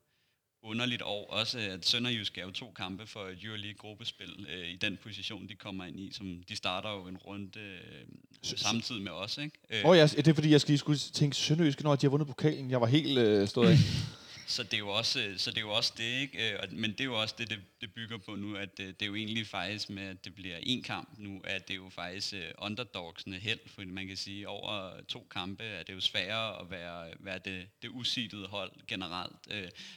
[0.63, 1.31] underligt år.
[1.31, 5.49] Også at Sønderjysk er jo to kampe for et Euroleague gruppespil øh, i den position,
[5.49, 6.13] de kommer ind i.
[6.13, 8.07] Som de starter jo en runde øh,
[8.43, 9.39] samtidig med os.
[9.39, 9.59] Ikke?
[9.71, 9.85] Øh.
[9.85, 12.71] Oh, ja, det er fordi, jeg skulle, skulle tænke Sønderjysk, når de har vundet pokalen.
[12.71, 13.77] Jeg var helt øh, stået af.
[14.53, 16.53] Så det er jo også, øh, så det, er jo også det, ikke?
[16.53, 19.07] Øh, men det er jo også det, det, det bygger på nu, at det, det
[19.07, 21.89] er jo egentlig faktisk med, at det bliver en kamp nu, at det er jo
[21.89, 26.61] faktisk uh, underdogsene held, fordi man kan sige, over to kampe er det jo sværere
[26.61, 29.37] at være, være det, det usidede hold generelt.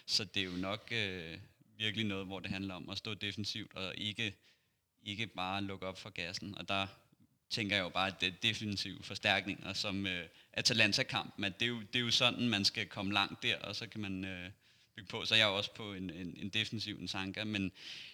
[0.06, 0.94] Så det er jo nok
[1.78, 4.36] virkelig noget, hvor det handler om at stå defensivt og ikke,
[5.04, 6.58] ikke bare lukke op for gassen.
[6.58, 6.88] Og der
[7.50, 11.70] tænker jeg jo bare, at det er defensive forstærkninger, som øh, Atalanta-kampen, at det er,
[11.70, 14.50] jo, det er jo sådan, man skal komme langt der, og så kan man øh,
[14.96, 15.26] bygge på.
[15.26, 17.72] Så jeg er jo også på en, en, en defensiv en Sanka, men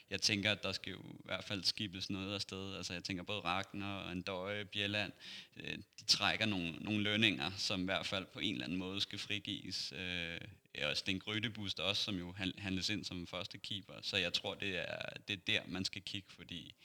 [0.10, 2.76] jeg tænker, at der skal jo i hvert fald skibes noget afsted.
[2.76, 5.12] Altså jeg tænker både Ragnar og Andøje, Bjelland,
[5.58, 9.02] øh, de trækker nogle, nogle lønninger, som i hvert fald på en eller anden måde
[9.02, 9.94] skal frigives.
[9.96, 10.38] Øh,
[10.84, 13.94] og Sten Grøtebust også, som jo handles ind som første keeper.
[14.02, 16.76] Så jeg tror, det er, det er der, man skal kigge, fordi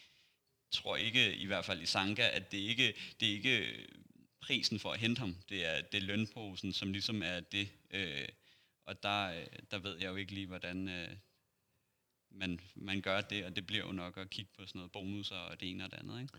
[0.76, 3.84] tror ikke, i hvert fald i Sanka, at det ikke det er ikke øh,
[4.40, 5.36] prisen for at hente ham.
[5.48, 7.68] Det er, det er lønposen, som ligesom er det.
[7.90, 8.28] Øh,
[8.86, 11.08] og der, øh, der ved jeg jo ikke lige, hvordan øh,
[12.30, 15.36] man, man gør det, og det bliver jo nok at kigge på sådan noget bonusser
[15.36, 16.20] og det ene og det andet.
[16.20, 16.32] Ikke?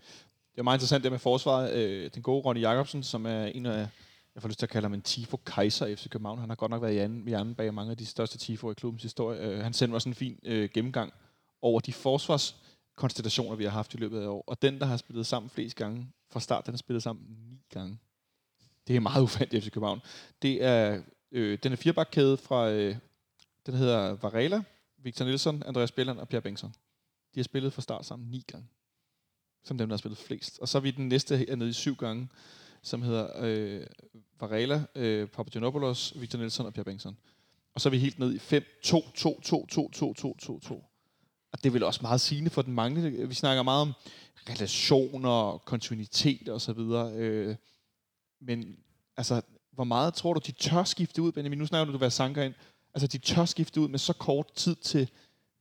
[0.52, 1.72] Det er meget interessant det med forsvaret.
[1.74, 3.88] Øh, den gode Ronny Jacobsen, som er en af,
[4.34, 6.38] jeg får lyst til at kalde ham en Tifo Kaiser FC København.
[6.38, 8.70] Han har godt nok været i anden, i anden bag mange af de største Tifo
[8.70, 9.40] i klubbens historie.
[9.40, 11.12] Øh, han sendte mig sådan en fin øh, gennemgang
[11.62, 12.56] over de forsvars
[12.98, 14.44] konstellationer, vi har haft i løbet af år.
[14.46, 17.60] Og den, der har spillet sammen flest gange fra start, den har spillet sammen ni
[17.70, 17.98] gange.
[18.86, 20.00] Det er meget ufandt i FC København.
[20.42, 22.96] Det er, øh, den er firebakkæde fra, øh,
[23.66, 24.62] den hedder Varela,
[24.96, 26.74] Victor Nielsen, Andreas Bjelland og Pierre Bengtsson.
[27.34, 28.66] De har spillet fra start sammen ni gange.
[29.64, 30.58] Som dem, der har spillet flest.
[30.58, 32.28] Og så er vi den næste er nede i syv gange,
[32.82, 33.86] som hedder øh,
[34.40, 37.16] Varela, øh, Papagenopoulos, Victor Nielsen og Pierre Bengtsson.
[37.74, 40.60] Og så er vi helt ned i 5, 2, 2, 2, 2, 2, 2, 2,
[40.60, 40.87] 2.
[41.52, 43.28] Og det er vel også meget sigende for den manglende.
[43.28, 43.92] Vi snakker meget om
[44.50, 47.12] relationer, kontinuitet og så videre.
[47.12, 47.56] Øh,
[48.40, 48.76] men
[49.16, 49.42] altså,
[49.72, 51.58] hvor meget tror du, de tør skifte ud, Benjamin?
[51.58, 52.54] Nu snakker du, du være sanker ind.
[52.94, 55.08] Altså, de tør skifte ud med så kort tid til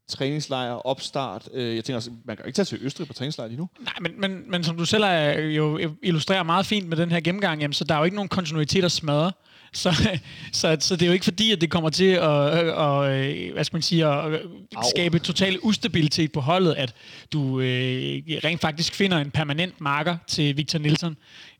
[0.07, 1.49] træningslejr, opstart.
[1.53, 3.69] Øh, jeg tænker også, man kan ikke tage til Østrig på træningslejr lige nu.
[3.79, 6.97] Nej, men, men, men som du selv er, øh, jo øh, illustrerer meget fint med
[6.97, 9.31] den her gennemgang, jamen, så der er jo ikke nogen kontinuitet at smadre.
[9.77, 10.19] Så,
[10.51, 13.63] så, så det er jo ikke fordi, at det kommer til at, at, at hvad
[13.63, 14.41] skal man sige, at
[14.89, 16.93] skabe total ustabilitet på holdet, at
[17.33, 21.17] du øh, rent faktisk finder en permanent marker til Victor Nielsen.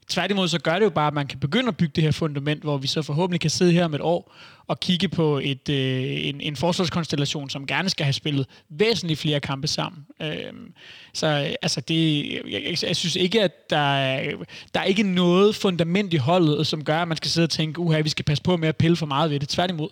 [0.08, 2.64] Tværtimod så gør det jo bare, at man kan begynde at bygge det her fundament,
[2.64, 4.36] hvor vi så forhåbentlig kan sidde her om et år
[4.68, 9.40] og kigge på et, øh, en, en forsvarskonstellation, som gerne skal have spillet væsentligt flere
[9.40, 10.06] kampe sammen.
[10.22, 10.54] Øhm, øh,
[11.14, 11.28] så
[11.62, 14.36] altså det, jeg, jeg synes ikke, at der er,
[14.74, 17.80] der er ikke noget fundament i holdet, som gør, at man skal sidde og tænke,
[17.80, 19.50] uha, vi skal passe på med at pille for meget ved det.
[19.50, 19.90] Tværtimod.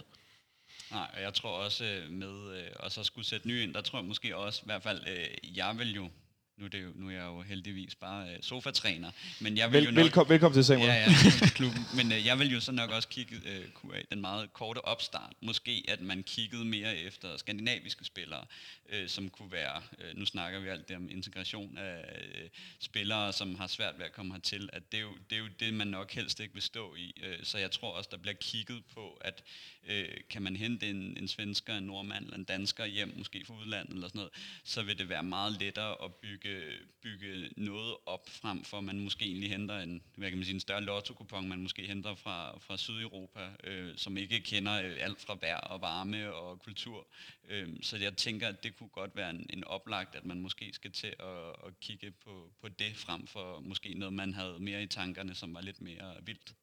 [0.91, 3.81] Nej, og jeg tror også øh, med øh, at så skulle sætte ny ind, der
[3.81, 6.09] tror jeg måske også, i hvert fald, øh, jeg vil jo
[6.57, 9.11] nu er, det jo, nu er jeg jo heldigvis bare uh, sofatræner.
[9.39, 10.87] Men jeg vil Vel, jo nok, velkommen, velkommen til Samuel.
[10.87, 11.07] Ja, ja,
[11.55, 11.85] klubben.
[11.95, 15.33] Men uh, jeg vil jo så nok også kigge uh, QA, den meget korte opstart.
[15.41, 18.45] Måske at man kiggede mere efter skandinaviske spillere,
[18.85, 22.49] uh, som kunne være, uh, nu snakker vi alt det om integration af uh,
[22.79, 24.69] spillere, som har svært ved at komme hertil.
[24.73, 27.21] At det, er jo, det er jo det, man nok helst ikke vil stå i.
[27.23, 29.43] Uh, så jeg tror også, der bliver kigget på, at
[29.87, 33.53] øh, kan man hente en, en svensker, en nordmand eller en dansker hjem, måske fra
[33.59, 34.33] udlandet eller sådan noget,
[34.63, 36.61] så vil det være meget lettere at bygge
[37.05, 40.59] bygge, noget op frem for, man måske egentlig henter en, hvad kan man sige, en
[40.59, 45.37] større lotto man måske henter fra, fra Sydeuropa, øh, som ikke kender øh, alt fra
[45.41, 47.07] vejr og varme og kultur.
[47.49, 50.73] Øh, så jeg tænker, at det kunne godt være en, en oplagt, at man måske
[50.73, 54.83] skal til at, at kigge på, på det frem for måske noget, man havde mere
[54.83, 56.53] i tankerne, som var lidt mere vildt.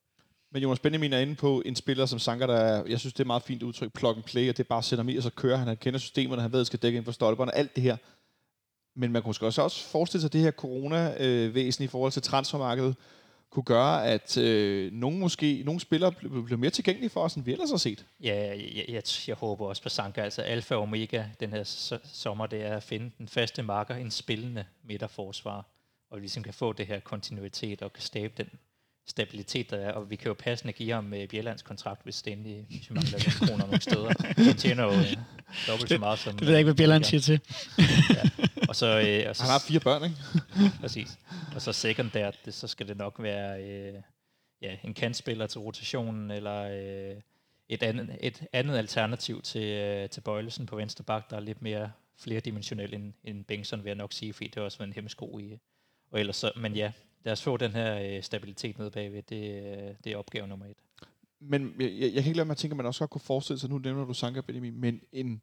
[0.52, 3.20] Men Jonas Benjamin er inde på en spiller som Sanka, der er, jeg synes, det
[3.20, 5.30] er meget fint udtryk, plug and play, og det er bare sætter mig, og så
[5.30, 7.82] kører han, han kender systemerne, han ved, at skal dække ind for stolperne, alt det
[7.82, 7.96] her.
[8.94, 12.96] Men man kunne også, også forestille sig, at det her corona-væsen i forhold til transfermarkedet
[13.50, 17.52] kunne gøre, at øh, nogle, måske, nogle spillere bliver mere tilgængelige for os, end vi
[17.52, 18.06] ellers har set.
[18.22, 20.20] Ja, jeg, jeg, jeg håber også på Sanka.
[20.20, 21.62] Altså alfa og omega den her
[22.04, 25.66] sommer, det er at finde den faste marker, en spillende midterforsvar,
[26.10, 28.48] og vi ligesom kan få det her kontinuitet og kan stabe den
[29.06, 32.32] stabilitet, der er, og vi kan jo passende give ham med Bjellands kontrakt, hvis det
[32.32, 34.12] endelig, hvis vi mangler kroner nogle steder.
[34.36, 35.04] Han tjener jo uh,
[35.66, 36.32] dobbelt så meget som...
[36.36, 37.40] Det ved jeg ikke, hvad Bjelland siger til.
[38.10, 38.46] ja.
[38.68, 40.16] Og så, uh, og så, Han har fire børn, ikke?
[40.80, 41.18] præcis.
[41.54, 44.02] Og så sekundært, det, så skal det nok være uh,
[44.62, 47.20] ja, en kantspiller til rotationen, eller uh,
[47.68, 51.62] et, andet, et andet alternativ til, uh, til Bøjlesen på venstre bak, der er lidt
[51.62, 54.94] mere flerdimensionel end, end Bengtsson, vil jeg nok sige, fordi det har også været en
[54.94, 55.58] hemmesko i.
[56.10, 56.92] Og ellers så, men ja,
[57.24, 59.22] lad os få den her øh, stabilitet nede bagved.
[59.22, 60.76] Det, øh, det er opgave nummer et.
[61.40, 63.60] Men jeg, jeg, kan ikke lade mig at tænke, at man også godt kunne forestille
[63.60, 65.42] sig, nu nævner du Sanka Benjamin, men en,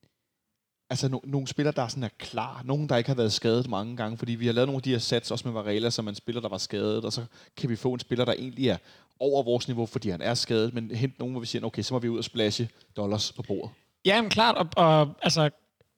[0.89, 2.61] altså no, nogle spillere, der er sådan er klar.
[2.65, 4.91] Nogen, der ikke har været skadet mange gange, fordi vi har lavet nogle af de
[4.91, 7.25] her sats, også med Varela, som en spiller, der var skadet, og så
[7.57, 8.77] kan vi få en spiller, der egentlig er
[9.19, 11.93] over vores niveau, fordi han er skadet, men hente nogen, hvor vi siger, okay, så
[11.93, 13.71] må vi ud og splashe dollars på bordet.
[14.05, 15.49] Ja, men klart, og, og altså,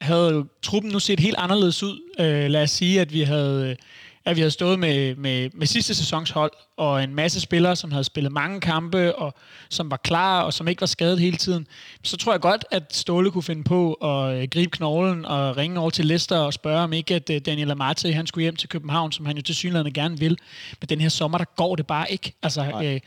[0.01, 2.01] havde truppen nu set helt anderledes ud.
[2.19, 3.77] Øh, lad os sige, at vi havde...
[4.25, 7.91] At vi havde stået med, med, med sidste sæsons hold, og en masse spillere, som
[7.91, 9.33] havde spillet mange kampe, og
[9.69, 11.67] som var klar, og som ikke var skadet hele tiden,
[12.03, 15.79] så tror jeg godt, at Ståle kunne finde på at øh, gribe knoglen og ringe
[15.79, 18.69] over til Leicester og spørge, om ikke at øh, Daniel Amate, han skulle hjem til
[18.69, 20.37] København, som han jo til synligheden gerne vil.
[20.81, 22.33] Men den her sommer, der går det bare ikke.
[22.43, 22.99] Altså, øh,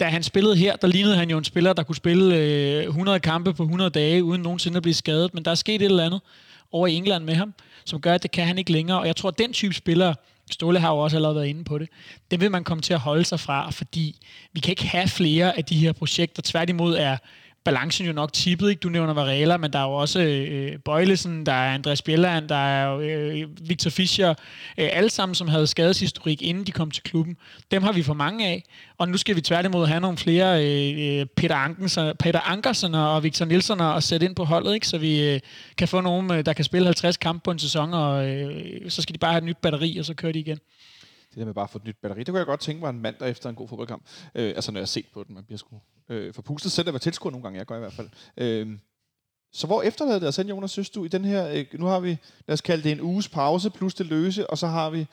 [0.00, 3.20] da han spillede her, der lignede han jo en spiller, der kunne spille øh, 100
[3.20, 5.34] kampe på 100 dage, uden nogensinde at blive skadet.
[5.34, 6.20] Men der er sket et eller andet
[6.72, 8.98] over i England med ham, som gør, at det kan han ikke længere.
[8.98, 10.14] Og jeg tror, at den type spiller,
[10.50, 11.88] Ståle har jo også allerede været inde på det.
[12.30, 14.16] Det vil man komme til at holde sig fra, fordi
[14.52, 16.42] vi kan ikke have flere af de her projekter.
[16.42, 17.16] Tværtimod er
[17.66, 18.70] balancen jo nok tippet.
[18.70, 18.80] Ikke?
[18.80, 22.48] Du nævner Varela, men der er jo også øh, øh Bøjlesen, der er Andreas Bjelland,
[22.48, 24.28] der er øh, Victor Fischer.
[24.78, 27.36] Øh, alle sammen, som havde skadeshistorik, inden de kom til klubben.
[27.70, 28.62] Dem har vi for mange af.
[28.98, 33.22] Og nu skal vi tværtimod have nogle flere øh, øh Peter, Ankersen, Peter Ankersen og
[33.22, 34.88] Victor Nielsen og sætte ind på holdet, ikke?
[34.88, 35.40] så vi øh,
[35.78, 39.02] kan få nogen, øh, der kan spille 50 kampe på en sæson, og øh, så
[39.02, 40.58] skal de bare have et nyt batteri, og så kører de igen
[41.36, 42.90] det der med bare at få et nyt batteri, det kunne jeg godt tænke mig
[42.90, 44.02] en mandag efter en god fodboldkamp.
[44.34, 46.94] Øh, altså når jeg har set på den, man bliver sgu øh, forpustet selv at
[46.94, 48.08] være tilskuer nogle gange, jeg gør i hvert fald.
[48.36, 48.78] Øh,
[49.52, 52.00] så hvor efterlader det os hen, Jonas, synes du, i den her, øh, nu har
[52.00, 55.06] vi, lad os kalde det en uges pause, plus det løse, og så har vi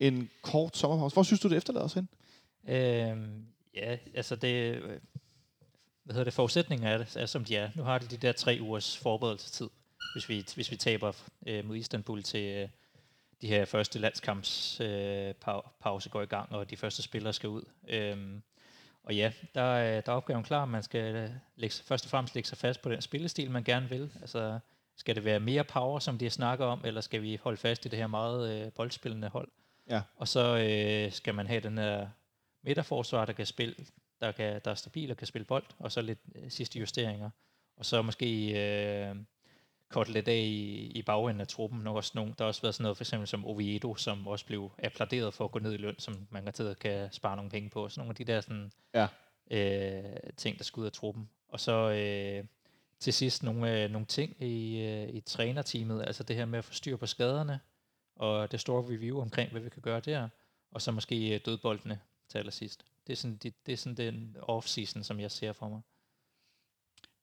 [0.00, 1.14] en kort sommerpause.
[1.14, 2.08] Hvor synes du, det efterlader os hen?
[2.68, 3.18] Øh,
[3.74, 4.80] ja, altså det,
[6.04, 7.70] hvad hedder det, forudsætninger er, er, som de er.
[7.74, 9.68] Nu har de de der tre ugers forberedelsestid,
[10.14, 11.12] hvis vi, hvis vi taber
[11.46, 12.68] øh, mod Istanbul til, øh,
[13.42, 15.34] de her første landskamps øh,
[16.10, 17.62] går i gang, og de første spillere skal ud.
[17.88, 18.42] Øhm,
[19.04, 20.64] og ja, der, er, der er opgaven klar.
[20.64, 23.88] Man skal øh, lægge, først og fremmest lægge sig fast på den spillestil, man gerne
[23.88, 24.12] vil.
[24.20, 24.58] Altså,
[24.96, 27.88] skal det være mere power, som de snakker om, eller skal vi holde fast i
[27.88, 29.48] det her meget øh, boldspillende hold?
[29.90, 30.02] Ja.
[30.16, 32.08] Og så øh, skal man have den her
[32.62, 33.74] midterforsvar, der kan spille,
[34.20, 37.30] der, kan, der er stabil og kan spille bold, og så lidt øh, sidste justeringer.
[37.76, 39.16] Og så måske øh,
[39.88, 41.80] korte lidt af i, i bagenden af truppen.
[41.80, 44.46] Nok også nogle, der har også været sådan noget, for eksempel som Oviedo, som også
[44.46, 47.70] blev applauderet for at gå ned i løn, som man kan, kan spare nogle penge
[47.70, 47.88] på.
[47.88, 49.06] Så nogle af de der sådan, ja.
[49.50, 51.28] øh, ting, der skal ud af truppen.
[51.48, 52.44] Og så øh,
[53.00, 56.64] til sidst nogle, øh, nogle ting i, øh, i trænerteamet, altså det her med at
[56.64, 57.60] få styr på skaderne,
[58.16, 60.28] og det store review omkring, hvad vi kan gøre der,
[60.70, 62.84] og så måske øh, dødboldene til allersidst.
[63.06, 65.80] Det er sådan, det, det er sådan den off-season, som jeg ser for mig.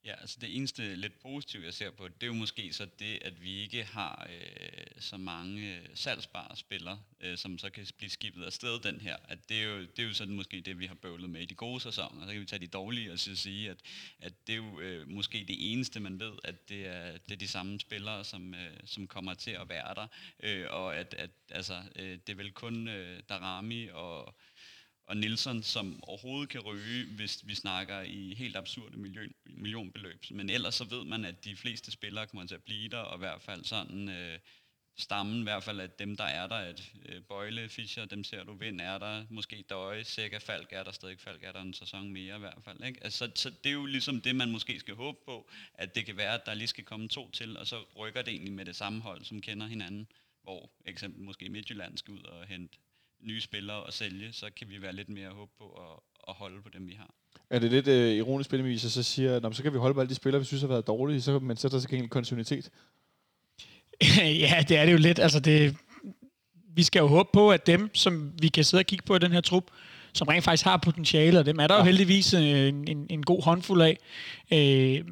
[0.05, 3.19] Ja, altså det eneste lidt positive, jeg ser på, det er jo måske så det,
[3.21, 8.09] at vi ikke har øh, så mange øh, salgsbare spillere, øh, som så kan blive
[8.09, 9.17] skibet afsted den her.
[9.27, 11.45] At det, er jo, det er jo sådan måske det, vi har bøvlet med i
[11.45, 12.25] de gode sæsoner.
[12.25, 13.77] Så kan vi tage de dårlige og så sige, at,
[14.19, 17.35] at det er jo øh, måske det eneste, man ved, at det er, det er
[17.35, 20.07] de samme spillere, som, øh, som kommer til at være der.
[20.43, 24.35] Øh, og at, at altså, øh, det er vel kun øh, Darami og
[25.11, 30.25] og Nielsen, som overhovedet kan ryge, hvis vi snakker i helt absurde million, millionbeløb.
[30.31, 33.17] Men ellers så ved man, at de fleste spillere kommer til at blive der, og
[33.17, 34.39] i hvert fald sådan øh,
[34.97, 38.43] stammen, i hvert fald at dem, der er der, at øh, Bøjle, Fischer, dem ser
[38.43, 41.73] du, Vind er der, måske Døje, Sækker, Falk er der stadig, Falk er der en
[41.73, 42.83] sæson mere i hvert fald.
[42.83, 43.03] Ikke?
[43.03, 46.05] Altså, så, så det er jo ligesom det, man måske skal håbe på, at det
[46.05, 48.65] kan være, at der lige skal komme to til, og så rykker det egentlig med
[48.65, 50.07] det samme hold, som kender hinanden.
[50.43, 52.77] hvor eksempel måske Midtjylland skal ud og hente
[53.23, 56.61] nye spillere og sælge, så kan vi være lidt mere håb på at, at holde
[56.61, 57.13] på dem, vi har.
[57.49, 59.99] Er det lidt øh, ironisk spillemvis, at så siger, at så kan vi holde på
[59.99, 62.09] alle de spillere, vi synes har været dårlige, så, men så er der så en
[62.09, 62.69] kontinuitet?
[64.45, 65.19] ja, det er det jo lidt.
[65.19, 65.77] Altså det,
[66.75, 69.19] vi skal jo håbe på, at dem, som vi kan sidde og kigge på i
[69.19, 69.63] den her trup,
[70.13, 71.79] som rent faktisk har potentiale, og dem er der ja.
[71.79, 73.97] jo heldigvis øh, en, en, en god håndfuld af.
[74.53, 75.05] Øh,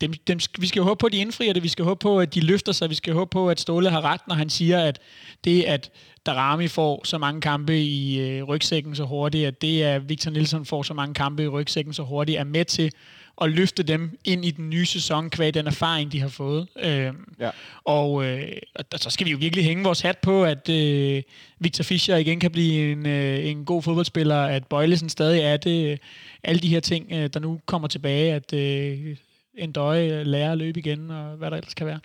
[0.00, 1.62] dem, dem, vi skal jo håbe på, at de indfrier det.
[1.62, 2.90] Vi skal håbe på, at de løfter sig.
[2.90, 4.98] Vi skal håbe på, at Ståle har ret, når han siger, at
[5.44, 5.90] det, at
[6.26, 10.64] Darami får så mange kampe i øh, rygsækken så hurtigt, at det, at Victor Nielsen
[10.64, 12.92] får så mange kampe i rygsækken så hurtigt, er med til
[13.40, 16.68] at løfte dem ind i den nye sæson, kvad den erfaring, de har fået.
[16.82, 17.50] Øh, ja.
[17.84, 18.48] Og øh,
[18.92, 21.22] og så skal vi jo virkelig hænge vores hat på, at øh,
[21.58, 25.98] Victor Fischer igen kan blive en, øh, en god fodboldspiller, at Bøjlesen stadig er det,
[26.44, 29.16] alle de her ting, øh, der nu kommer tilbage, at øh,
[29.58, 32.00] en døje lærer at løbe igen, og hvad der ellers kan være.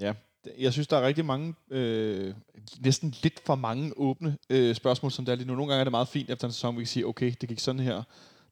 [0.00, 0.12] Ja,
[0.58, 2.34] jeg synes, der er rigtig mange, øh,
[2.80, 5.54] næsten lidt for mange åbne øh, spørgsmål, som der er lige nu.
[5.54, 7.58] Nogle gange er det meget fint efter en sæson, vi kan sige, okay, det gik
[7.58, 8.02] sådan her,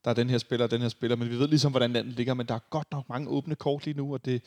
[0.05, 2.15] der er den her spiller og den her spiller, men vi ved ligesom, hvordan landet
[2.15, 4.43] ligger, men der er godt nok mange åbne kort lige nu, og det,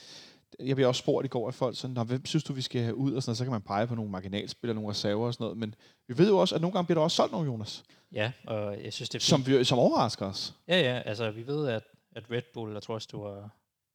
[0.59, 2.95] jeg bliver også spurgt i går af folk, sådan, hvem synes du, vi skal have
[2.95, 5.43] ud, og sådan noget, så kan man pege på nogle marginalspillere, nogle reserver og sådan
[5.43, 5.75] noget, men
[6.07, 7.83] vi ved jo også, at nogle gange bliver der også solgt nogle, Jonas.
[8.11, 10.53] Ja, og jeg synes, det er som, vi, som overrasker os.
[10.67, 11.83] Ja, ja, altså vi ved, at,
[12.15, 13.49] at Red Bull, jeg tror også, det var,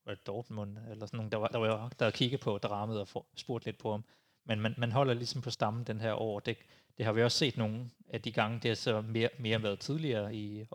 [0.06, 3.26] var det Dortmund, eller sådan nogen, der var, der var, der kiggede på Dramet og
[3.36, 4.04] spurgte lidt på ham.
[4.44, 6.40] Men man, man holder ligesom på stammen den her år.
[6.40, 6.56] Det,
[6.98, 9.78] det har vi også set nogle af de gange, det har så mere, mere været
[9.78, 10.66] tidligere i,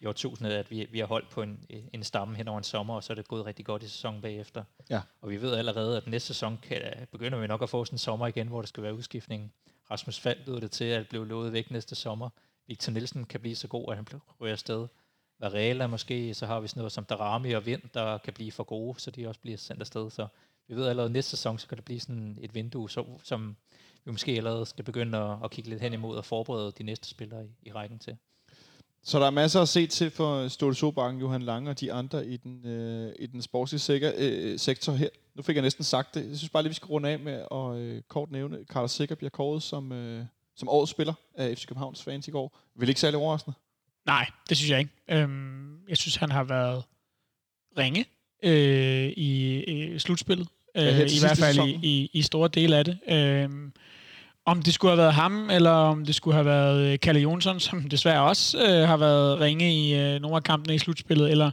[0.00, 2.94] i årtusindet, at vi, vi har holdt på en, en stamme hen over en sommer,
[2.94, 4.64] og så er det gået rigtig godt i sæsonen bagefter.
[4.90, 5.00] Ja.
[5.20, 7.98] Og vi ved allerede, at næste sæson kan, begynder vi nok at få sådan en
[7.98, 9.52] sommer igen, hvor der skal være udskiftning.
[9.90, 12.30] Rasmus Fald lød det til at blive lovet væk næste sommer.
[12.66, 14.06] Victor Nielsen kan blive så god, at han
[14.40, 14.88] ryger afsted.
[15.42, 18.64] Varela måske, så har vi sådan noget som Darami og Vind, der kan blive for
[18.64, 20.10] gode, så de også bliver sendt afsted.
[20.10, 20.26] Så
[20.68, 23.56] vi ved allerede næste sæson, så kan det blive sådan et vindue, så, som
[24.04, 27.08] vi måske allerede skal begynde at, at kigge lidt hen imod og forberede de næste
[27.08, 28.16] spillere i, i rækken til.
[29.04, 32.26] Så der er masser at se til for Ståle Sobanken, Johan Lange og de andre
[32.26, 35.08] i den, øh, i den sportslige øh, sektor her.
[35.34, 36.28] Nu fik jeg næsten sagt det.
[36.28, 38.90] Jeg synes bare lige, vi skal runde af med at øh, kort nævne, at Carlos
[38.90, 40.24] Sikker bliver kåret som, øh,
[40.54, 42.58] som årets spiller af FC Københavns fans i går.
[42.74, 43.56] Vil ikke særlig overraskende?
[44.06, 44.90] Nej, det synes jeg ikke.
[45.10, 46.84] Øhm, jeg synes, han har været
[47.78, 48.04] ringe
[48.42, 50.48] øh, i, i slutspillet.
[50.76, 52.98] Øh, ja, I hvert fald i, i, i store dele af det.
[53.08, 53.72] Øhm,
[54.46, 57.60] om det skulle have været ham, eller om det skulle have været øh, Kalle Jonsson,
[57.60, 61.50] som desværre også øh, har været ringe i øh, nogle af kampene i slutspillet, eller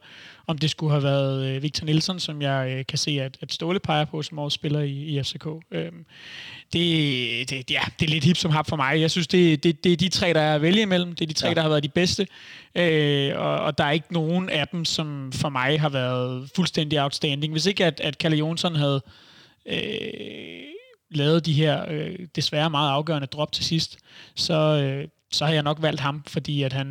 [0.47, 3.53] om det skulle have været øh, Victor Nielsen, som jeg øh, kan se, at, at
[3.53, 5.47] Ståle peger på som årets spiller i, i FCK.
[5.71, 6.05] Øhm,
[6.73, 9.01] det, det, ja, det er lidt hip som hap for mig.
[9.01, 11.15] Jeg synes, det, det, det er de tre, der er at vælge imellem.
[11.15, 11.53] Det er de tre, ja.
[11.53, 12.27] der har været de bedste.
[12.75, 17.03] Øh, og, og der er ikke nogen af dem, som for mig har været fuldstændig
[17.03, 17.53] outstanding.
[17.53, 19.01] Hvis ikke at, at Kalle Jonsson havde...
[19.65, 20.78] Øh,
[21.11, 23.97] lavet de her øh, desværre meget afgørende drop til sidst,
[24.35, 26.87] så, øh, så har jeg nok valgt ham, fordi at han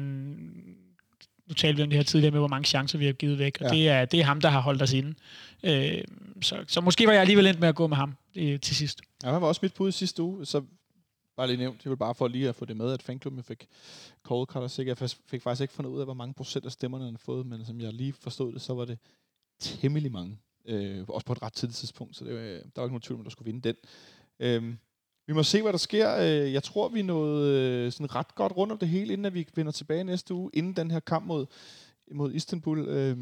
[1.48, 3.58] nu talte vi om det her tidligere med, hvor mange chancer vi har givet væk,
[3.60, 3.76] og ja.
[3.76, 5.14] det, er, det er ham, der har holdt os inde.
[5.62, 6.04] Øh,
[6.42, 9.00] så, så måske var jeg alligevel endt med at gå med ham øh, til sidst.
[9.24, 10.62] Ja, han var også mit bud sidste uge, så
[11.36, 13.66] bare lige nævnt, jeg vil bare for lige at få det med, at fanklubben fik
[14.22, 15.00] Cold Cutter sikkert.
[15.00, 17.46] Jeg fik faktisk ikke fundet ud af, hvor mange procent af stemmerne han har fået,
[17.46, 18.98] men som jeg lige forstod det, så var det
[19.60, 20.38] temmelig mange.
[20.64, 23.16] Øh, også på et ret tidligt tidspunkt, så det, øh, der var ikke nogen tvivl
[23.16, 23.76] om, at der skulle vinde den.
[24.40, 24.74] Øh,
[25.26, 26.16] vi må se, hvad der sker.
[26.16, 29.34] Øh, jeg tror, vi nåede øh, sådan ret godt rundt om det hele, inden at
[29.34, 31.46] vi vender tilbage næste uge, inden den her kamp mod,
[32.10, 32.88] mod Istanbul.
[32.88, 33.16] Øh,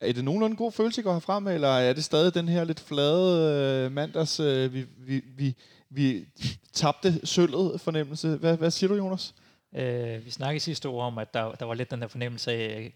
[0.00, 2.48] er det nogenlunde en god følelse, I går herfra med, eller er det stadig den
[2.48, 5.56] her lidt flade øh, mandags, øh, vi, vi, vi,
[5.90, 6.28] vi
[6.72, 8.36] tabte sølvet fornemmelse?
[8.36, 9.34] Hvad, hvad siger du, Jonas?
[9.74, 12.94] Øh, vi snakkede sidste år om, at der, der var lidt den der fornemmelse af,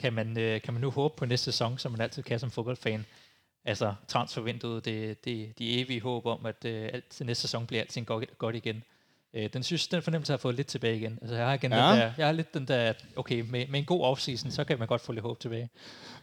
[0.00, 2.50] kan man, øh, kan man nu håbe på næste sæson, som man altid kan som
[2.50, 3.04] fodboldfan?
[3.64, 7.80] Altså transfervinduet, det, det, de evige håb om, at øh, alt, til næste sæson bliver
[7.80, 8.82] alting godt, godt igen.
[9.34, 11.18] Øh, den synes, den fornemmelse har fået lidt tilbage igen.
[11.20, 11.78] Altså, jeg har igen ja.
[11.78, 14.78] den der, jeg har lidt den der, okay, med, med en god offseason, så kan
[14.78, 15.68] man godt få lidt håb tilbage.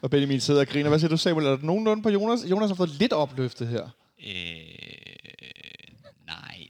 [0.02, 0.90] Og Benjamin sidder og griner.
[0.90, 1.45] Hvad siger du, Samuel?
[1.45, 2.40] Er der nogenlunde på Jonas?
[2.49, 3.90] Jonas har fået lidt opløftet her.
[4.28, 5.06] Øh.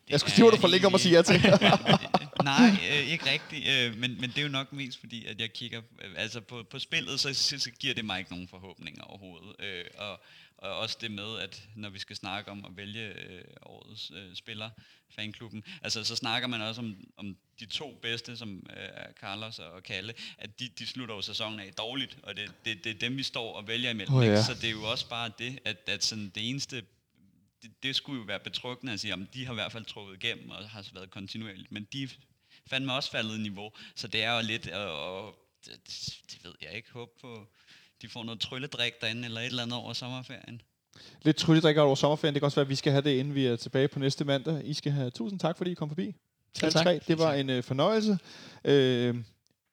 [0.09, 1.41] Jeg skulle sige, at du for længe om at sige ja til.
[2.43, 3.67] nej, øh, ikke rigtigt.
[3.67, 6.63] Øh, men, men det er jo nok mest fordi, at jeg kigger øh, altså på,
[6.71, 9.55] på spillet, så, så, så giver det mig ikke nogen forhåbninger overhovedet.
[9.59, 10.19] Øh, og,
[10.57, 14.35] og også det med, at når vi skal snakke om at vælge øh, årets øh,
[14.35, 14.69] spiller,
[15.15, 19.59] fanklubben, altså så snakker man også om, om de to bedste, som øh, er Carlos
[19.59, 22.99] og Kalle, at de, de slutter jo sæsonen af dårligt, og det, det, det er
[22.99, 24.15] dem, vi står og vælger imellem.
[24.15, 24.43] Oh, ja.
[24.43, 26.83] Så det er jo også bare det, at, at sådan det eneste
[27.61, 30.23] det, det skulle jo være betryggende at sige, at de har i hvert fald trukket
[30.23, 32.09] igennem og har været kontinuerligt, men de
[32.69, 35.35] fandme også faldet i niveau, så det er jo lidt, og, og
[35.65, 35.73] det,
[36.31, 37.47] det ved jeg ikke, håb på,
[38.01, 40.61] de får noget trylledrik derinde, eller et eller andet over sommerferien.
[41.21, 42.33] lidt trylledrikker over sommerferien.
[42.33, 44.25] Det kan også være, at vi skal have det, inden vi er tilbage på næste
[44.25, 44.65] mandag.
[44.65, 46.15] I skal have tusind tak, fordi I kom forbi.
[46.57, 46.83] Selv tak.
[46.83, 46.99] tre.
[47.07, 48.17] Det var en øh, fornøjelse.
[48.65, 49.15] Øh,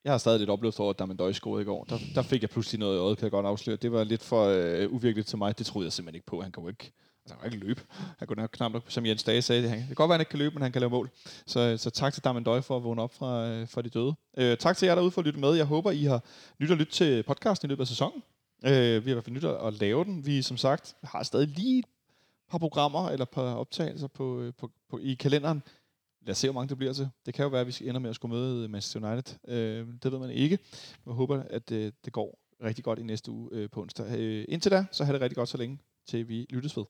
[0.04, 1.84] jeg har stadig lidt oplevet over, at der Døj scorede i går.
[1.84, 3.76] Der, der fik jeg pludselig noget i øjet, kan jeg godt afsløre.
[3.76, 5.58] Det var lidt for øh, uvirkeligt til mig.
[5.58, 6.42] Det troede jeg simpelthen ikke på.
[6.42, 6.92] Han kan jo ikke,
[7.24, 7.80] altså, han kan ikke løbe.
[8.18, 10.14] Han kunne nok knap nok, som Jens Dage sagde, det, han, det kan godt være,
[10.14, 11.10] han ikke kan løbe, men han kan lave mål.
[11.46, 14.14] Så, så tak til Døj for at vågne op fra, øh, fra de døde.
[14.36, 15.54] Øh, tak til jer derude for at lytte med.
[15.54, 16.24] Jeg håber, I har
[16.60, 18.22] nyt at lytte til podcasten i løbet af sæsonen.
[18.64, 20.26] Øh, vi har i hvert fald nyt at, lave den.
[20.26, 21.84] Vi som sagt har stadig lige et
[22.50, 25.62] par programmer eller par optagelser på, øh, på, på, i kalenderen.
[26.26, 27.08] Lad os se, hvor mange det bliver til.
[27.26, 29.36] Det kan jo være, at vi ender med at skulle møde øh, Manchester United.
[29.48, 30.58] Øh, det ved man ikke.
[31.06, 34.18] Jeg håber, at øh, det går rigtig godt i næste uge øh, på onsdag.
[34.18, 36.84] Øh, indtil da, så have det rigtig godt så længe, til vi lyttes ved.